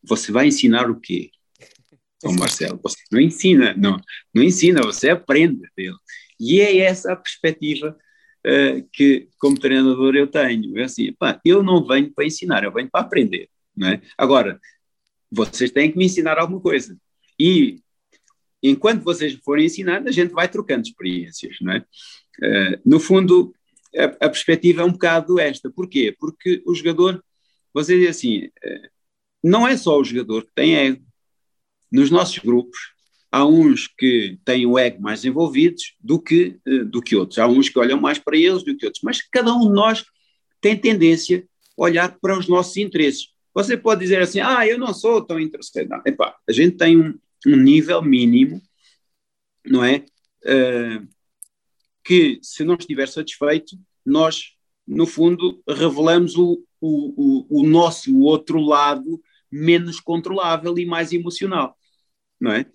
você 0.02 0.32
vai 0.32 0.46
ensinar 0.48 0.90
o 0.90 0.98
quê? 1.00 1.30
Ao 2.24 2.32
Marcelo, 2.32 2.78
você 2.82 2.98
não 3.10 3.20
ensina, 3.20 3.74
não, 3.74 3.98
não 4.34 4.42
ensina, 4.42 4.82
você 4.82 5.08
aprende 5.08 5.62
dele. 5.76 5.96
E 6.38 6.60
é 6.60 6.78
essa 6.78 7.12
a 7.12 7.16
perspectiva 7.16 7.96
uh, 8.46 8.88
que, 8.92 9.28
como 9.38 9.58
treinador, 9.58 10.14
eu 10.16 10.26
tenho. 10.26 10.78
É 10.78 10.84
assim, 10.84 11.12
pá, 11.12 11.40
eu 11.44 11.62
não 11.62 11.86
venho 11.86 12.12
para 12.12 12.24
ensinar, 12.24 12.64
eu 12.64 12.72
venho 12.72 12.90
para 12.90 13.02
aprender. 13.02 13.48
Não 13.76 13.88
é? 13.88 14.00
Agora, 14.16 14.60
vocês 15.30 15.70
têm 15.70 15.90
que 15.90 15.98
me 15.98 16.06
ensinar 16.06 16.38
alguma 16.38 16.60
coisa. 16.60 16.96
E 17.38 17.80
enquanto 18.62 19.02
vocês 19.02 19.34
forem 19.44 19.66
ensinando, 19.66 20.08
a 20.08 20.12
gente 20.12 20.32
vai 20.32 20.48
trocando 20.48 20.82
experiências. 20.82 21.56
Não 21.60 21.72
é? 21.72 21.78
Uh, 22.42 22.80
no 22.84 23.00
fundo, 23.00 23.54
a, 23.96 24.04
a, 24.04 24.28
perspectiva 24.28 24.82
é 24.82 24.84
um 24.84 24.92
bocado 24.92 25.38
esta. 25.38 25.70
Porquê? 25.70 26.14
Porque 26.18 26.62
o 26.66 26.74
jogador, 26.74 27.22
você 27.72 27.98
diz 27.98 28.10
assim, 28.10 28.46
uh, 28.46 28.88
não 29.42 29.66
é 29.66 29.76
só 29.76 29.98
o 29.98 30.04
jogador 30.04 30.44
que 30.44 30.52
tem 30.54 30.76
ego. 30.76 31.02
Nos 31.90 32.10
nossos 32.10 32.38
grupos, 32.38 32.78
há 33.30 33.44
uns 33.44 33.86
que 33.86 34.38
têm 34.44 34.66
o 34.66 34.78
ego 34.78 35.00
mais 35.00 35.24
envolvidos 35.24 35.94
do 36.00 36.20
que, 36.20 36.58
eh, 36.66 36.84
do 36.84 37.00
que 37.00 37.16
outros. 37.16 37.38
Há 37.38 37.46
uns 37.46 37.68
que 37.68 37.78
olham 37.78 38.00
mais 38.00 38.18
para 38.18 38.36
eles 38.36 38.62
do 38.62 38.76
que 38.76 38.86
outros. 38.86 39.02
Mas 39.02 39.22
cada 39.22 39.52
um 39.52 39.68
de 39.68 39.74
nós 39.74 40.04
tem 40.60 40.76
tendência 40.76 41.46
a 41.78 41.82
olhar 41.82 42.18
para 42.20 42.38
os 42.38 42.48
nossos 42.48 42.76
interesses. 42.76 43.28
Você 43.54 43.76
pode 43.76 44.00
dizer 44.00 44.22
assim, 44.22 44.40
ah, 44.40 44.66
eu 44.66 44.78
não 44.78 44.92
sou 44.94 45.22
tão 45.22 45.40
interessado. 45.40 45.88
Não, 45.88 46.02
epá, 46.04 46.36
a 46.48 46.52
gente 46.52 46.76
tem 46.76 46.96
um, 46.96 47.18
um 47.46 47.56
nível 47.56 48.02
mínimo, 48.02 48.60
não 49.64 49.84
é? 49.84 50.04
Uh, 50.44 51.08
que 52.04 52.38
se 52.42 52.64
não 52.64 52.74
estiver 52.74 53.08
satisfeito, 53.08 53.76
nós, 54.04 54.52
no 54.86 55.06
fundo, 55.06 55.62
revelamos 55.68 56.36
o, 56.36 56.62
o, 56.80 57.46
o, 57.50 57.60
o 57.60 57.66
nosso 57.66 58.16
outro 58.20 58.60
lado 58.60 59.20
menos 59.50 60.00
controlável 60.00 60.78
e 60.78 60.86
mais 60.86 61.12
emocional, 61.12 61.76
não 62.40 62.52
é? 62.52 62.66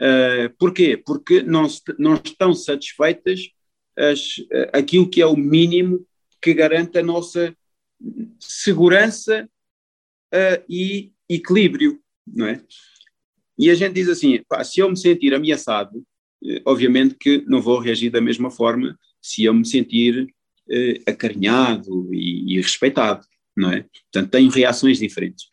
Uh, 0.00 0.50
porquê? 0.58 0.96
Porque 0.96 1.42
não, 1.42 1.66
não 1.98 2.14
estão 2.14 2.52
satisfeitas 2.54 3.40
as, 3.96 4.34
aquilo 4.72 5.08
que 5.08 5.22
é 5.22 5.26
o 5.26 5.36
mínimo 5.36 6.04
que 6.42 6.52
garante 6.52 6.98
a 6.98 7.02
nossa 7.02 7.56
segurança 8.38 9.48
uh, 10.34 10.64
e 10.68 11.12
equilíbrio, 11.28 12.00
não 12.26 12.46
é? 12.46 12.62
E 13.58 13.70
a 13.70 13.74
gente 13.74 13.94
diz 13.94 14.08
assim, 14.08 14.42
pá, 14.48 14.64
se 14.64 14.80
eu 14.80 14.90
me 14.90 14.96
sentir 14.96 15.32
ameaçado, 15.32 15.98
uh, 15.98 16.60
obviamente 16.66 17.14
que 17.14 17.44
não 17.46 17.62
vou 17.62 17.78
reagir 17.78 18.10
da 18.10 18.20
mesma 18.20 18.50
forma 18.50 18.98
se 19.22 19.44
eu 19.44 19.54
me 19.54 19.66
sentir 19.66 20.24
uh, 20.24 21.10
acarinhado 21.10 22.12
e, 22.12 22.54
e 22.54 22.60
respeitado, 22.60 23.24
não 23.56 23.72
é? 23.72 23.86
Portanto, 24.12 24.30
tenho 24.30 24.50
reações 24.50 24.98
diferentes. 24.98 25.46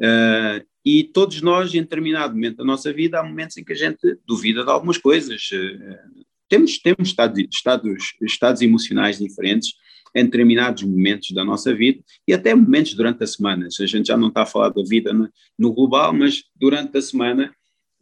Uh, 0.00 0.64
e 0.84 1.04
todos 1.04 1.40
nós, 1.42 1.74
em 1.74 1.80
determinado 1.80 2.34
momento 2.34 2.58
da 2.58 2.64
nossa 2.64 2.92
vida, 2.92 3.18
há 3.18 3.22
momentos 3.22 3.56
em 3.56 3.64
que 3.64 3.72
a 3.72 3.76
gente 3.76 4.18
duvida 4.26 4.64
de 4.64 4.70
algumas 4.70 4.98
coisas. 4.98 5.48
Uh, 5.52 6.24
temos 6.48 6.78
temos 6.78 7.08
estados, 7.08 7.44
estados, 7.50 8.14
estados 8.22 8.62
emocionais 8.62 9.18
diferentes 9.18 9.74
em 10.14 10.24
determinados 10.24 10.82
momentos 10.82 11.30
da 11.32 11.44
nossa 11.44 11.74
vida 11.74 12.02
e 12.26 12.32
até 12.32 12.54
momentos 12.54 12.94
durante 12.94 13.22
a 13.22 13.26
semana. 13.26 13.66
A 13.66 13.86
gente 13.86 14.06
já 14.06 14.16
não 14.16 14.28
está 14.28 14.42
a 14.42 14.46
falar 14.46 14.70
da 14.70 14.82
vida 14.82 15.12
no, 15.12 15.28
no 15.58 15.72
global, 15.72 16.12
mas 16.12 16.44
durante 16.54 16.96
a 16.96 17.02
semana 17.02 17.52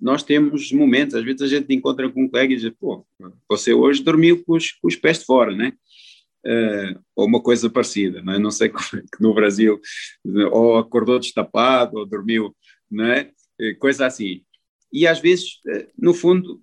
nós 0.01 0.23
temos 0.23 0.71
momentos, 0.73 1.15
às 1.15 1.25
vezes 1.25 1.43
a 1.43 1.47
gente 1.47 1.73
encontra 1.75 2.11
com 2.11 2.25
um 2.25 2.29
colega 2.29 2.53
e 2.53 2.57
diz, 2.57 2.71
pô, 2.79 3.07
você 3.49 3.73
hoje 3.73 4.03
dormiu 4.03 4.45
com 4.45 4.55
os, 4.55 4.73
com 4.73 4.89
os 4.89 4.97
pés 4.97 5.21
de 5.21 5.25
fora, 5.25 5.55
né? 5.55 5.73
Uh, 6.47 7.01
ou 7.17 7.27
uma 7.27 7.43
coisa 7.43 7.71
parecida, 7.71 8.23
não, 8.23 8.35
é? 8.35 8.39
não 8.39 8.51
sei 8.51 8.69
como 8.71 8.85
é 8.95 9.01
que 9.01 9.23
no 9.23 9.35
Brasil, 9.35 9.81
ou 10.53 10.77
acordou 10.77 11.19
destapado, 11.19 11.99
ou 11.99 12.07
dormiu, 12.07 12.55
não 12.91 13.07
é? 13.07 13.31
Eh, 13.61 13.75
coisa 13.75 14.07
assim. 14.07 14.43
E 14.93 15.07
às 15.07 15.21
vezes, 15.21 15.57
uh, 15.67 15.87
no 15.99 16.15
fundo, 16.15 16.63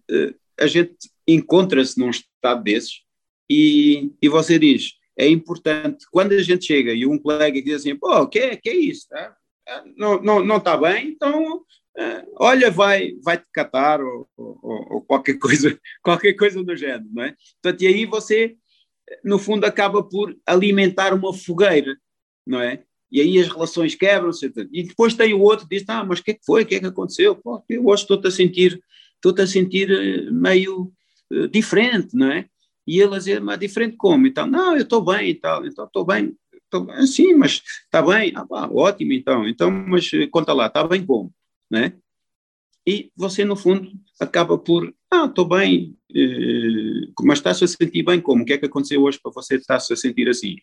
a 0.59 0.67
gente 0.67 0.95
encontra-se 1.27 1.99
num 1.99 2.09
estado 2.09 2.63
desses 2.63 3.01
e, 3.49 4.11
e 4.21 4.29
você 4.29 4.57
diz, 4.57 4.93
é 5.17 5.27
importante, 5.27 6.05
quando 6.11 6.33
a 6.33 6.41
gente 6.41 6.65
chega 6.65 6.93
e 6.93 7.05
um 7.05 7.17
colega 7.17 7.61
diz 7.61 7.75
assim, 7.75 7.95
pô, 7.95 8.21
o 8.21 8.27
que 8.27 8.39
é, 8.39 8.55
que 8.55 8.69
é 8.69 8.75
isso? 8.75 9.07
Tá? 9.09 9.35
Não, 9.97 10.21
não, 10.21 10.43
não 10.43 10.57
está 10.57 10.77
bem, 10.77 11.09
então 11.09 11.63
olha, 12.37 12.71
vai, 12.71 13.13
vai 13.23 13.37
te 13.37 13.45
catar 13.51 14.01
ou, 14.01 14.27
ou, 14.37 14.59
ou, 14.93 15.01
qualquer 15.01 15.37
coisa, 15.39 15.77
qualquer 16.01 16.33
coisa 16.33 16.63
do 16.63 16.75
género, 16.75 17.09
não 17.11 17.23
é? 17.23 17.35
Portanto, 17.61 17.81
e 17.81 17.87
aí 17.87 18.05
você 18.05 18.55
no 19.23 19.37
fundo 19.39 19.65
acaba 19.65 20.03
por 20.03 20.35
alimentar 20.45 21.13
uma 21.13 21.33
fogueira, 21.33 21.97
não 22.45 22.59
é? 22.61 22.83
E 23.11 23.19
aí 23.19 23.39
as 23.39 23.49
relações 23.49 23.93
quebram-se. 23.93 24.51
E 24.71 24.83
depois 24.83 25.13
tem 25.13 25.33
o 25.33 25.41
outro 25.41 25.67
que 25.67 25.77
diz, 25.77 25.87
ah, 25.89 26.03
mas 26.03 26.19
o 26.19 26.23
que 26.23 26.31
é 26.31 26.33
que 26.33 26.45
foi? 26.45 26.63
O 26.63 26.65
que 26.65 26.75
é 26.75 26.79
que 26.79 26.85
aconteceu? 26.85 27.35
Pô, 27.35 27.61
eu 27.67 27.85
hoje 27.85 28.03
estou-te 28.03 28.27
a 28.27 28.31
sentir, 28.31 28.81
estou-te 29.15 29.41
a 29.41 29.47
sentir 29.47 29.91
eh, 29.91 30.31
meio 30.31 30.91
uh, 31.31 31.47
diferente, 31.49 32.15
não 32.15 32.31
é? 32.31 32.45
E 32.87 32.99
ele 32.99 33.15
a 33.15 33.17
dizer, 33.17 33.41
mas 33.41 33.59
diferente 33.59 33.97
como? 33.97 34.25
Então, 34.27 34.47
não, 34.47 34.75
eu 34.75 34.83
estou 34.83 35.03
bem 35.03 35.29
e 35.29 35.35
tal, 35.35 35.65
então 35.65 35.85
estou 35.85 36.05
bem, 36.05 36.35
bem, 36.73 37.05
sim, 37.05 37.33
mas 37.35 37.61
está 37.83 38.01
bem, 38.01 38.31
ah, 38.35 38.45
pá, 38.45 38.67
ótimo 38.71 39.13
então, 39.13 39.47
então, 39.47 39.69
mas 39.69 40.09
eh, 40.13 40.27
conta 40.27 40.53
lá, 40.53 40.67
está 40.67 40.87
bem 40.87 41.05
como, 41.05 41.33
não 41.69 41.79
é? 41.79 41.93
E 42.85 43.11
você, 43.15 43.45
no 43.45 43.55
fundo, 43.55 43.91
acaba 44.19 44.57
por, 44.57 44.93
ah, 45.11 45.25
estou 45.25 45.47
bem, 45.47 45.95
eh, 46.15 47.11
mas 47.21 47.39
está-se 47.39 47.63
a 47.63 47.67
sentir 47.67 48.03
bem 48.03 48.19
como? 48.19 48.43
O 48.43 48.45
que 48.45 48.53
é 48.53 48.57
que 48.57 48.65
aconteceu 48.65 49.03
hoje 49.03 49.19
para 49.21 49.31
você 49.31 49.55
estar-se 49.55 49.93
a 49.93 49.95
sentir 49.95 50.27
assim? 50.27 50.55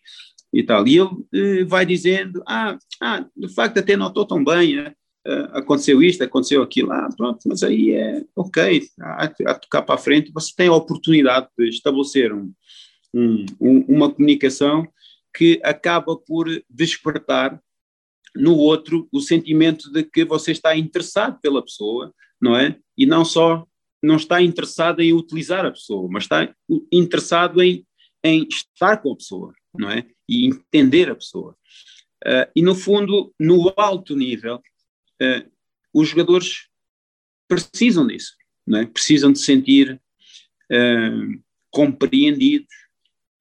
E 0.51 0.63
tal. 0.63 0.85
E 0.87 0.99
ele 0.99 1.09
eh, 1.33 1.63
vai 1.63 1.85
dizendo, 1.85 2.43
ah, 2.47 2.77
ah, 3.01 3.25
de 3.35 3.53
facto 3.53 3.77
até 3.77 3.95
não 3.95 4.07
estou 4.07 4.25
tão 4.25 4.43
bem, 4.43 4.77
eh, 4.79 4.93
aconteceu 5.53 6.01
isto, 6.03 6.23
aconteceu 6.23 6.61
aquilo, 6.61 6.91
ah, 6.91 7.09
pronto, 7.15 7.39
mas 7.45 7.63
aí 7.63 7.91
é 7.91 8.23
ok, 8.35 8.81
a, 8.99 9.25
a 9.25 9.53
tocar 9.55 9.81
para 9.83 9.95
a 9.95 9.97
frente, 9.97 10.31
você 10.33 10.53
tem 10.55 10.67
a 10.67 10.73
oportunidade 10.73 11.47
de 11.57 11.69
estabelecer 11.69 12.33
um, 12.33 12.51
um, 13.13 13.85
uma 13.87 14.11
comunicação 14.11 14.87
que 15.35 15.59
acaba 15.63 16.17
por 16.17 16.47
despertar 16.69 17.61
no 18.35 18.55
outro 18.55 19.07
o 19.11 19.19
sentimento 19.19 19.91
de 19.91 20.03
que 20.03 20.23
você 20.25 20.51
está 20.51 20.75
interessado 20.75 21.39
pela 21.41 21.63
pessoa, 21.63 22.13
não 22.41 22.55
é? 22.55 22.77
E 22.97 23.05
não 23.05 23.25
só 23.25 23.65
não 24.01 24.15
está 24.15 24.41
interessado 24.41 25.01
em 25.01 25.13
utilizar 25.13 25.65
a 25.65 25.71
pessoa, 25.71 26.07
mas 26.09 26.23
está 26.23 26.53
interessado 26.91 27.61
em, 27.61 27.85
em 28.23 28.47
estar 28.47 28.97
com 28.97 29.11
a 29.11 29.15
pessoa, 29.15 29.53
não 29.77 29.89
é? 29.89 30.05
E 30.27 30.45
entender 30.45 31.09
a 31.09 31.15
pessoa. 31.15 31.55
Uh, 32.25 32.49
e 32.55 32.61
no 32.61 32.75
fundo, 32.75 33.33
no 33.39 33.73
alto 33.75 34.15
nível, 34.15 34.61
uh, 35.21 35.51
os 35.93 36.09
jogadores 36.09 36.67
precisam 37.47 38.07
disso, 38.07 38.35
não 38.65 38.79
é? 38.79 38.85
Precisam 38.85 39.33
de 39.33 39.39
sentir 39.39 40.01
uh, 40.71 41.43
compreendidos, 41.71 42.73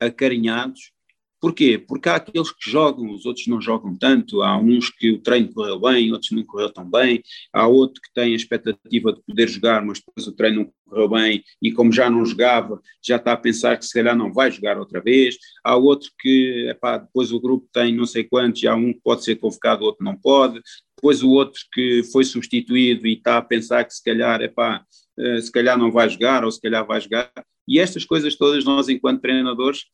acarinhados 0.01 0.93
Porquê? 1.41 1.79
Porque 1.79 2.09
há 2.09 2.17
aqueles 2.17 2.51
que 2.51 2.69
jogam, 2.69 3.13
os 3.13 3.25
outros 3.25 3.47
não 3.47 3.61
jogam 3.61 3.97
tanto, 3.97 4.43
há 4.43 4.59
uns 4.59 4.91
que 4.91 5.13
o 5.13 5.21
treino 5.21 5.53
correu 5.53 5.79
bem, 5.79 6.13
outros 6.13 6.33
não 6.33 6.43
correu 6.43 6.69
tão 6.71 6.89
bem, 6.89 7.23
há 7.53 7.67
outro 7.67 8.03
que 8.03 8.13
tem 8.13 8.33
a 8.33 8.37
expectativa 8.37 9.13
de 9.13 9.23
poder 9.23 9.49
jogar, 9.49 9.85
mas 9.85 10.01
depois 10.01 10.27
o 10.27 10.33
treino 10.33 10.65
não 10.65 10.73
correu 10.85 11.09
bem 11.09 11.45
e 11.63 11.71
como 11.71 11.93
já 11.93 12.11
não 12.11 12.27
jogava, 12.27 12.81
já 13.01 13.17
está 13.17 13.33
a 13.33 13.37
pensar 13.37 13.77
que 13.77 13.87
se 13.87 13.95
calhar 13.95 14.17
não 14.17 14.33
vai 14.33 14.51
jogar 14.51 14.79
outra 14.79 15.01
vez, 15.01 15.37
há 15.63 15.77
outro 15.77 16.11
que, 16.19 16.67
epá, 16.69 16.99
depois 16.99 17.31
o 17.31 17.41
grupo 17.41 17.69
tem 17.73 17.95
não 17.95 18.05
sei 18.05 18.25
quantos, 18.25 18.65
há 18.65 18.75
um 18.75 18.93
que 18.93 19.01
pode 19.01 19.23
ser 19.23 19.37
convocado, 19.37 19.85
outro 19.85 20.05
não 20.05 20.17
pode, 20.17 20.61
depois 20.97 21.23
o 21.23 21.31
outro 21.31 21.61
que 21.73 22.03
foi 22.11 22.25
substituído 22.25 23.07
e 23.07 23.13
está 23.13 23.39
a 23.39 23.43
pensar 23.43 23.85
que 23.85 23.95
se 23.95 24.03
calhar, 24.03 24.43
epá, 24.43 24.83
eh, 25.17 25.41
se 25.41 25.53
calhar 25.53 25.79
não 25.79 25.93
vai 25.93 26.09
jogar 26.09 26.45
ou 26.45 26.51
se 26.51 26.61
calhar 26.61 26.85
vai 26.85 27.01
jogar, 27.01 27.31
e 27.69 27.79
estas 27.79 28.05
coisas 28.05 28.35
todas 28.35 28.65
nós 28.65 28.89
enquanto 28.89 29.21
treinadores 29.21 29.85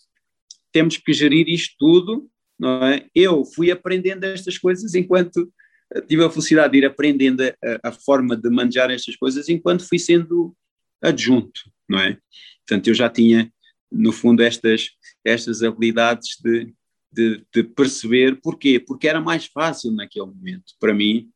temos 0.74 0.96
que 0.96 1.12
gerir 1.12 1.48
isto 1.48 1.76
tudo, 1.78 2.28
não 2.58 2.84
é? 2.84 3.06
Eu 3.14 3.44
fui 3.44 3.70
aprendendo 3.70 4.24
estas 4.24 4.58
coisas 4.58 4.92
enquanto 4.96 5.48
tive 6.08 6.24
a 6.24 6.30
felicidade 6.30 6.72
de 6.72 6.78
ir 6.78 6.84
aprendendo 6.84 7.42
a, 7.42 7.54
a 7.84 7.92
forma 7.92 8.36
de 8.36 8.50
manejar 8.50 8.90
estas 8.90 9.14
coisas 9.14 9.48
enquanto 9.48 9.88
fui 9.88 10.00
sendo 10.00 10.52
adjunto, 11.00 11.60
não 11.88 12.00
é? 12.00 12.18
Portanto, 12.66 12.88
eu 12.88 12.94
já 12.94 13.08
tinha, 13.08 13.52
no 13.92 14.10
fundo, 14.10 14.42
estas, 14.42 14.90
estas 15.24 15.62
habilidades 15.62 16.38
de, 16.42 16.74
de, 17.12 17.46
de 17.54 17.62
perceber 17.62 18.40
porquê, 18.42 18.80
porque 18.80 19.06
era 19.06 19.20
mais 19.20 19.46
fácil 19.46 19.92
naquele 19.92 20.26
momento, 20.26 20.72
para 20.80 20.92
mim, 20.92 21.30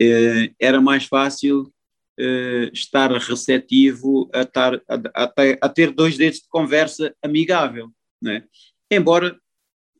eh, 0.00 0.52
era 0.60 0.80
mais 0.80 1.06
fácil 1.06 1.72
eh, 2.16 2.70
estar 2.72 3.10
receptivo 3.10 4.30
a, 4.32 4.44
tar, 4.44 4.80
a, 4.88 5.24
a, 5.24 5.32
a 5.62 5.68
ter 5.68 5.90
dois 5.90 6.16
dedos 6.16 6.40
de 6.40 6.48
conversa 6.48 7.12
amigável, 7.22 7.90
é? 8.30 8.44
Embora 8.90 9.36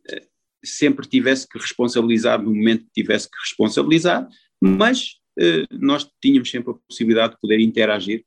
eh, 0.08 0.26
sempre 0.62 1.08
tivesse 1.08 1.48
que 1.48 1.58
responsabilizar 1.58 2.40
no 2.40 2.54
momento 2.54 2.84
que 2.84 3.02
tivesse 3.02 3.28
que 3.28 3.38
responsabilizar, 3.40 4.28
mas 4.60 5.16
eh, 5.38 5.64
nós 5.72 6.08
tínhamos 6.20 6.50
sempre 6.50 6.72
a 6.72 6.74
possibilidade 6.88 7.34
de 7.34 7.40
poder 7.40 7.58
interagir. 7.60 8.24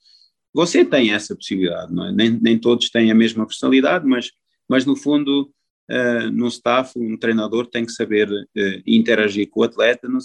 Você 0.54 0.86
tem 0.86 1.14
essa 1.14 1.36
possibilidade, 1.36 1.94
não 1.94 2.08
é? 2.08 2.12
Nem, 2.12 2.40
nem 2.42 2.58
todos 2.58 2.90
têm 2.90 3.12
a 3.12 3.16
mesma 3.16 3.46
personalidade, 3.46 4.08
mas, 4.08 4.32
mas 4.70 4.86
no 4.86 4.96
fundo, 4.96 5.52
uh, 5.92 6.32
no 6.32 6.48
staff, 6.48 6.98
um 6.98 7.18
treinador 7.18 7.68
tem 7.68 7.86
que 7.86 7.92
saber 7.92 8.30
uh, 8.32 8.82
interagir 8.88 9.50
com 9.50 9.60
o 9.60 9.64
atleta 9.64 10.08
no, 10.08 10.20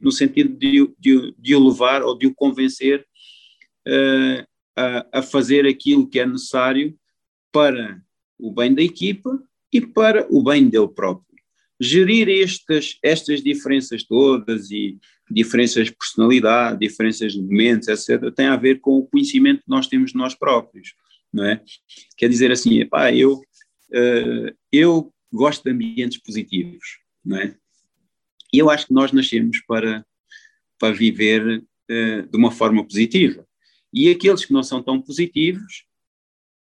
no 0.00 0.10
sentido 0.10 0.56
de, 0.56 0.90
de, 0.98 1.34
de, 1.38 1.54
o 1.54 1.68
levar 1.68 2.02
ou 2.02 2.16
de 2.16 2.26
o 2.26 2.34
convencer 2.34 3.06
uh, 3.86 4.46
a, 4.74 5.18
a 5.18 5.22
fazer 5.22 5.66
aquilo 5.66 6.08
que 6.08 6.20
é 6.20 6.26
necessário 6.26 6.98
para 7.52 8.00
o 8.38 8.52
bem 8.52 8.74
da 8.74 8.82
equipa 8.82 9.42
e 9.72 9.80
para 9.80 10.26
o 10.30 10.42
bem 10.42 10.68
dele 10.68 10.88
próprio. 10.88 11.26
Gerir 11.80 12.28
estas, 12.28 12.98
estas 13.02 13.42
diferenças 13.42 14.02
todas 14.02 14.70
e 14.70 14.98
diferenças 15.30 15.88
de 15.88 15.96
personalidade, 15.96 16.78
diferenças 16.78 17.32
de 17.32 17.42
momentos, 17.42 17.88
etc., 17.88 18.32
tem 18.34 18.46
a 18.46 18.56
ver 18.56 18.80
com 18.80 18.98
o 18.98 19.06
conhecimento 19.06 19.62
que 19.62 19.68
nós 19.68 19.86
temos 19.86 20.12
de 20.12 20.16
nós 20.16 20.34
próprios, 20.34 20.94
não 21.32 21.44
é? 21.44 21.62
Quer 22.16 22.28
dizer 22.28 22.50
assim, 22.50 22.78
epá, 22.78 23.12
eu, 23.12 23.34
uh, 23.34 24.56
eu 24.72 25.12
gosto 25.32 25.64
de 25.64 25.70
ambientes 25.70 26.18
positivos, 26.18 27.00
não 27.24 27.36
é? 27.38 27.56
E 28.52 28.58
eu 28.58 28.70
acho 28.70 28.86
que 28.86 28.94
nós 28.94 29.12
nascemos 29.12 29.60
para, 29.66 30.06
para 30.78 30.94
viver 30.94 31.58
uh, 31.58 32.30
de 32.30 32.36
uma 32.36 32.50
forma 32.50 32.84
positiva. 32.84 33.46
E 33.92 34.08
aqueles 34.08 34.44
que 34.44 34.52
não 34.52 34.62
são 34.62 34.82
tão 34.82 35.00
positivos, 35.00 35.84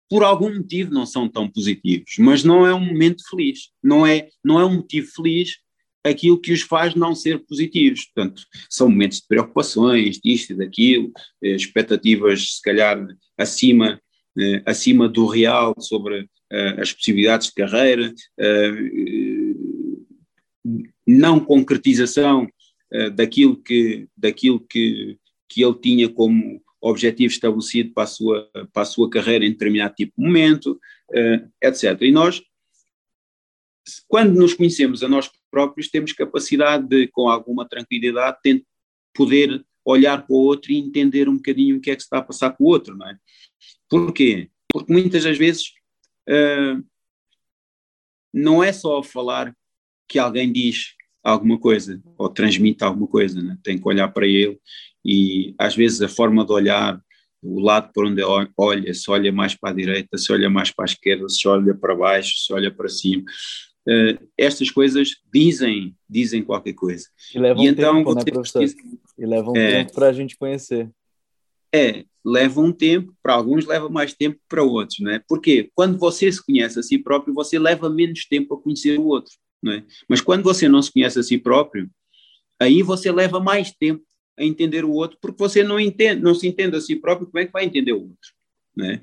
por 0.08 0.22
algum 0.22 0.54
motivo 0.54 0.92
não 0.92 1.04
são 1.04 1.28
tão 1.28 1.48
positivos, 1.48 2.14
mas 2.18 2.42
não 2.42 2.66
é 2.66 2.74
um 2.74 2.84
momento 2.84 3.22
feliz, 3.28 3.70
não 3.82 4.06
é, 4.06 4.28
não 4.42 4.58
é 4.58 4.64
um 4.64 4.76
motivo 4.76 5.08
feliz 5.14 5.58
aquilo 6.08 6.40
que 6.40 6.52
os 6.52 6.62
faz 6.62 6.94
não 6.94 7.14
ser 7.14 7.38
positivos. 7.44 8.06
Portanto, 8.06 8.42
são 8.68 8.88
momentos 8.88 9.20
de 9.20 9.26
preocupações, 9.26 10.18
disto 10.22 10.52
e 10.52 10.56
daquilo, 10.56 11.12
eh, 11.42 11.54
expectativas 11.54 12.56
se 12.56 12.62
calhar 12.62 13.06
acima, 13.36 14.00
eh, 14.38 14.62
acima 14.66 15.08
do 15.08 15.26
real 15.26 15.74
sobre 15.78 16.28
eh, 16.50 16.76
as 16.80 16.92
possibilidades 16.92 17.48
de 17.48 17.54
carreira, 17.54 18.14
não 21.06 21.40
concretização 21.40 22.46
daquilo 23.14 23.56
que, 23.56 24.06
daquilo 24.16 24.60
que, 24.60 25.16
que 25.48 25.62
ele 25.62 25.74
tinha 25.74 26.08
como 26.08 26.60
objetivo 26.80 27.32
estabelecido 27.32 27.92
para 27.92 28.04
a 28.04 28.06
sua, 28.06 28.50
para 28.72 28.82
a 28.82 28.86
sua 28.86 29.10
carreira 29.10 29.44
em 29.44 29.50
determinado 29.50 29.94
tipo 29.94 30.12
de 30.16 30.24
momento, 30.24 30.78
uh, 31.10 31.50
etc. 31.62 32.00
E 32.02 32.12
nós, 32.12 32.42
quando 34.06 34.34
nos 34.34 34.54
conhecemos 34.54 35.02
a 35.02 35.08
nós 35.08 35.30
próprios, 35.50 35.88
temos 35.88 36.12
capacidade 36.12 36.86
de, 36.86 37.08
com 37.08 37.28
alguma 37.28 37.68
tranquilidade, 37.68 38.38
poder 39.14 39.64
olhar 39.84 40.26
para 40.26 40.34
o 40.34 40.38
outro 40.38 40.70
e 40.70 40.76
entender 40.76 41.28
um 41.28 41.36
bocadinho 41.36 41.78
o 41.78 41.80
que 41.80 41.90
é 41.90 41.96
que 41.96 42.02
se 42.02 42.06
está 42.06 42.18
a 42.18 42.22
passar 42.22 42.50
com 42.52 42.64
o 42.64 42.68
outro, 42.68 42.96
não 42.96 43.08
é? 43.08 43.18
Porquê? 43.88 44.50
Porque 44.70 44.92
muitas 44.92 45.24
das 45.24 45.38
vezes 45.38 45.72
uh, 46.28 46.84
não 48.32 48.62
é 48.62 48.72
só 48.72 49.02
falar 49.02 49.56
que 50.06 50.18
alguém 50.18 50.52
diz 50.52 50.94
alguma 51.28 51.58
coisa 51.58 52.00
ou 52.16 52.28
transmite 52.28 52.82
alguma 52.82 53.06
coisa, 53.06 53.40
né? 53.42 53.56
tem 53.62 53.78
que 53.78 53.86
olhar 53.88 54.08
para 54.08 54.26
ele 54.26 54.58
e 55.04 55.54
às 55.58 55.74
vezes 55.74 56.00
a 56.02 56.08
forma 56.08 56.44
de 56.44 56.52
olhar, 56.52 57.00
o 57.42 57.60
lado 57.60 57.90
por 57.92 58.06
onde 58.06 58.22
olha, 58.56 58.92
se 58.94 59.10
olha 59.10 59.32
mais 59.32 59.54
para 59.54 59.70
a 59.70 59.74
direita, 59.74 60.18
se 60.18 60.32
olha 60.32 60.50
mais 60.50 60.70
para 60.70 60.84
a 60.84 60.90
esquerda, 60.90 61.28
se 61.28 61.46
olha 61.46 61.74
para 61.74 61.94
baixo, 61.94 62.36
se 62.38 62.52
olha 62.52 62.70
para 62.70 62.88
cima, 62.88 63.22
uh, 63.88 64.28
estas 64.36 64.70
coisas 64.70 65.10
dizem, 65.32 65.94
dizem 66.08 66.42
qualquer 66.42 66.74
coisa. 66.74 67.06
E 67.34 67.38
levam 67.38 67.64
e 67.64 67.68
então, 67.68 67.96
tempo, 67.96 68.14
né, 68.14 68.24
professor? 68.24 68.64
E 69.18 69.26
levam 69.26 69.56
é, 69.56 69.70
tempo 69.70 69.94
para 69.94 70.08
a 70.08 70.12
gente 70.12 70.36
conhecer. 70.36 70.90
É, 71.72 72.04
leva 72.24 72.60
um 72.60 72.72
tempo, 72.72 73.14
para 73.22 73.34
alguns 73.34 73.66
leva 73.66 73.88
mais 73.88 74.12
tempo 74.14 74.38
para 74.48 74.62
outros, 74.62 74.98
não 75.00 75.12
é? 75.12 75.22
Porque 75.28 75.70
quando 75.74 75.98
você 75.98 76.30
se 76.30 76.44
conhece 76.44 76.78
a 76.78 76.82
si 76.82 76.98
próprio, 76.98 77.34
você 77.34 77.58
leva 77.58 77.88
menos 77.88 78.26
tempo 78.26 78.54
a 78.54 78.60
conhecer 78.60 78.98
o 78.98 79.06
outro, 79.06 79.32
é? 79.66 79.82
Mas 80.08 80.20
quando 80.20 80.42
você 80.42 80.68
não 80.68 80.80
se 80.80 80.92
conhece 80.92 81.18
a 81.18 81.22
si 81.22 81.38
próprio, 81.38 81.90
aí 82.60 82.82
você 82.82 83.10
leva 83.10 83.40
mais 83.40 83.72
tempo 83.72 84.04
a 84.38 84.44
entender 84.44 84.84
o 84.84 84.92
outro, 84.92 85.18
porque 85.20 85.38
você 85.38 85.64
não 85.64 85.80
entende, 85.80 86.22
não 86.22 86.34
se 86.34 86.46
entende 86.46 86.76
a 86.76 86.80
si 86.80 86.94
próprio, 86.96 87.26
como 87.26 87.38
é 87.40 87.46
que 87.46 87.52
vai 87.52 87.64
entender 87.64 87.92
o 87.92 88.02
outro, 88.02 88.32
né? 88.76 89.00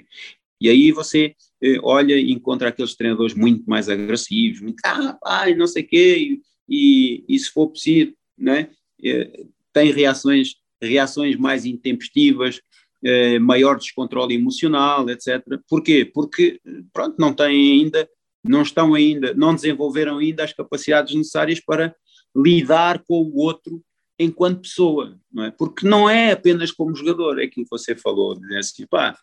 E 0.60 0.70
aí 0.70 0.91
você 0.91 1.36
eh, 1.62 1.78
olha 1.84 2.16
e 2.16 2.32
encontra 2.32 2.70
aqueles 2.70 2.95
treinadores 2.95 3.36
muito 3.36 3.66
mais 3.70 3.89
agressivos, 3.89 4.62
muito, 4.62 4.80
ah, 4.86 5.18
pai, 5.22 5.53
não 5.53 5.68
sei 5.68 5.84
o 5.84 5.88
quê, 5.88 6.39
e, 6.68 7.26
e, 7.28 7.38
se 7.38 7.51
for 7.51 7.68
possível, 7.68 8.14
né? 8.38 8.70
Eh, 9.03 9.45
tem 9.74 9.91
reações, 9.91 10.56
reações 10.82 11.36
mais 11.36 11.66
intempestivas, 11.66 12.62
eh, 13.03 13.38
maior 13.39 13.78
descontrole 13.78 14.36
emocional, 14.36 15.10
etc. 15.10 15.43
Porquê? 15.68 16.06
Porque, 16.06 16.60
pronto, 16.93 17.16
não 17.20 17.34
têm 17.34 17.82
ainda, 17.82 18.10
não 18.48 18.62
estão 18.62 18.93
ainda, 18.93 19.34
não 19.34 19.54
desenvolveram 19.54 20.18
ainda 20.18 20.43
as 20.43 20.54
capacidades 20.54 21.16
necessárias 21.16 21.60
para 21.60 21.96
lidar 22.36 23.04
com 23.08 23.22
o 23.22 23.38
outro 23.38 23.84
enquanto 24.20 24.62
pessoa, 24.62 25.20
não 25.32 25.46
é? 25.46 25.52
Porque 25.52 25.88
não 25.88 26.10
é 26.10 26.32
apenas 26.32 26.72
como 26.72 26.96
jogador, 26.96 27.39
é 27.39 27.46
aquilo 27.46 27.66
que 27.66 27.72
você 27.72 27.96
falou, 27.96 28.39
dizer 28.39 28.60
assim, 28.60 28.86
pá, 28.88 29.18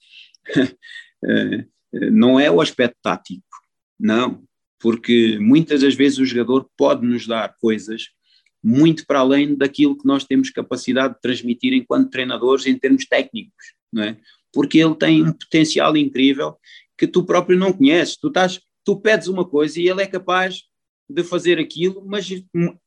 eh, 1.25 1.67
não 2.11 2.39
é 2.39 2.51
o 2.51 2.61
aspecto 2.61 2.97
tático, 3.03 3.43
não, 3.99 4.43
porque 4.79 5.39
muitas 5.39 5.81
das 5.81 5.95
vezes 5.95 6.19
o 6.19 6.27
jogador 6.27 6.69
pode 6.77 7.07
nos 7.07 7.27
dar 7.27 7.55
coisas 7.59 8.09
muito 8.63 9.07
para 9.07 9.21
além 9.21 9.55
daquilo 9.55 9.97
que 9.97 10.07
nós 10.07 10.25
temos 10.25 10.51
capacidade 10.51 11.15
de 11.15 11.21
transmitir 11.21 11.73
enquanto 11.73 12.11
treinadores 12.11 12.67
em 12.67 12.79
termos 12.79 13.07
técnicos, 13.07 13.75
não 13.93 14.05
é? 14.05 14.17
Porque 14.53 14.79
ele 14.79 14.95
tem 14.95 15.23
um 15.23 15.33
potencial 15.33 15.97
incrível 15.97 16.57
que 16.97 17.07
tu 17.07 17.25
próprio 17.25 17.59
não 17.59 17.73
conheces. 17.73 18.17
Tu, 18.17 18.29
estás, 18.29 18.61
tu 18.85 19.01
pedes 19.01 19.29
uma 19.29 19.45
coisa 19.45 19.81
e 19.81 19.89
ele 19.89 20.03
é 20.03 20.07
capaz 20.07 20.63
de 21.09 21.23
fazer 21.23 21.59
aquilo, 21.59 22.05
mas 22.07 22.29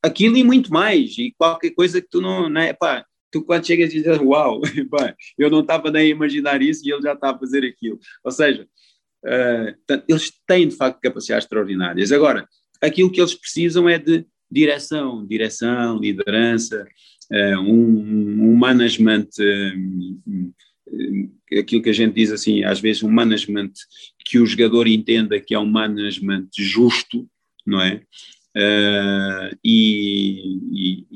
aquilo 0.02 0.36
e 0.36 0.44
muito 0.44 0.72
mais, 0.72 1.16
e 1.18 1.34
qualquer 1.38 1.70
coisa 1.70 2.00
que 2.00 2.08
tu 2.08 2.20
não, 2.20 2.48
não 2.48 2.60
é, 2.60 2.72
pá, 2.72 3.04
tu 3.30 3.42
quando 3.42 3.66
chegas 3.66 3.92
e 3.92 4.02
dizes, 4.02 4.18
uau, 4.18 4.60
pá, 4.90 5.14
eu 5.38 5.50
não 5.50 5.60
estava 5.60 5.90
nem 5.90 6.06
a 6.06 6.10
imaginar 6.10 6.60
isso 6.62 6.86
e 6.86 6.92
ele 6.92 7.02
já 7.02 7.12
está 7.12 7.30
a 7.30 7.38
fazer 7.38 7.64
aquilo. 7.64 7.98
Ou 8.24 8.30
seja, 8.30 8.66
uh, 9.24 10.02
eles 10.08 10.32
têm 10.46 10.68
de 10.68 10.76
facto 10.76 11.00
capacidades 11.00 11.44
extraordinárias. 11.44 12.12
Agora, 12.12 12.48
aquilo 12.80 13.10
que 13.10 13.20
eles 13.20 13.34
precisam 13.34 13.88
é 13.88 13.98
de 13.98 14.26
direção, 14.50 15.26
direção, 15.26 15.98
liderança, 15.98 16.86
uh, 17.32 17.60
um, 17.60 18.50
um, 18.50 18.56
management, 18.56 19.28
uh, 19.40 20.52
aquilo 21.58 21.82
que 21.82 21.90
a 21.90 21.94
gente 21.94 22.14
diz 22.14 22.30
assim, 22.32 22.64
às 22.64 22.80
vezes 22.80 23.02
um 23.02 23.10
management 23.10 23.72
que 24.26 24.40
o 24.40 24.46
jogador 24.46 24.88
entenda 24.88 25.40
que 25.40 25.54
é 25.54 25.58
um 25.58 25.70
management 25.70 26.48
justo, 26.58 27.28
não 27.64 27.80
é? 27.80 28.02
Uh, 28.56 29.56
e, 29.64 31.06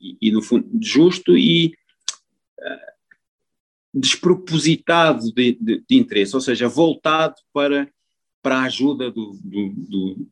e, 0.00 0.16
e, 0.20 0.32
no 0.32 0.42
fundo, 0.42 0.68
justo 0.82 1.38
e 1.38 1.74
uh, 2.58 2.92
despropositado 3.94 5.32
de, 5.32 5.52
de, 5.60 5.84
de, 5.88 5.96
interesse, 5.96 6.34
ou 6.34 6.40
seja, 6.40 6.66
voltado 6.66 7.36
para, 7.52 7.88
para 8.42 8.58
a 8.58 8.64
ajuda 8.64 9.12
do, 9.12 9.38
do, 9.44 9.68
do 9.76 10.28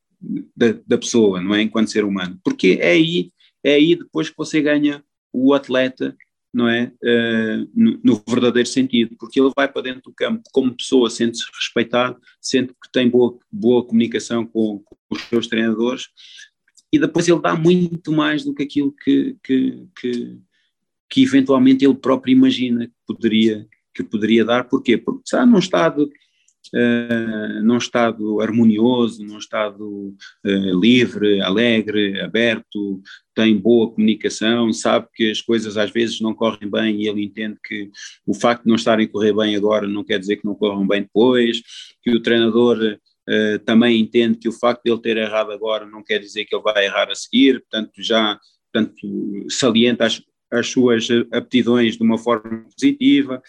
da, 0.56 0.72
da, 0.84 0.98
pessoa, 0.98 1.40
não 1.40 1.54
é? 1.54 1.62
Enquanto 1.62 1.92
ser 1.92 2.04
humano. 2.04 2.40
Porque 2.42 2.78
é 2.80 2.92
aí, 2.92 3.30
é 3.62 3.74
aí 3.74 3.94
depois 3.94 4.28
que 4.28 4.36
você 4.36 4.60
ganha 4.60 5.04
o 5.32 5.54
atleta 5.54 6.16
não 6.54 6.68
é? 6.68 6.92
Uh, 7.02 7.68
no, 7.74 8.00
no, 8.04 8.24
verdadeiro 8.28 8.68
sentido, 8.68 9.16
porque 9.18 9.40
ele 9.40 9.50
vai 9.56 9.66
para 9.66 9.82
dentro 9.82 10.02
do 10.02 10.12
campo 10.12 10.42
como 10.52 10.74
pessoa, 10.74 11.10
sente-se 11.10 11.44
respeitado, 11.52 12.16
sente 12.40 12.72
que 12.72 12.92
tem 12.92 13.10
boa, 13.10 13.36
boa 13.50 13.84
comunicação 13.84 14.46
com, 14.46 14.78
com, 14.78 14.96
os 15.10 15.20
seus 15.22 15.48
treinadores 15.48 16.08
e 16.92 16.98
depois 16.98 17.26
ele 17.26 17.40
dá 17.40 17.56
muito 17.56 18.12
mais 18.12 18.44
do 18.44 18.54
que 18.54 18.62
aquilo 18.62 18.92
que, 18.92 19.36
que, 19.42 19.84
que, 20.00 20.38
que 21.10 21.22
eventualmente 21.24 21.84
ele 21.84 21.94
próprio 21.94 22.30
imagina 22.30 22.86
que 22.86 22.94
poderia, 23.04 23.66
que 23.92 24.04
poderia 24.04 24.44
dar. 24.44 24.68
Porquê? 24.68 24.96
Porque 24.96 25.22
está 25.24 25.44
num 25.44 25.58
estado 25.58 26.08
uh, 26.74 27.62
num 27.62 27.78
estado 27.78 28.40
harmonioso, 28.40 29.24
num 29.24 29.38
estado 29.38 30.14
uh, 30.44 30.80
livre, 30.80 31.40
alegre, 31.40 32.20
aberto, 32.20 33.00
tem 33.34 33.56
boa 33.56 33.90
comunicação, 33.90 34.72
sabe 34.72 35.08
que 35.14 35.30
as 35.30 35.40
coisas 35.40 35.76
às 35.76 35.90
vezes 35.90 36.20
não 36.20 36.34
correm 36.34 36.70
bem 36.70 37.02
e 37.02 37.08
ele 37.08 37.24
entende 37.24 37.56
que 37.64 37.90
o 38.26 38.34
facto 38.34 38.64
de 38.64 38.68
não 38.68 38.76
estarem 38.76 39.06
a 39.06 39.08
correr 39.08 39.32
bem 39.32 39.56
agora 39.56 39.86
não 39.86 40.04
quer 40.04 40.18
dizer 40.18 40.36
que 40.36 40.44
não 40.44 40.54
corram 40.54 40.86
bem 40.86 41.02
depois, 41.02 41.62
que 42.02 42.10
o 42.10 42.22
treinador 42.22 42.98
Uh, 43.26 43.58
também 43.60 43.98
entende 43.98 44.36
que 44.36 44.50
o 44.50 44.52
facto 44.52 44.82
de 44.84 44.90
ele 44.90 45.00
ter 45.00 45.16
errado 45.16 45.50
agora 45.50 45.86
não 45.86 46.04
quer 46.04 46.18
dizer 46.18 46.44
que 46.44 46.54
ele 46.54 46.62
vai 46.62 46.84
errar 46.84 47.10
a 47.10 47.14
seguir, 47.14 47.58
portanto 47.60 47.92
já 47.96 48.38
portanto, 48.74 49.46
salienta 49.48 50.04
as, 50.04 50.20
as 50.50 50.68
suas 50.68 51.08
aptidões 51.32 51.96
de 51.96 52.02
uma 52.02 52.18
forma 52.18 52.64
positiva, 52.64 53.40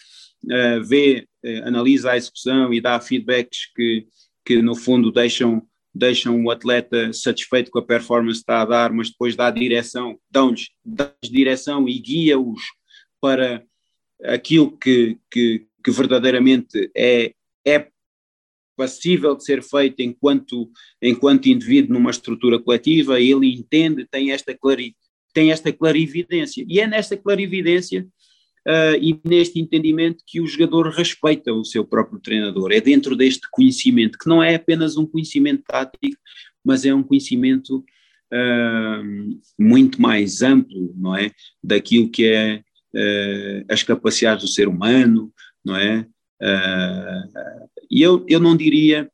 uh, 0.46 0.82
vê, 0.84 1.26
uh, 1.44 1.68
analisa 1.68 2.12
a 2.12 2.16
execução 2.16 2.72
e 2.72 2.80
dá 2.80 2.98
feedbacks 3.00 3.72
que, 3.74 4.06
que 4.44 4.62
no 4.62 4.74
fundo 4.74 5.12
deixam, 5.12 5.62
deixam 5.94 6.42
o 6.44 6.50
atleta 6.50 7.12
satisfeito 7.12 7.70
com 7.70 7.78
a 7.78 7.84
performance 7.84 8.40
que 8.40 8.42
está 8.42 8.62
a 8.62 8.66
dar, 8.66 8.92
mas 8.92 9.10
depois 9.10 9.36
dá 9.36 9.50
direção, 9.50 10.18
dão-lhes 10.30 10.68
direção 11.22 11.88
e 11.88 11.98
guia-os 11.98 12.62
para 13.20 13.62
aquilo 14.24 14.76
que, 14.76 15.18
que, 15.30 15.66
que 15.84 15.90
verdadeiramente 15.90 16.90
é, 16.96 17.32
é 17.66 17.88
passível 18.76 19.34
de 19.34 19.44
ser 19.44 19.62
feito 19.62 20.00
enquanto, 20.00 20.70
enquanto 21.00 21.48
indivíduo 21.48 21.94
numa 21.94 22.10
estrutura 22.10 22.60
coletiva, 22.60 23.20
ele 23.20 23.52
entende, 23.54 24.06
tem 24.10 24.30
esta, 24.30 24.56
clari, 24.56 24.94
tem 25.32 25.50
esta 25.50 25.72
clarividência. 25.72 26.64
E 26.68 26.78
é 26.78 26.86
nesta 26.86 27.16
clarividência 27.16 28.06
uh, 28.66 28.96
e 29.00 29.18
neste 29.24 29.60
entendimento 29.60 30.24
que 30.26 30.40
o 30.40 30.46
jogador 30.46 30.88
respeita 30.90 31.52
o 31.52 31.64
seu 31.64 31.84
próprio 31.84 32.18
treinador. 32.18 32.72
É 32.72 32.80
dentro 32.80 33.16
deste 33.16 33.48
conhecimento, 33.50 34.18
que 34.18 34.28
não 34.28 34.42
é 34.42 34.56
apenas 34.56 34.96
um 34.96 35.06
conhecimento 35.06 35.62
tático, 35.66 36.20
mas 36.64 36.84
é 36.84 36.92
um 36.92 37.02
conhecimento 37.02 37.84
uh, 38.32 39.40
muito 39.58 40.02
mais 40.02 40.42
amplo, 40.42 40.92
não 40.96 41.16
é? 41.16 41.30
Daquilo 41.62 42.10
que 42.10 42.26
é 42.26 42.56
uh, 42.56 43.64
as 43.70 43.82
capacidades 43.82 44.44
do 44.44 44.50
ser 44.50 44.68
humano, 44.68 45.32
não 45.64 45.76
é? 45.76 46.06
E 47.90 48.02
eu, 48.02 48.26
eu 48.28 48.38
não 48.38 48.54
diria 48.54 49.10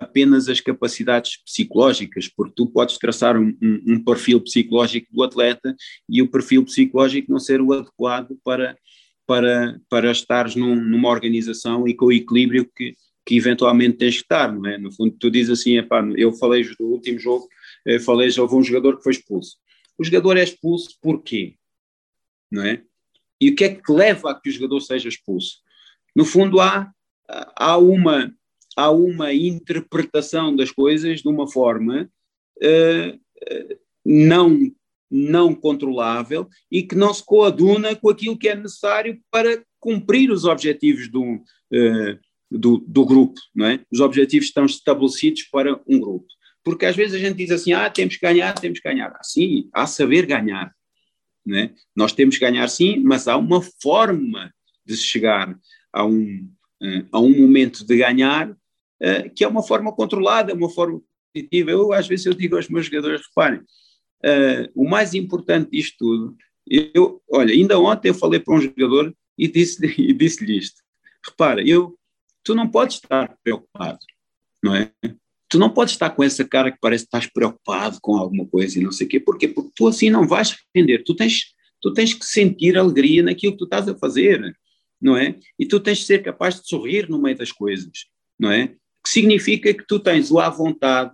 apenas 0.00 0.48
as 0.48 0.60
capacidades 0.60 1.42
psicológicas, 1.42 2.28
porque 2.28 2.54
tu 2.54 2.66
podes 2.66 2.98
traçar 2.98 3.36
um, 3.36 3.56
um, 3.62 3.94
um, 3.94 4.04
perfil 4.04 4.40
psicológico 4.40 5.08
do 5.12 5.22
atleta 5.22 5.74
e 6.08 6.20
o 6.20 6.28
perfil 6.30 6.64
psicológico 6.64 7.30
não 7.30 7.38
ser 7.38 7.60
o 7.60 7.72
adequado 7.72 8.38
para, 8.44 8.76
para, 9.26 9.80
para 9.88 10.10
estares 10.10 10.54
num, 10.54 10.74
numa 10.74 11.08
organização 11.08 11.86
e 11.88 11.94
com 11.94 12.06
o 12.06 12.12
equilíbrio 12.12 12.70
que, 12.76 12.94
que 13.24 13.36
eventualmente 13.36 13.98
tens 13.98 14.16
que 14.16 14.22
estar, 14.22 14.52
não 14.52 14.66
é? 14.66 14.78
No 14.78 14.92
fundo, 14.92 15.16
tu 15.18 15.30
dizes 15.30 15.60
assim, 15.60 15.78
epá, 15.78 16.02
eu 16.16 16.32
falei 16.32 16.64
do 16.64 16.86
último 16.86 17.18
jogo, 17.18 17.48
eu 17.84 18.00
falei, 18.00 18.30
houve 18.38 18.54
um 18.54 18.62
jogador 18.62 18.98
que 18.98 19.02
foi 19.02 19.12
expulso. 19.12 19.56
O 19.98 20.04
jogador 20.04 20.36
é 20.36 20.44
expulso 20.44 20.96
porquê? 21.00 21.56
Não 22.50 22.62
é? 22.62 22.82
E 23.40 23.50
o 23.50 23.54
que 23.54 23.64
é 23.64 23.74
que 23.74 23.92
leva 23.92 24.30
a 24.30 24.40
que 24.40 24.48
o 24.48 24.52
jogador 24.52 24.80
seja 24.80 25.08
expulso? 25.08 25.58
No 26.14 26.24
fundo, 26.24 26.60
há, 26.60 26.90
há 27.56 27.76
uma 27.78 28.32
há 28.78 28.92
uma 28.92 29.34
interpretação 29.34 30.54
das 30.54 30.70
coisas 30.70 31.20
de 31.20 31.28
uma 31.28 31.50
forma 31.50 32.08
uh, 32.62 33.78
não, 34.06 34.56
não 35.10 35.52
controlável 35.52 36.48
e 36.70 36.84
que 36.84 36.94
não 36.94 37.12
se 37.12 37.24
coaduna 37.24 37.96
com 37.96 38.08
aquilo 38.08 38.38
que 38.38 38.48
é 38.48 38.54
necessário 38.54 39.20
para 39.32 39.64
cumprir 39.80 40.30
os 40.30 40.44
objetivos 40.44 41.08
do, 41.08 41.24
uh, 41.24 42.18
do, 42.48 42.78
do, 42.86 43.04
grupo, 43.04 43.40
não 43.52 43.66
é? 43.66 43.80
Os 43.90 43.98
objetivos 43.98 44.46
estão 44.46 44.64
estabelecidos 44.64 45.42
para 45.42 45.80
um 45.84 45.98
grupo. 45.98 46.28
Porque 46.62 46.86
às 46.86 46.94
vezes 46.94 47.14
a 47.14 47.18
gente 47.18 47.36
diz 47.36 47.50
assim, 47.50 47.72
ah, 47.72 47.90
temos 47.90 48.14
que 48.14 48.22
ganhar, 48.22 48.54
temos 48.54 48.78
que 48.78 48.88
ganhar. 48.88 49.10
Ah, 49.10 49.24
sim, 49.24 49.68
há 49.72 49.88
saber 49.88 50.24
ganhar. 50.24 50.72
Não 51.44 51.58
é? 51.58 51.74
Nós 51.96 52.12
temos 52.12 52.36
que 52.36 52.44
ganhar 52.44 52.68
sim, 52.68 53.00
mas 53.00 53.26
há 53.26 53.36
uma 53.36 53.60
forma 53.82 54.54
de 54.86 54.96
chegar 54.96 55.58
a 55.92 56.04
um, 56.04 56.48
a 57.10 57.18
um 57.18 57.36
momento 57.36 57.84
de 57.84 57.96
ganhar 57.96 58.56
uh, 59.02 59.30
que 59.34 59.44
é 59.44 59.48
uma 59.48 59.62
forma 59.62 59.92
controlada, 59.92 60.54
uma 60.54 60.70
forma 60.70 61.00
positiva. 61.32 61.70
Eu, 61.70 61.92
às 61.92 62.06
vezes, 62.06 62.26
eu 62.26 62.34
digo 62.34 62.56
aos 62.56 62.68
meus 62.68 62.86
jogadores, 62.86 63.22
reparem, 63.28 63.60
uh, 63.60 64.70
o 64.74 64.88
mais 64.88 65.14
importante 65.14 65.70
disto 65.70 65.96
tudo, 65.98 66.36
eu, 66.70 67.22
olha, 67.30 67.52
ainda 67.52 67.78
ontem 67.78 68.08
eu 68.08 68.14
falei 68.14 68.40
para 68.40 68.54
um 68.54 68.60
jogador 68.60 69.14
e 69.36 69.48
disse-lhe 69.48 69.94
e 69.98 70.12
disse 70.12 70.44
isto, 70.56 70.82
repara, 71.24 71.66
eu, 71.66 71.98
tu 72.44 72.54
não 72.54 72.68
podes 72.68 72.96
estar 72.96 73.36
preocupado, 73.42 73.98
não 74.62 74.74
é? 74.74 74.92
Tu 75.48 75.58
não 75.58 75.70
podes 75.70 75.94
estar 75.94 76.10
com 76.10 76.22
essa 76.22 76.44
cara 76.44 76.70
que 76.70 76.78
parece 76.78 77.04
que 77.04 77.08
estás 77.08 77.26
preocupado 77.26 77.98
com 78.02 78.16
alguma 78.16 78.46
coisa 78.46 78.78
e 78.78 78.82
não 78.82 78.92
sei 78.92 79.06
o 79.06 79.10
quê. 79.10 79.18
Porquê? 79.18 79.48
Porque 79.48 79.70
tu 79.74 79.88
assim 79.88 80.10
não 80.10 80.28
vais 80.28 80.54
render. 80.74 81.02
Tu 81.04 81.14
tens, 81.14 81.54
tu 81.80 81.90
tens 81.94 82.12
que 82.12 82.26
sentir 82.26 82.76
alegria 82.76 83.22
naquilo 83.22 83.52
que 83.52 83.58
tu 83.58 83.64
estás 83.64 83.88
a 83.88 83.96
fazer, 83.96 84.54
não 85.00 85.16
é? 85.16 85.38
E 85.58 85.64
tu 85.64 85.80
tens 85.80 85.98
de 85.98 86.04
ser 86.04 86.22
capaz 86.22 86.60
de 86.60 86.68
sorrir 86.68 87.08
no 87.08 87.18
meio 87.18 87.36
das 87.36 87.50
coisas, 87.50 87.90
não 88.38 88.52
é? 88.52 88.74
Que 89.08 89.12
significa 89.12 89.72
que 89.72 89.86
tu 89.86 89.98
tens 89.98 90.30
à 90.30 90.50
vontade 90.50 91.12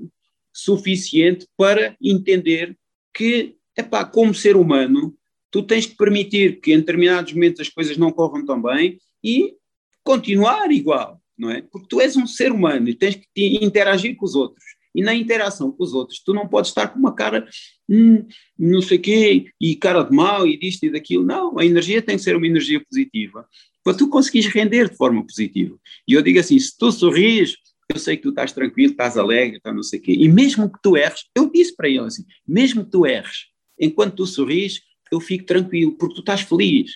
suficiente 0.52 1.46
para 1.56 1.96
entender 2.02 2.76
que, 3.14 3.54
epá, 3.78 4.04
como 4.04 4.34
ser 4.34 4.56
humano, 4.56 5.14
tu 5.48 5.62
tens 5.62 5.86
que 5.86 5.96
permitir 5.96 6.60
que 6.60 6.72
em 6.72 6.78
determinados 6.78 7.32
momentos 7.32 7.60
as 7.60 7.68
coisas 7.68 7.96
não 7.96 8.10
corram 8.10 8.44
tão 8.44 8.60
bem 8.60 8.98
e 9.22 9.54
continuar 10.02 10.72
igual, 10.72 11.20
não 11.38 11.50
é? 11.50 11.62
Porque 11.62 11.86
tu 11.88 12.00
és 12.00 12.16
um 12.16 12.26
ser 12.26 12.50
humano 12.50 12.88
e 12.88 12.94
tens 12.94 13.14
que 13.14 13.64
interagir 13.64 14.16
com 14.16 14.24
os 14.24 14.34
outros. 14.34 14.64
E 14.92 15.00
na 15.00 15.14
interação 15.14 15.70
com 15.70 15.84
os 15.84 15.94
outros, 15.94 16.20
tu 16.20 16.34
não 16.34 16.48
podes 16.48 16.70
estar 16.70 16.88
com 16.88 16.98
uma 16.98 17.14
cara, 17.14 17.46
hum, 17.88 18.26
não 18.58 18.82
sei 18.82 18.98
quê, 18.98 19.46
e 19.60 19.76
cara 19.76 20.02
de 20.02 20.14
mal, 20.14 20.46
e 20.48 20.58
disto 20.58 20.84
e 20.84 20.90
daquilo. 20.90 21.24
Não, 21.24 21.58
a 21.60 21.64
energia 21.64 22.02
tem 22.02 22.16
que 22.16 22.22
ser 22.22 22.34
uma 22.34 22.46
energia 22.46 22.84
positiva, 22.84 23.46
para 23.84 23.94
tu 23.94 24.08
conseguires 24.08 24.52
render 24.52 24.90
de 24.90 24.96
forma 24.96 25.24
positiva. 25.24 25.76
E 26.08 26.14
eu 26.14 26.22
digo 26.22 26.40
assim, 26.40 26.58
se 26.58 26.76
tu 26.76 26.90
sorris, 26.90 27.56
eu 27.88 27.98
sei 27.98 28.16
que 28.16 28.22
tu 28.22 28.30
estás 28.30 28.52
tranquilo, 28.52 28.92
estás 28.92 29.16
alegre, 29.16 29.58
está 29.58 29.72
não 29.72 29.82
sei 29.82 29.98
o 29.98 30.02
quê. 30.02 30.12
E 30.12 30.28
mesmo 30.28 30.70
que 30.70 30.78
tu 30.82 30.96
erres, 30.96 31.24
eu 31.34 31.50
disse 31.50 31.74
para 31.74 31.88
ele 31.88 32.00
assim, 32.00 32.24
mesmo 32.46 32.84
que 32.84 32.90
tu 32.90 33.06
erres, 33.06 33.46
enquanto 33.78 34.16
tu 34.16 34.26
sorris, 34.26 34.80
eu 35.10 35.20
fico 35.20 35.44
tranquilo, 35.44 35.96
porque 35.96 36.14
tu 36.14 36.20
estás 36.20 36.40
feliz, 36.40 36.92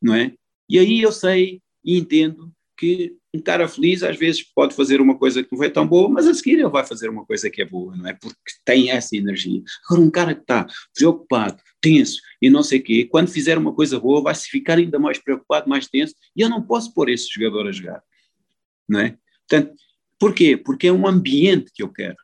não 0.00 0.14
é? 0.14 0.34
E 0.68 0.78
aí 0.78 1.00
eu 1.00 1.12
sei 1.12 1.60
e 1.84 1.98
entendo 1.98 2.52
que 2.76 3.16
um 3.34 3.40
cara 3.40 3.68
feliz 3.68 4.02
às 4.02 4.16
vezes 4.16 4.42
pode 4.42 4.74
fazer 4.74 5.00
uma 5.00 5.18
coisa 5.18 5.42
que 5.42 5.50
não 5.50 5.58
foi 5.58 5.70
tão 5.70 5.86
boa, 5.86 6.08
mas 6.08 6.26
a 6.26 6.32
seguir 6.32 6.52
ele 6.52 6.68
vai 6.68 6.84
fazer 6.86 7.08
uma 7.10 7.26
coisa 7.26 7.50
que 7.50 7.60
é 7.60 7.64
boa, 7.64 7.94
não 7.96 8.06
é? 8.06 8.14
Porque 8.14 8.38
tem 8.64 8.90
essa 8.90 9.16
energia. 9.16 9.62
Agora, 9.84 10.00
um 10.00 10.10
cara 10.10 10.34
que 10.34 10.42
está 10.42 10.66
preocupado, 10.94 11.62
tenso 11.80 12.20
e 12.40 12.48
não 12.48 12.62
sei 12.62 12.78
o 12.78 12.82
quê, 12.82 13.04
quando 13.04 13.28
fizer 13.28 13.58
uma 13.58 13.74
coisa 13.74 13.98
boa 13.98 14.22
vai-se 14.22 14.48
ficar 14.48 14.78
ainda 14.78 14.98
mais 14.98 15.18
preocupado, 15.18 15.68
mais 15.68 15.88
tenso, 15.88 16.14
e 16.34 16.40
eu 16.40 16.48
não 16.48 16.62
posso 16.62 16.94
pôr 16.94 17.08
esse 17.10 17.28
jogador 17.28 17.68
a 17.68 17.72
jogar, 17.72 18.02
não 18.88 19.00
é? 19.00 19.18
Portanto, 19.48 19.74
porquê? 20.18 20.56
Porque 20.56 20.88
é 20.88 20.92
um 20.92 21.06
ambiente 21.06 21.70
que 21.72 21.82
eu 21.82 21.88
quero, 21.88 22.16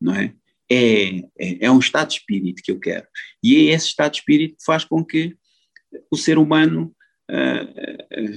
não 0.00 0.14
é? 0.14 0.34
É, 0.70 1.18
é, 1.38 1.66
é 1.66 1.70
um 1.70 1.78
estado 1.78 2.08
de 2.08 2.14
espírito 2.14 2.62
que 2.62 2.72
eu 2.72 2.78
quero. 2.78 3.06
E 3.42 3.56
é 3.56 3.74
esse 3.74 3.86
estado 3.86 4.12
de 4.12 4.18
espírito 4.18 4.56
que 4.58 4.64
faz 4.64 4.84
com 4.84 5.04
que 5.04 5.36
o 6.10 6.16
ser 6.16 6.38
humano 6.38 6.94
uh, 7.30 8.34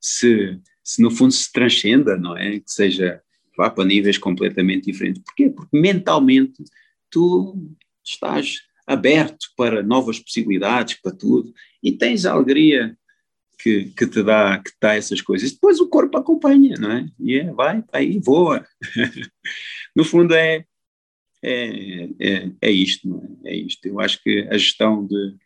se 0.00 0.60
se 0.82 1.00
no 1.00 1.10
fundo 1.10 1.32
se 1.32 1.50
transcenda, 1.52 2.16
não 2.16 2.36
é? 2.36 2.58
Que 2.58 2.70
seja, 2.70 3.22
vá 3.56 3.70
para 3.70 3.84
níveis 3.84 4.18
completamente 4.18 4.90
diferentes. 4.90 5.22
Porquê? 5.22 5.50
Porque 5.50 5.78
mentalmente 5.78 6.62
tu 7.10 7.56
estás 8.04 8.62
aberto 8.86 9.46
para 9.56 9.82
novas 9.82 10.18
possibilidades, 10.18 11.00
para 11.00 11.14
tudo, 11.14 11.52
e 11.82 11.92
tens 11.92 12.26
a 12.26 12.32
alegria 12.32 12.96
que, 13.62 13.84
que 13.96 14.06
te 14.06 14.22
dá 14.22 14.58
que 14.58 14.72
dá 14.80 14.96
essas 14.96 15.20
coisas. 15.20 15.52
Depois 15.52 15.78
o 15.78 15.88
corpo 15.88 16.18
acompanha, 16.18 16.74
não 16.78 16.90
é? 16.90 17.06
E 17.20 17.36
é, 17.36 17.52
vai, 17.52 17.84
aí, 17.92 18.18
voa. 18.18 18.66
no 19.94 20.04
fundo 20.04 20.34
é, 20.34 20.64
é, 21.42 22.08
é, 22.18 22.50
é 22.60 22.70
isto, 22.70 23.08
não 23.08 23.38
é? 23.44 23.52
é 23.52 23.56
isto. 23.56 23.86
Eu 23.86 24.00
acho 24.00 24.20
que 24.22 24.48
a 24.50 24.58
gestão 24.58 25.06
de, 25.06 25.36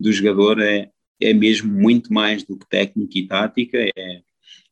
do 0.00 0.10
jogador 0.10 0.60
é, 0.60 0.90
é 1.20 1.34
mesmo 1.34 1.70
muito 1.70 2.12
mais 2.12 2.42
do 2.42 2.56
que 2.56 2.68
técnica 2.68 3.18
e 3.18 3.26
tática, 3.26 3.78
é, 3.78 4.22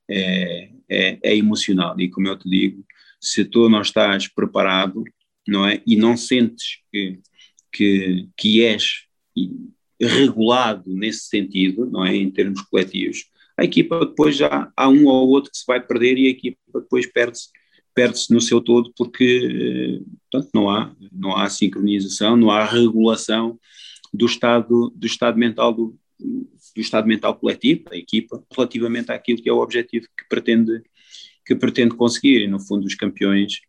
é, 0.09 0.71
é, 0.89 1.19
é, 1.23 1.37
emocional. 1.37 2.01
E 2.01 2.09
como 2.09 2.29
eu 2.29 2.39
te 2.39 2.49
digo, 2.49 2.83
se 3.21 3.45
tu 3.45 3.69
não 3.69 3.83
estás 3.83 4.27
preparado, 4.27 5.05
não 5.47 5.67
é? 5.67 5.83
E 5.87 5.97
não 5.97 6.17
sentes 6.17 6.79
que, 6.91 7.21
que, 7.71 8.29
que 8.37 8.65
és 8.65 9.07
regulado 10.01 10.85
nesse 10.87 11.27
sentido, 11.27 11.87
não 11.87 12.05
é? 12.05 12.15
Em 12.15 12.31
termos 12.31 12.63
coletivos, 12.63 13.25
a 13.57 13.65
equipa 13.65 14.05
depois 14.05 14.37
já 14.37 14.71
há 14.77 14.89
um 14.89 15.07
ou 15.07 15.29
outro 15.29 15.51
que 15.51 15.59
se 15.59 15.65
vai 15.67 15.81
perder 15.81 16.19
e 16.19 16.27
a 16.27 16.31
equipa 16.31 16.59
depois 16.75 17.07
perde-se 17.07 17.49
perde-se 17.95 18.31
no 18.31 18.43
seu 18.43 18.61
todo 18.61 18.93
porque 18.95 20.03
portanto, 20.31 20.51
não 20.53 20.69
há 20.69 20.95
não 21.11 21.35
há 21.35 21.49
sincronização, 21.49 22.37
não 22.37 22.51
há 22.51 22.65
regulação 22.65 23.59
do 24.13 24.27
estado 24.27 24.93
do 24.95 25.07
estado 25.07 25.39
mental 25.39 25.73
do, 25.73 25.99
do 26.19 26.81
estado 26.81 27.07
mental 27.07 27.35
coletivo, 27.35 27.85
da 27.85 27.97
equipa, 27.97 28.43
relativamente 28.55 29.13
àquilo 29.13 29.43
que 29.43 29.49
é 29.49 29.53
o 29.53 29.61
objetivo 29.61 30.07
que 30.17 30.29
pretende, 30.29 30.83
que 31.45 31.55
pretende 31.55 31.95
conseguir. 31.95 32.43
E, 32.43 32.47
no 32.47 32.61
fundo, 32.61 32.87
os 32.87 32.95
campeões, 32.95 33.61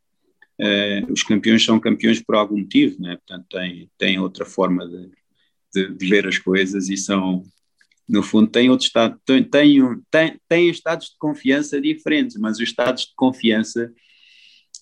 uh, 0.59 1.11
os 1.11 1.23
campeões 1.23 1.63
são 1.63 1.79
campeões 1.79 2.21
por 2.21 2.35
algum 2.35 2.59
motivo, 2.59 3.01
né? 3.01 3.17
portanto, 3.17 3.45
têm, 3.49 3.89
têm 3.97 4.19
outra 4.19 4.45
forma 4.45 4.87
de, 4.87 5.09
de, 5.77 5.93
de 5.93 6.07
ver 6.07 6.27
as 6.27 6.37
coisas 6.37 6.89
e 6.89 6.97
são, 6.97 7.43
no 8.07 8.23
fundo, 8.23 8.49
têm 8.49 8.69
outro 8.69 8.85
estado, 8.85 9.19
têm, 9.25 9.43
têm, 9.43 10.39
têm 10.47 10.69
estados 10.69 11.07
de 11.07 11.17
confiança 11.19 11.79
diferentes, 11.79 12.37
mas 12.37 12.57
os 12.57 12.63
estados 12.63 13.03
de 13.03 13.13
confiança. 13.15 13.93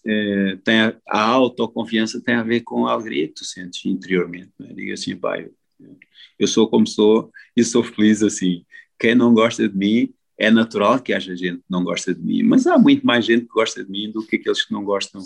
Uh, 0.08 0.58
tem 0.64 0.82
a, 0.82 0.96
a 1.08 1.20
autoconfiança 1.20 2.22
tem 2.22 2.36
a 2.36 2.43
ver 2.43 2.62
com 2.62 2.86
a 2.86 2.91
alegria 2.91 3.28
que 3.28 3.34
tu 3.34 3.43
sentes 3.43 3.84
interiormente. 3.86 4.52
Né? 4.60 4.72
Diga 4.72 4.93
assim, 4.93 5.16
pai, 5.18 5.50
eu 6.38 6.48
sou 6.48 6.70
como 6.70 6.86
sou 6.86 7.32
e 7.58 7.64
sou 7.64 7.84
feliz 7.84 8.22
assim. 8.22 8.64
Quem 9.00 9.16
não 9.16 9.34
gosta 9.34 9.68
de 9.68 9.76
mim, 9.76 10.14
é 10.38 10.52
natural 10.52 11.00
que 11.02 11.14
haja 11.14 11.36
gente 11.36 11.58
que 11.58 11.64
não 11.70 11.84
gosta 11.84 12.14
de 12.14 12.22
mim, 12.22 12.43
mas 12.43 12.68
há 12.68 12.78
muito 12.78 13.06
mais 13.06 13.26
gente 13.26 13.46
que 13.46 13.54
gosta 13.54 13.84
de 13.84 13.89
mim 13.89 14.12
do 14.12 14.26
que 14.26 14.36
aqueles 14.36 14.64
que 14.66 14.74
não 14.74 14.84
gostam, 14.84 15.22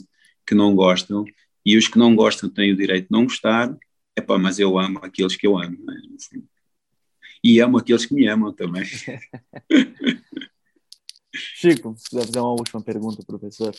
que 0.45 0.53
não 0.53 0.76
gostam, 0.76 1.26
e 1.65 1.78
os 1.78 1.88
que 1.88 1.97
não 1.97 2.15
gostam 2.15 2.49
têm 2.49 2.72
o 2.72 2.78
direito 2.78 3.05
de 3.05 3.11
não 3.11 3.24
gostar, 3.24 3.76
epá, 4.20 4.38
mas 4.38 4.59
eu 4.59 4.78
amo 4.78 4.99
aqueles 5.01 5.36
que 5.36 5.47
eu 5.47 5.57
amo, 5.57 5.78
né? 5.84 5.95
e 7.43 7.59
amo 7.59 7.78
aqueles 7.78 8.05
que 8.05 8.13
me 8.13 8.28
amam 8.28 8.53
também. 8.53 8.84
Chico, 11.34 11.95
se 11.97 12.09
quiser 12.09 12.26
fazer 12.26 12.39
uma 12.39 12.51
última 12.51 12.82
pergunta, 12.82 13.24
professor. 13.26 13.74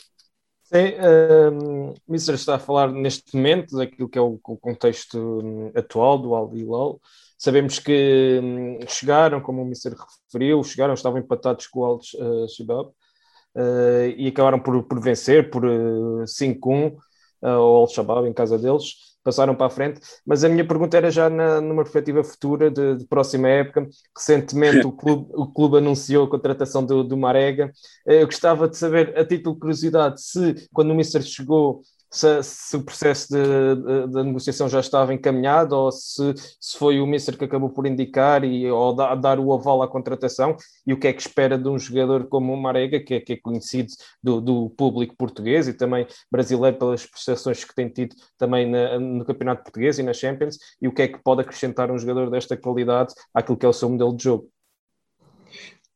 Sim, 0.63 0.93
um, 1.51 1.89
o 1.89 1.95
Mister 2.07 2.35
está 2.35 2.55
a 2.55 2.59
falar 2.59 2.91
neste 2.91 3.35
momento 3.35 3.75
daquilo 3.75 4.07
que 4.07 4.17
é 4.17 4.21
o, 4.21 4.39
o 4.41 4.57
contexto 4.57 5.17
hum, 5.19 5.71
atual 5.75 6.17
do 6.17 6.33
Al 6.33 6.55
Hilal. 6.55 6.99
Sabemos 7.37 7.77
que 7.79 8.39
um, 8.41 8.79
chegaram, 8.87 9.41
como 9.41 9.61
o 9.61 9.65
Mister 9.65 9.93
referiu, 10.25 10.63
chegaram, 10.63 10.93
estavam 10.93 11.19
empatados 11.19 11.67
com 11.67 11.81
o 11.81 11.85
Al 11.85 11.97
uh, 11.97 12.47
Shabab 12.47 12.89
uh, 12.89 14.07
e 14.15 14.27
acabaram 14.29 14.59
por, 14.59 14.81
por 14.83 15.01
vencer 15.01 15.49
por 15.49 15.65
uh, 15.65 16.23
5-1 16.23 16.93
uh, 16.93 16.99
ao 17.47 17.75
Al 17.81 17.89
Shabab 17.89 18.27
em 18.27 18.33
casa 18.33 18.57
deles 18.57 19.10
passaram 19.23 19.55
para 19.55 19.67
a 19.67 19.69
frente, 19.69 19.99
mas 20.25 20.43
a 20.43 20.49
minha 20.49 20.65
pergunta 20.65 20.97
era 20.97 21.11
já 21.11 21.29
na, 21.29 21.61
numa 21.61 21.83
perspectiva 21.83 22.23
futura 22.23 22.71
de, 22.71 22.97
de, 22.97 23.05
próxima 23.05 23.47
época. 23.47 23.87
Recentemente 24.15 24.85
o 24.85 24.91
clube, 24.91 25.27
o 25.33 25.47
clube 25.47 25.77
anunciou 25.77 26.25
a 26.25 26.29
contratação 26.29 26.85
do, 26.85 27.03
do 27.03 27.17
Marega. 27.17 27.71
Eu 28.05 28.25
gostava 28.25 28.67
de 28.67 28.77
saber, 28.77 29.17
a 29.17 29.25
título 29.25 29.55
de 29.55 29.61
curiosidade, 29.61 30.21
se 30.21 30.67
quando 30.73 30.91
o 30.91 30.95
Mister 30.95 31.21
chegou 31.21 31.81
se, 32.11 32.43
se 32.43 32.75
o 32.75 32.83
processo 32.83 33.29
da 34.09 34.23
negociação 34.23 34.67
já 34.67 34.81
estava 34.81 35.13
encaminhado 35.13 35.73
ou 35.73 35.91
se, 35.91 36.33
se 36.59 36.77
foi 36.77 36.99
o 36.99 37.07
Mister 37.07 37.37
que 37.37 37.45
acabou 37.45 37.69
por 37.69 37.87
indicar 37.87 38.43
e, 38.43 38.69
ou 38.69 38.93
da, 38.93 39.15
dar 39.15 39.39
o 39.39 39.53
aval 39.53 39.81
à 39.81 39.87
contratação 39.87 40.57
e 40.85 40.93
o 40.93 40.99
que 40.99 41.07
é 41.07 41.13
que 41.13 41.21
espera 41.21 41.57
de 41.57 41.69
um 41.69 41.79
jogador 41.79 42.27
como 42.27 42.53
o 42.53 42.61
Marega, 42.61 42.99
que 42.99 43.13
é, 43.13 43.21
que 43.21 43.33
é 43.33 43.37
conhecido 43.37 43.93
do, 44.21 44.41
do, 44.41 44.69
público 44.71 45.15
português 45.15 45.69
e 45.69 45.73
também 45.73 46.05
brasileiro 46.29 46.77
pelas 46.77 47.05
prestações 47.05 47.63
que 47.63 47.73
tem 47.73 47.87
tido 47.87 48.13
também 48.37 48.69
na, 48.69 48.99
no 48.99 49.23
Campeonato 49.23 49.63
Português 49.63 49.97
e 49.97 50.03
na 50.03 50.13
Champions 50.13 50.57
e 50.81 50.89
o 50.89 50.93
que 50.93 51.03
é 51.03 51.07
que 51.07 51.23
pode 51.23 51.41
acrescentar 51.41 51.89
um 51.89 51.97
jogador 51.97 52.29
desta 52.29 52.57
qualidade 52.57 53.13
àquilo 53.33 53.57
que 53.57 53.65
é 53.65 53.69
o 53.69 53.73
seu 53.73 53.89
modelo 53.89 54.15
de 54.15 54.23
jogo? 54.25 54.49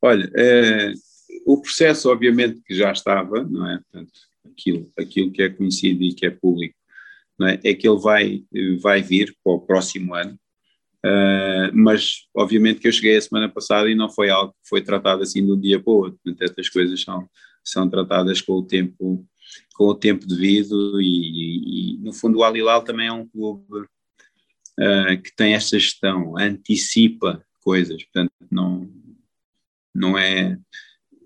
Olha, 0.01 0.32
é, 0.38 0.93
o 1.45 1.59
processo 1.61 2.09
obviamente 2.09 2.61
que 2.61 2.74
já 2.74 2.91
estava, 2.91 3.43
não 3.43 3.70
é? 3.70 3.80
Portanto, 3.80 4.13
aquilo, 4.52 4.91
aquilo 4.98 5.32
que 5.32 5.41
é 5.41 5.50
conhecido 5.50 6.04
e 6.04 6.14
que 6.14 6.26
é 6.26 6.30
público, 6.30 6.76
é? 7.41 7.72
é? 7.72 7.74
que 7.74 7.88
ele 7.88 8.00
vai, 8.00 8.43
vai 8.82 9.02
vir 9.02 9.36
para 9.43 9.54
o 9.54 9.60
próximo 9.60 10.14
ano, 10.14 10.38
uh, 11.06 11.72
mas 11.74 12.28
obviamente 12.36 12.80
que 12.80 12.88
eu 12.88 12.91
cheguei 12.91 13.18
a 13.18 13.22
semana 13.22 13.50
passada 13.50 13.89
e 13.89 13.96
não 13.96 14.10
foi 14.10 14.30
algo 14.30 14.54
que 14.54 14.70
foi 14.70 14.82
tratado 14.82 15.22
assim 15.22 15.46
de 15.46 15.52
um 15.52 15.60
dia 15.60 15.80
para 15.80 15.91
o 15.91 15.98
outro, 15.98 16.20
portanto 16.24 16.50
estas 16.50 16.70
coisas 16.70 17.02
são, 17.02 17.28
são 17.64 17.89
tratadas 17.89 18.41
com 18.41 18.54
o 18.54 18.64
tempo 18.64 19.26
com 19.76 19.86
o 19.86 19.96
tempo 19.96 20.26
devido 20.26 21.02
e, 21.02 21.96
e, 21.96 21.98
no 21.98 22.14
fundo 22.14 22.39
o 22.39 22.43
Alilal 22.43 22.84
também 22.84 23.08
é 23.08 23.12
um 23.12 23.28
clube 23.28 23.82
uh, 23.82 25.22
que 25.22 25.36
tem 25.36 25.54
esta 25.54 25.78
gestão, 25.78 26.38
antecipa 26.38 27.46
coisas, 27.62 28.04
portanto 28.04 28.32
não, 28.50 28.89
não 29.93 30.18
é 30.18 30.58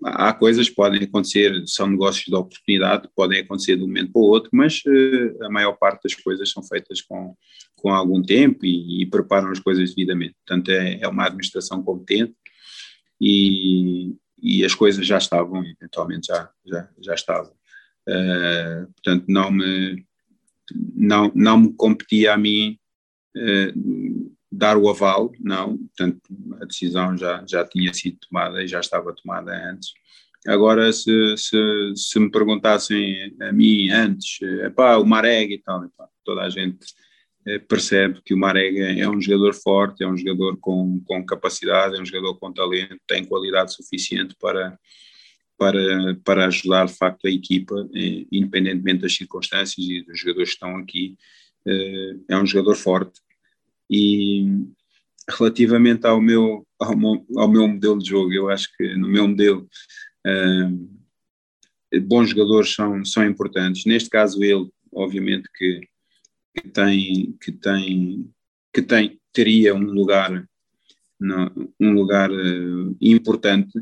há 0.04 0.32
coisas 0.32 0.68
que 0.68 0.74
podem 0.74 1.02
acontecer, 1.02 1.62
são 1.66 1.86
negócios 1.86 2.24
de 2.24 2.34
oportunidade, 2.34 3.08
podem 3.14 3.40
acontecer 3.40 3.76
de 3.76 3.82
um 3.82 3.86
momento 3.86 4.12
para 4.12 4.20
o 4.20 4.24
outro, 4.24 4.50
mas 4.52 4.82
uh, 4.86 5.44
a 5.44 5.50
maior 5.50 5.72
parte 5.72 6.02
das 6.04 6.14
coisas 6.14 6.50
são 6.50 6.62
feitas 6.62 7.00
com, 7.02 7.36
com 7.76 7.90
algum 7.90 8.22
tempo 8.22 8.64
e, 8.64 9.02
e 9.02 9.06
preparam 9.06 9.50
as 9.50 9.58
coisas 9.58 9.90
devidamente. 9.90 10.34
Portanto, 10.46 10.70
é, 10.70 11.00
é 11.00 11.08
uma 11.08 11.26
administração 11.26 11.82
competente 11.82 12.34
e, 13.20 14.14
e, 14.42 14.64
as 14.64 14.74
coisas 14.74 15.06
já 15.06 15.18
estavam, 15.18 15.62
eventualmente 15.64 16.28
já, 16.28 16.50
já, 16.64 16.88
já 17.00 17.14
estavam. 17.14 17.52
Uh, 18.08 18.86
portanto, 18.94 19.26
não 19.28 19.50
me, 19.50 20.04
não, 20.94 21.30
não 21.34 21.58
me 21.58 21.72
competia 21.74 22.34
a 22.34 22.38
mim 22.38 22.78
uh, 23.36 24.32
dar 24.50 24.76
o 24.76 24.88
aval, 24.88 25.32
não, 25.38 25.76
portanto 25.78 26.20
a 26.60 26.64
decisão 26.64 27.16
já, 27.16 27.44
já 27.48 27.64
tinha 27.64 27.94
sido 27.94 28.18
tomada 28.28 28.62
e 28.62 28.68
já 28.68 28.80
estava 28.80 29.14
tomada 29.14 29.52
antes. 29.70 29.92
Agora, 30.46 30.90
se, 30.92 31.36
se, 31.36 31.92
se 31.94 32.18
me 32.18 32.30
perguntassem 32.30 33.36
a 33.40 33.52
mim 33.52 33.90
antes, 33.90 34.40
epá, 34.64 34.96
o 34.96 35.04
Marega 35.04 35.52
e 35.52 35.58
tal, 35.58 35.84
epá, 35.84 36.08
toda 36.24 36.42
a 36.42 36.48
gente 36.48 36.78
eh, 37.46 37.58
percebe 37.58 38.20
que 38.24 38.34
o 38.34 38.38
Marega 38.38 38.92
é 39.00 39.08
um 39.08 39.20
jogador 39.20 39.54
forte, 39.54 40.02
é 40.02 40.08
um 40.08 40.16
jogador 40.16 40.56
com, 40.58 41.00
com 41.06 41.24
capacidade, 41.24 41.96
é 41.96 42.00
um 42.00 42.06
jogador 42.06 42.38
com 42.38 42.52
talento, 42.52 42.98
tem 43.06 43.24
qualidade 43.24 43.74
suficiente 43.74 44.34
para, 44.40 44.78
para, 45.58 46.16
para 46.24 46.46
ajudar 46.46 46.86
de 46.86 46.94
facto 46.94 47.26
a 47.26 47.30
equipa, 47.30 47.88
eh, 47.94 48.26
independentemente 48.32 49.02
das 49.02 49.14
circunstâncias 49.14 49.86
e 49.86 50.02
dos 50.02 50.18
jogadores 50.18 50.50
que 50.50 50.54
estão 50.54 50.76
aqui. 50.76 51.16
Eh, 51.66 52.16
é 52.28 52.36
um 52.38 52.46
jogador 52.46 52.76
forte, 52.76 53.20
e 53.90 54.46
relativamente 55.28 56.06
ao 56.06 56.20
meu, 56.20 56.66
ao 56.78 56.96
meu, 56.96 57.26
ao 57.36 57.48
meu 57.48 57.68
modelo 57.68 57.98
de 57.98 58.08
jogo, 58.08 58.32
eu 58.32 58.48
acho 58.48 58.68
que 58.76 58.94
no 58.96 59.08
meu 59.08 59.26
modelo 59.28 59.68
uh, 60.26 62.00
bons 62.02 62.30
jogadores 62.30 62.74
são, 62.74 63.04
são 63.04 63.24
importantes. 63.24 63.84
Neste 63.84 64.08
caso 64.08 64.42
ele, 64.42 64.70
obviamente 64.92 65.48
que, 65.56 65.80
que 66.56 66.68
tem 66.68 67.36
que 67.40 67.52
tem 67.52 68.30
que 68.72 68.82
tem 68.82 69.20
teria 69.32 69.74
um 69.74 69.92
lugar 69.92 70.44
um 71.78 71.92
lugar 71.92 72.30
uh, 72.30 72.96
importante 73.00 73.72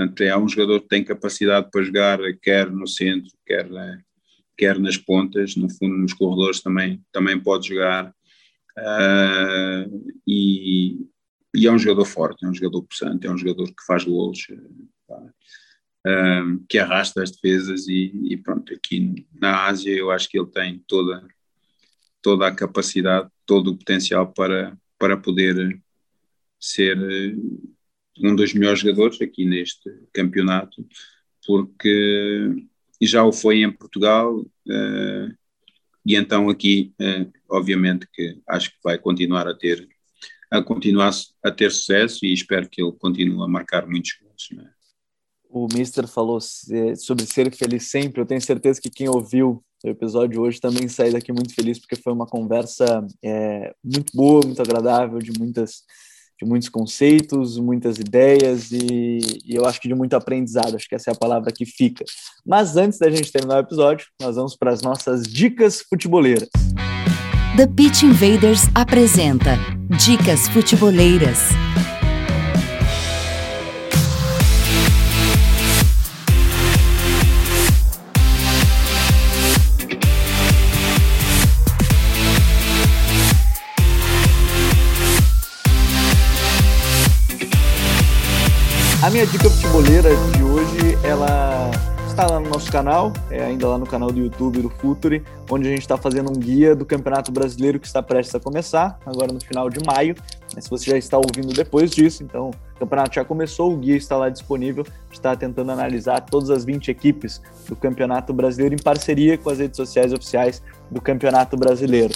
Portanto, 0.00 0.22
é 0.22 0.36
um 0.36 0.48
jogador 0.48 0.80
que 0.80 0.88
tem 0.88 1.04
capacidade 1.04 1.68
para 1.70 1.82
jogar 1.82 2.18
quer 2.40 2.70
no 2.70 2.86
centro, 2.86 3.30
quer, 3.44 3.68
quer 4.56 4.78
nas 4.78 4.96
pontas, 4.96 5.56
no 5.56 5.68
fundo 5.68 5.98
nos 5.98 6.14
corredores 6.14 6.62
também, 6.62 7.02
também 7.12 7.38
pode 7.38 7.68
jogar. 7.68 8.14
Uh, 8.78 10.12
e, 10.26 11.06
e, 11.54 11.66
é 11.66 11.72
um 11.72 11.78
jogador 11.78 12.04
forte, 12.04 12.44
é 12.44 12.48
um 12.48 12.54
jogador 12.54 12.82
possante, 12.82 13.26
é 13.26 13.30
um 13.30 13.38
jogador 13.38 13.66
que 13.66 13.84
faz 13.86 14.04
golos, 14.04 14.46
uh, 15.08 16.64
que 16.68 16.78
arrasta 16.78 17.22
as 17.22 17.30
defesas 17.30 17.88
e, 17.88 18.12
e, 18.30 18.36
pronto, 18.36 18.72
aqui 18.72 19.26
na 19.34 19.66
Ásia 19.66 19.94
eu 19.94 20.10
acho 20.10 20.28
que 20.28 20.38
ele 20.38 20.50
tem 20.50 20.82
toda, 20.86 21.26
toda 22.22 22.46
a 22.46 22.54
capacidade, 22.54 23.28
todo 23.44 23.72
o 23.72 23.76
potencial 23.76 24.32
para, 24.32 24.76
para 24.98 25.16
poder 25.16 25.80
ser 26.58 26.96
um 28.22 28.34
dos 28.36 28.52
melhores 28.54 28.80
jogadores 28.80 29.20
aqui 29.20 29.44
neste 29.44 29.90
campeonato, 30.12 30.86
porque 31.46 32.66
já 33.00 33.24
o 33.24 33.32
foi 33.32 33.62
em 33.62 33.72
Portugal, 33.72 34.38
uh, 34.38 35.39
e 36.04 36.16
então 36.16 36.48
aqui, 36.48 36.92
uh, 37.00 37.30
obviamente 37.48 38.06
que 38.12 38.38
acho 38.48 38.70
que 38.70 38.76
vai 38.82 38.98
continuar 38.98 39.46
a 39.48 39.54
ter 39.54 39.88
a 40.50 40.62
continuar 40.62 41.12
a 41.44 41.50
ter 41.50 41.70
sucesso 41.70 42.26
e 42.26 42.32
espero 42.32 42.68
que 42.68 42.82
ele 42.82 42.92
continue 42.92 43.40
a 43.42 43.46
marcar 43.46 43.86
muitos 43.86 44.18
gols. 44.20 44.48
Né? 44.52 44.68
O 45.48 45.68
Mister 45.72 46.08
falou 46.08 46.40
sobre 46.40 47.24
ser 47.26 47.54
feliz 47.54 47.88
sempre. 47.88 48.20
Eu 48.20 48.26
tenho 48.26 48.40
certeza 48.40 48.80
que 48.80 48.90
quem 48.90 49.08
ouviu 49.08 49.62
o 49.84 49.88
episódio 49.88 50.40
hoje 50.40 50.60
também 50.60 50.88
sai 50.88 51.10
daqui 51.10 51.32
muito 51.32 51.54
feliz 51.54 51.78
porque 51.78 51.96
foi 51.96 52.12
uma 52.12 52.26
conversa 52.26 53.06
é, 53.22 53.72
muito 53.82 54.14
boa, 54.14 54.40
muito 54.44 54.60
agradável, 54.60 55.18
de 55.18 55.32
muitas 55.38 55.84
de 56.40 56.48
muitos 56.48 56.68
conceitos, 56.68 57.58
muitas 57.58 57.98
ideias 57.98 58.72
e, 58.72 59.18
e, 59.44 59.54
eu 59.54 59.66
acho 59.66 59.80
que 59.80 59.88
de 59.88 59.94
muito 59.94 60.14
aprendizado. 60.14 60.76
Acho 60.76 60.88
que 60.88 60.94
essa 60.94 61.10
é 61.10 61.12
a 61.12 61.16
palavra 61.16 61.52
que 61.52 61.66
fica. 61.66 62.04
Mas 62.46 62.76
antes 62.76 62.98
da 62.98 63.10
gente 63.10 63.30
terminar 63.30 63.56
o 63.56 63.60
episódio, 63.60 64.06
nós 64.20 64.36
vamos 64.36 64.56
para 64.56 64.70
as 64.70 64.80
nossas 64.80 65.24
dicas 65.24 65.82
futeboleiras. 65.82 66.48
The 67.56 67.66
Pitch 67.66 68.04
Invaders 68.04 68.62
apresenta 68.74 69.58
Dicas 69.98 70.48
Futeboleiras. 70.48 71.69
A 89.10 89.12
minha 89.12 89.26
dica 89.26 89.50
futebolera 89.50 90.08
de 90.36 90.44
hoje, 90.44 90.96
ela 91.02 91.68
está 92.06 92.28
lá 92.28 92.38
no 92.38 92.48
nosso 92.48 92.70
canal, 92.70 93.12
é 93.28 93.42
ainda 93.42 93.66
lá 93.66 93.76
no 93.76 93.84
canal 93.84 94.12
do 94.12 94.20
YouTube 94.20 94.62
do 94.62 94.70
Futuri, 94.70 95.24
onde 95.50 95.66
a 95.66 95.70
gente 95.72 95.80
está 95.80 95.96
fazendo 95.96 96.30
um 96.30 96.38
guia 96.38 96.76
do 96.76 96.86
Campeonato 96.86 97.32
Brasileiro 97.32 97.80
que 97.80 97.88
está 97.88 98.00
prestes 98.00 98.36
a 98.36 98.38
começar, 98.38 99.00
agora 99.04 99.32
no 99.32 99.40
final 99.40 99.68
de 99.68 99.84
maio. 99.84 100.14
Mas 100.54 100.62
se 100.62 100.70
você 100.70 100.92
já 100.92 100.96
está 100.96 101.18
ouvindo 101.18 101.52
depois 101.52 101.90
disso, 101.90 102.22
então 102.22 102.50
o 102.76 102.78
campeonato 102.78 103.16
já 103.16 103.24
começou, 103.24 103.72
o 103.72 103.76
guia 103.76 103.96
está 103.96 104.16
lá 104.16 104.28
disponível, 104.28 104.86
está 105.10 105.34
tentando 105.34 105.72
analisar 105.72 106.20
todas 106.20 106.48
as 106.48 106.64
20 106.64 106.92
equipes 106.92 107.42
do 107.68 107.74
Campeonato 107.74 108.32
Brasileiro 108.32 108.76
em 108.76 108.80
parceria 108.80 109.36
com 109.36 109.50
as 109.50 109.58
redes 109.58 109.76
sociais 109.76 110.12
oficiais 110.12 110.62
do 110.88 111.00
Campeonato 111.00 111.56
Brasileiro. 111.56 112.14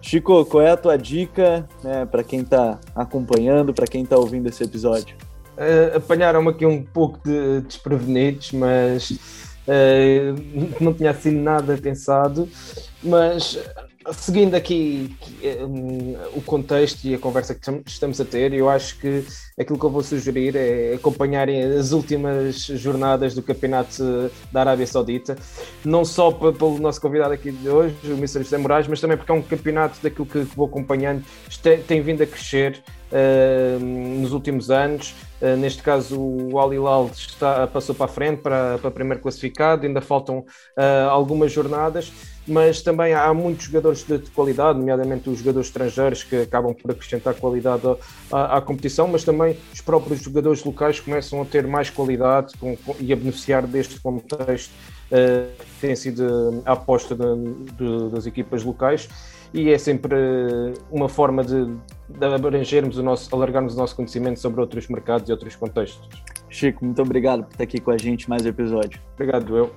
Chico, 0.00 0.46
qual 0.46 0.62
é 0.62 0.70
a 0.70 0.78
tua 0.78 0.96
dica 0.96 1.68
né, 1.84 2.06
para 2.06 2.24
quem 2.24 2.40
está 2.40 2.80
acompanhando, 2.96 3.74
para 3.74 3.86
quem 3.86 4.02
está 4.02 4.16
ouvindo 4.16 4.48
esse 4.48 4.64
episódio? 4.64 5.14
Uh, 5.56 5.96
apanharam-me 5.96 6.48
aqui 6.50 6.66
um 6.66 6.82
pouco 6.82 7.20
de 7.24 7.60
desprevenidos, 7.62 8.52
mas 8.52 9.10
uh, 9.10 10.80
não 10.80 10.92
tinha 10.92 11.10
assim 11.10 11.30
nada 11.30 11.76
pensado. 11.76 12.48
Mas 13.02 13.58
seguindo 14.12 14.54
aqui 14.54 15.14
um, 15.60 16.16
o 16.34 16.42
contexto 16.42 17.04
e 17.04 17.14
a 17.14 17.18
conversa 17.18 17.54
que 17.54 17.70
estamos 17.86 18.20
a 18.20 18.24
ter, 18.24 18.52
eu 18.52 18.68
acho 18.68 18.98
que 18.98 19.24
aquilo 19.58 19.78
que 19.78 19.84
eu 19.84 19.90
vou 19.90 20.02
sugerir 20.02 20.56
é 20.56 20.94
acompanharem 20.94 21.62
as 21.62 21.92
últimas 21.92 22.64
jornadas 22.64 23.34
do 23.34 23.42
campeonato 23.42 24.30
da 24.50 24.60
Arábia 24.60 24.86
Saudita, 24.86 25.36
não 25.84 26.04
só 26.04 26.30
pelo 26.30 26.78
nosso 26.78 27.00
convidado 27.00 27.34
aqui 27.34 27.52
de 27.52 27.68
hoje, 27.68 27.94
o 28.04 28.12
Mr. 28.12 28.42
José 28.42 28.58
Moraes, 28.58 28.86
mas 28.88 29.00
também 29.00 29.16
porque 29.16 29.30
é 29.30 29.34
um 29.34 29.42
campeonato 29.42 29.98
daquilo 30.02 30.26
que 30.26 30.38
vou 30.40 30.66
acompanhando, 30.66 31.24
tem, 31.62 31.82
tem 31.82 32.02
vindo 32.02 32.22
a 32.22 32.26
crescer 32.26 32.82
uh, 33.12 33.78
nos 33.80 34.32
últimos 34.32 34.70
anos. 34.70 35.14
Uh, 35.40 35.56
neste 35.56 35.82
caso, 35.82 36.18
o 36.18 36.58
Al 36.58 36.72
Hilal 36.72 37.10
está, 37.12 37.66
passou 37.66 37.94
para 37.94 38.06
a 38.06 38.08
frente 38.08 38.40
para, 38.40 38.78
para 38.78 38.90
primeiro 38.90 39.22
classificado, 39.22 39.86
ainda 39.86 40.00
faltam 40.00 40.38
uh, 40.38 41.08
algumas 41.10 41.52
jornadas 41.52 42.12
mas 42.46 42.82
também 42.82 43.14
há 43.14 43.32
muitos 43.32 43.66
jogadores 43.66 44.02
de, 44.04 44.18
de, 44.18 44.30
qualidade, 44.30 44.78
nomeadamente 44.78 45.30
os 45.30 45.38
jogadores 45.38 45.68
estrangeiros 45.68 46.24
que 46.24 46.36
acabam 46.36 46.74
por 46.74 46.90
acrescentar 46.90 47.34
qualidade 47.34 47.82
à, 48.30 48.58
à, 48.58 48.60
competição, 48.60 49.06
mas 49.06 49.22
também 49.22 49.56
os 49.72 49.80
próprios 49.80 50.20
jogadores 50.20 50.64
locais 50.64 50.98
começam 50.98 51.40
a 51.40 51.44
ter 51.44 51.66
mais 51.66 51.88
qualidade 51.90 52.54
com, 52.58 52.76
com, 52.76 52.96
e 52.98 53.12
a 53.12 53.16
beneficiar 53.16 53.66
deste 53.66 54.00
contexto 54.00 54.72
uh, 54.72 55.50
que 55.56 55.80
tem 55.80 55.94
sido 55.94 56.62
a 56.66 56.72
aposta 56.72 57.14
de, 57.14 57.54
de, 57.74 58.10
das 58.10 58.26
equipas 58.26 58.64
locais 58.64 59.08
e 59.54 59.70
é 59.70 59.78
sempre 59.78 60.16
uma 60.90 61.08
forma 61.08 61.44
de, 61.44 61.66
de 62.08 62.24
abrangermos 62.24 62.96
o 62.96 63.02
nosso, 63.02 63.34
alargarmos 63.34 63.74
o 63.74 63.76
nosso 63.76 63.94
conhecimento 63.94 64.40
sobre 64.40 64.60
outros 64.60 64.88
mercados 64.88 65.28
e 65.28 65.32
outros 65.32 65.54
contextos. 65.54 66.08
Chico, 66.48 66.84
muito 66.84 67.00
obrigado 67.00 67.44
por 67.44 67.52
estar 67.52 67.64
aqui 67.64 67.80
com 67.80 67.90
a 67.90 67.98
gente 67.98 68.28
mais 68.28 68.44
um 68.44 68.48
episódio. 68.48 69.00
Obrigado, 69.14 69.56
eu. 69.56 69.70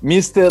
Mister 0.00 0.50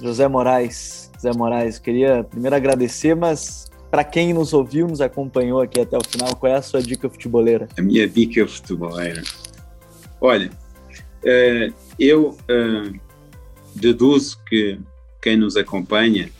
José 0.00 0.26
Moraes. 0.26 1.10
José 1.14 1.32
Moraes, 1.36 1.78
queria 1.78 2.24
primeiro 2.24 2.56
agradecer, 2.56 3.14
mas 3.14 3.70
para 3.90 4.04
quem 4.04 4.32
nos 4.32 4.52
ouviu, 4.52 4.86
nos 4.86 5.00
acompanhou 5.00 5.60
aqui 5.60 5.80
até 5.80 5.98
o 5.98 6.04
final, 6.04 6.34
qual 6.36 6.52
é 6.52 6.56
a 6.56 6.62
sua 6.62 6.80
dica 6.80 7.08
futeboleira? 7.08 7.68
A 7.76 7.82
minha 7.82 8.08
dica 8.08 8.46
futeboleira. 8.46 9.22
Olha, 10.20 10.50
uh, 11.24 11.74
eu 11.98 12.30
uh, 12.30 13.00
deduzo 13.74 14.38
que 14.48 14.78
quem 15.20 15.36
nos 15.36 15.56
acompanha 15.56 16.30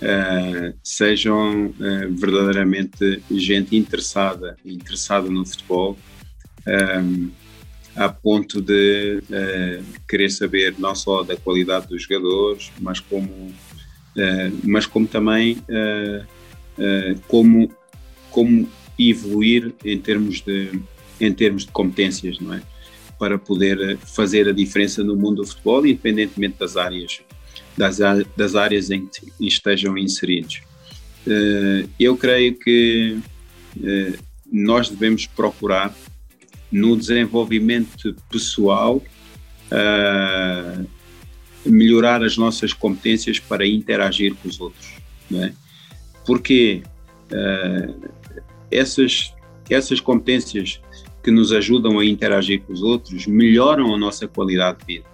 uh, 0.00 0.74
sejam 0.82 1.74
verdadeiramente 2.10 3.22
gente 3.30 3.76
interessada, 3.76 4.56
interessada 4.64 5.28
no 5.28 5.44
futebol 5.44 5.98
a 7.96 8.08
ponto 8.08 8.60
de 8.60 9.22
uh, 9.22 9.84
querer 10.08 10.30
saber 10.30 10.74
não 10.78 10.94
só 10.94 11.22
da 11.22 11.36
qualidade 11.36 11.86
dos 11.88 12.02
jogadores, 12.02 12.72
mas 12.80 12.98
como, 13.00 13.30
uh, 13.30 14.58
mas 14.64 14.86
como 14.86 15.06
também 15.06 15.58
uh, 15.68 16.24
como, 17.28 17.70
como 18.30 18.68
evoluir 18.98 19.72
em 19.84 19.98
termos 19.98 20.40
de 20.40 20.70
em 21.20 21.32
termos 21.32 21.64
de 21.64 21.70
competências, 21.70 22.40
não 22.40 22.54
é? 22.54 22.62
Para 23.16 23.38
poder 23.38 23.96
fazer 23.98 24.48
a 24.48 24.52
diferença 24.52 25.04
no 25.04 25.14
mundo 25.14 25.42
do 25.42 25.46
futebol, 25.46 25.86
independentemente 25.86 26.56
das 26.58 26.76
áreas 26.76 27.20
das, 27.78 27.98
das 28.36 28.56
áreas 28.56 28.90
em 28.90 29.06
que 29.06 29.32
estejam 29.40 29.96
inseridos. 29.96 30.62
eu 31.98 32.16
creio 32.16 32.58
que 32.58 33.18
nós 34.52 34.88
devemos 34.90 35.26
procurar 35.26 35.94
no 36.74 36.96
desenvolvimento 36.96 38.16
pessoal, 38.28 39.00
uh, 39.70 40.86
melhorar 41.64 42.20
as 42.24 42.36
nossas 42.36 42.72
competências 42.72 43.38
para 43.38 43.64
interagir 43.64 44.34
com 44.34 44.48
os 44.48 44.60
outros. 44.60 44.96
Não 45.30 45.44
é? 45.44 45.52
Porque 46.26 46.82
uh, 47.30 48.10
essas, 48.72 49.32
essas 49.70 50.00
competências 50.00 50.80
que 51.22 51.30
nos 51.30 51.52
ajudam 51.52 52.00
a 52.00 52.04
interagir 52.04 52.62
com 52.62 52.72
os 52.72 52.82
outros 52.82 53.24
melhoram 53.28 53.94
a 53.94 53.96
nossa 53.96 54.26
qualidade 54.26 54.78
de 54.80 54.96
vida. 54.96 55.06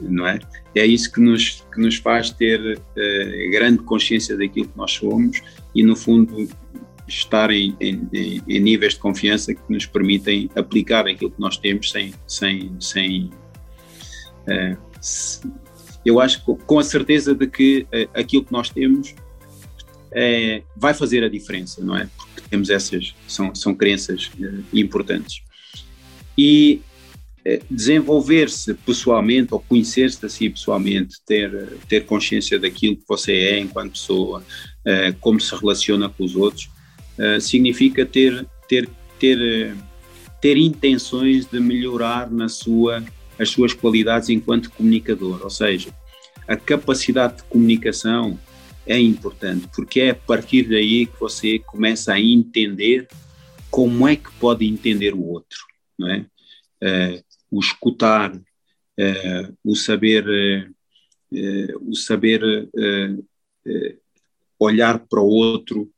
Não 0.00 0.28
é? 0.28 0.38
É 0.76 0.86
isso 0.86 1.12
que 1.12 1.20
nos, 1.20 1.66
que 1.74 1.80
nos 1.80 1.96
faz 1.96 2.30
ter 2.30 2.60
uh, 2.60 3.50
grande 3.50 3.78
consciência 3.78 4.36
daquilo 4.36 4.68
que 4.68 4.78
nós 4.78 4.92
somos 4.92 5.42
e, 5.74 5.82
no 5.82 5.96
fundo, 5.96 6.48
estar 7.06 7.50
em, 7.50 7.76
em, 7.80 8.08
em, 8.48 8.60
níveis 8.60 8.94
de 8.94 9.00
confiança 9.00 9.54
que 9.54 9.60
nos 9.68 9.86
permitem 9.86 10.50
aplicar 10.54 11.06
aquilo 11.06 11.30
que 11.30 11.40
nós 11.40 11.56
temos 11.56 11.90
sem. 11.90 12.14
sem, 12.26 12.76
sem 12.80 13.30
uh, 14.48 14.78
eu 16.04 16.20
acho 16.20 16.42
com 16.44 16.78
a 16.78 16.84
certeza 16.84 17.34
de 17.34 17.46
que 17.46 17.86
uh, 17.92 18.10
aquilo 18.14 18.44
que 18.44 18.52
nós 18.52 18.70
temos 18.70 19.10
uh, 19.10 20.64
vai 20.76 20.94
fazer 20.94 21.24
a 21.24 21.28
diferença, 21.28 21.82
não 21.82 21.96
é? 21.96 22.08
Porque 22.16 22.48
temos 22.48 22.70
essas, 22.70 23.14
são, 23.28 23.54
são 23.54 23.74
crenças 23.74 24.30
importantes. 24.72 25.42
E 26.36 26.80
desenvolver-se 27.70 28.72
pessoalmente 28.72 29.52
ou 29.52 29.60
conhecer-se 29.60 30.24
a 30.24 30.30
si 30.30 30.48
pessoalmente, 30.48 31.16
ter, 31.26 31.78
ter 31.86 32.06
consciência 32.06 32.58
daquilo 32.58 32.96
que 32.96 33.04
você 33.06 33.32
é 33.34 33.60
enquanto 33.60 33.92
pessoa, 33.92 34.42
como 35.20 35.38
se 35.38 35.54
relaciona 35.54 36.08
com 36.08 36.24
os 36.24 36.34
outros, 36.34 36.70
uh, 37.18 37.40
significa 37.40 38.04
ter, 38.04 38.46
ter, 38.68 38.88
ter, 39.18 39.76
ter 40.40 40.56
intenções 40.56 41.46
de 41.46 41.60
melhorar 41.60 42.30
na 42.30 42.48
sua, 42.48 43.04
as 43.38 43.50
suas 43.50 43.72
qualidades 43.72 44.28
enquanto 44.28 44.70
comunicador, 44.70 45.40
ou 45.42 45.50
seja, 45.50 45.94
a 46.46 46.56
capacidade 46.56 47.38
de 47.38 47.44
comunicação 47.44 48.38
é 48.86 48.98
importante, 48.98 49.66
porque 49.74 50.00
é 50.00 50.10
a 50.10 50.14
partir 50.14 50.68
daí 50.68 51.06
que 51.06 51.18
você 51.18 51.58
começa 51.58 52.12
a 52.12 52.20
entender 52.20 53.08
como 53.70 54.06
é 54.06 54.14
que 54.14 54.30
pode 54.38 54.66
entender 54.66 55.14
o 55.14 55.24
outro, 55.24 55.58
não 55.98 56.10
é? 56.10 56.26
Uh, 56.82 57.24
o 57.50 57.60
escutar, 57.60 58.34
uh, 58.34 59.56
o 59.64 59.74
saber, 59.74 60.24
uh, 61.32 61.90
o 61.90 61.96
saber 61.96 62.42
olhar 64.58 65.00
para 65.00 65.20
o 65.20 65.26
outro 65.26 65.90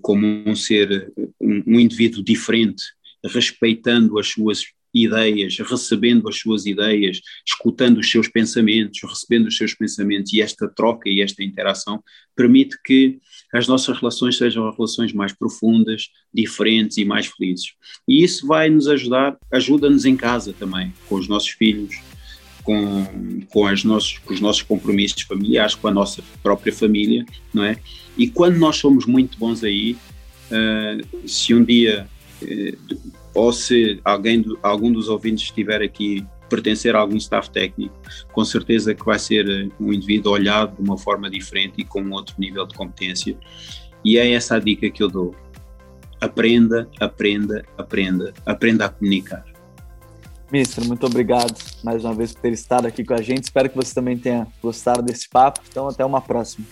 como 0.00 0.26
um 0.46 0.54
ser, 0.54 1.12
um, 1.40 1.62
um 1.66 1.80
indivíduo 1.80 2.22
diferente, 2.22 2.84
respeitando 3.24 4.18
as 4.18 4.28
suas 4.28 4.64
ideias, 4.94 5.58
recebendo 5.58 6.28
as 6.28 6.38
suas 6.38 6.64
ideias, 6.64 7.20
escutando 7.46 7.98
os 7.98 8.10
seus 8.10 8.28
pensamentos, 8.28 8.98
recebendo 9.02 9.46
os 9.46 9.56
seus 9.56 9.74
pensamentos 9.74 10.32
e 10.32 10.40
esta 10.40 10.68
troca 10.68 11.08
e 11.08 11.20
esta 11.20 11.42
interação 11.42 12.02
permite 12.34 12.76
que 12.82 13.18
as 13.52 13.68
nossas 13.68 13.98
relações 13.98 14.36
sejam 14.36 14.70
relações 14.70 15.12
mais 15.12 15.32
profundas, 15.32 16.08
diferentes 16.32 16.96
e 16.96 17.04
mais 17.04 17.26
felizes. 17.26 17.72
E 18.08 18.22
isso 18.22 18.46
vai 18.46 18.70
nos 18.70 18.88
ajudar, 18.88 19.36
ajuda-nos 19.52 20.04
em 20.04 20.16
casa 20.16 20.52
também, 20.52 20.92
com 21.08 21.16
os 21.16 21.28
nossos 21.28 21.50
filhos, 21.50 21.96
com, 22.66 23.06
com, 23.48 23.64
as 23.64 23.84
nossos, 23.84 24.18
com 24.18 24.34
os 24.34 24.40
nossos 24.40 24.62
compromissos 24.62 25.22
familiares, 25.22 25.76
com 25.76 25.86
a 25.86 25.92
nossa 25.92 26.20
própria 26.42 26.72
família, 26.72 27.24
não 27.54 27.62
é? 27.62 27.78
E 28.18 28.28
quando 28.28 28.58
nós 28.58 28.76
somos 28.76 29.06
muito 29.06 29.38
bons 29.38 29.62
aí, 29.62 29.96
uh, 30.50 31.28
se 31.28 31.54
um 31.54 31.62
dia 31.62 32.08
uh, 32.42 32.96
ou 33.32 33.52
se 33.52 34.00
alguém, 34.04 34.44
algum 34.62 34.92
dos 34.92 35.08
ouvintes 35.08 35.44
estiver 35.44 35.80
aqui 35.80 36.26
pertencer 36.48 36.96
a 36.96 36.98
algum 36.98 37.16
staff 37.16 37.50
técnico, 37.50 37.94
com 38.32 38.44
certeza 38.44 38.94
que 38.94 39.04
vai 39.04 39.18
ser 39.18 39.48
eh, 39.48 39.68
um 39.80 39.92
indivíduo 39.92 40.32
olhado 40.32 40.76
de 40.76 40.80
uma 40.80 40.96
forma 40.96 41.28
diferente 41.28 41.74
e 41.78 41.84
com 41.84 42.00
um 42.00 42.12
outro 42.12 42.36
nível 42.38 42.64
de 42.64 42.74
competência. 42.74 43.36
E 44.04 44.16
é 44.16 44.30
essa 44.30 44.54
a 44.54 44.60
dica 44.60 44.88
que 44.88 45.02
eu 45.02 45.08
dou. 45.08 45.34
Aprenda, 46.20 46.88
aprenda, 47.00 47.64
aprenda, 47.76 48.32
aprenda 48.46 48.84
a 48.86 48.88
comunicar. 48.88 49.44
Mister, 50.50 50.86
muito 50.86 51.04
obrigado 51.06 51.54
mais 51.82 52.04
uma 52.04 52.14
vez 52.14 52.32
por 52.32 52.40
ter 52.40 52.52
estado 52.52 52.86
aqui 52.86 53.04
com 53.04 53.14
a 53.14 53.22
gente. 53.22 53.44
Espero 53.44 53.68
que 53.68 53.76
você 53.76 53.94
também 53.94 54.16
tenha 54.16 54.46
gostado 54.62 55.02
desse 55.02 55.28
papo. 55.28 55.60
Então, 55.68 55.88
até 55.88 56.04
uma 56.04 56.20
próxima. 56.20 56.66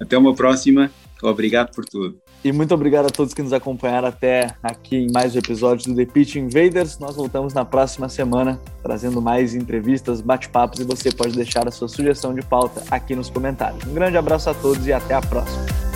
Até 0.00 0.16
uma 0.16 0.34
próxima. 0.34 0.90
Obrigado 1.22 1.74
por 1.74 1.84
tudo. 1.84 2.18
E 2.44 2.52
muito 2.52 2.72
obrigado 2.74 3.06
a 3.06 3.10
todos 3.10 3.34
que 3.34 3.42
nos 3.42 3.52
acompanharam 3.52 4.08
até 4.08 4.54
aqui 4.62 4.96
em 4.96 5.10
mais 5.10 5.34
um 5.34 5.38
episódio 5.38 5.92
do 5.92 5.96
The 5.96 6.04
Pitch 6.04 6.36
Invaders. 6.36 6.98
Nós 6.98 7.16
voltamos 7.16 7.54
na 7.54 7.64
próxima 7.64 8.08
semana 8.08 8.60
trazendo 8.82 9.20
mais 9.20 9.54
entrevistas, 9.54 10.20
bate-papos 10.20 10.78
e 10.78 10.84
você 10.84 11.10
pode 11.10 11.34
deixar 11.34 11.66
a 11.66 11.70
sua 11.70 11.88
sugestão 11.88 12.34
de 12.34 12.42
pauta 12.42 12.84
aqui 12.90 13.16
nos 13.16 13.30
comentários. 13.30 13.84
Um 13.86 13.94
grande 13.94 14.16
abraço 14.16 14.50
a 14.50 14.54
todos 14.54 14.86
e 14.86 14.92
até 14.92 15.14
a 15.14 15.20
próxima. 15.20 15.95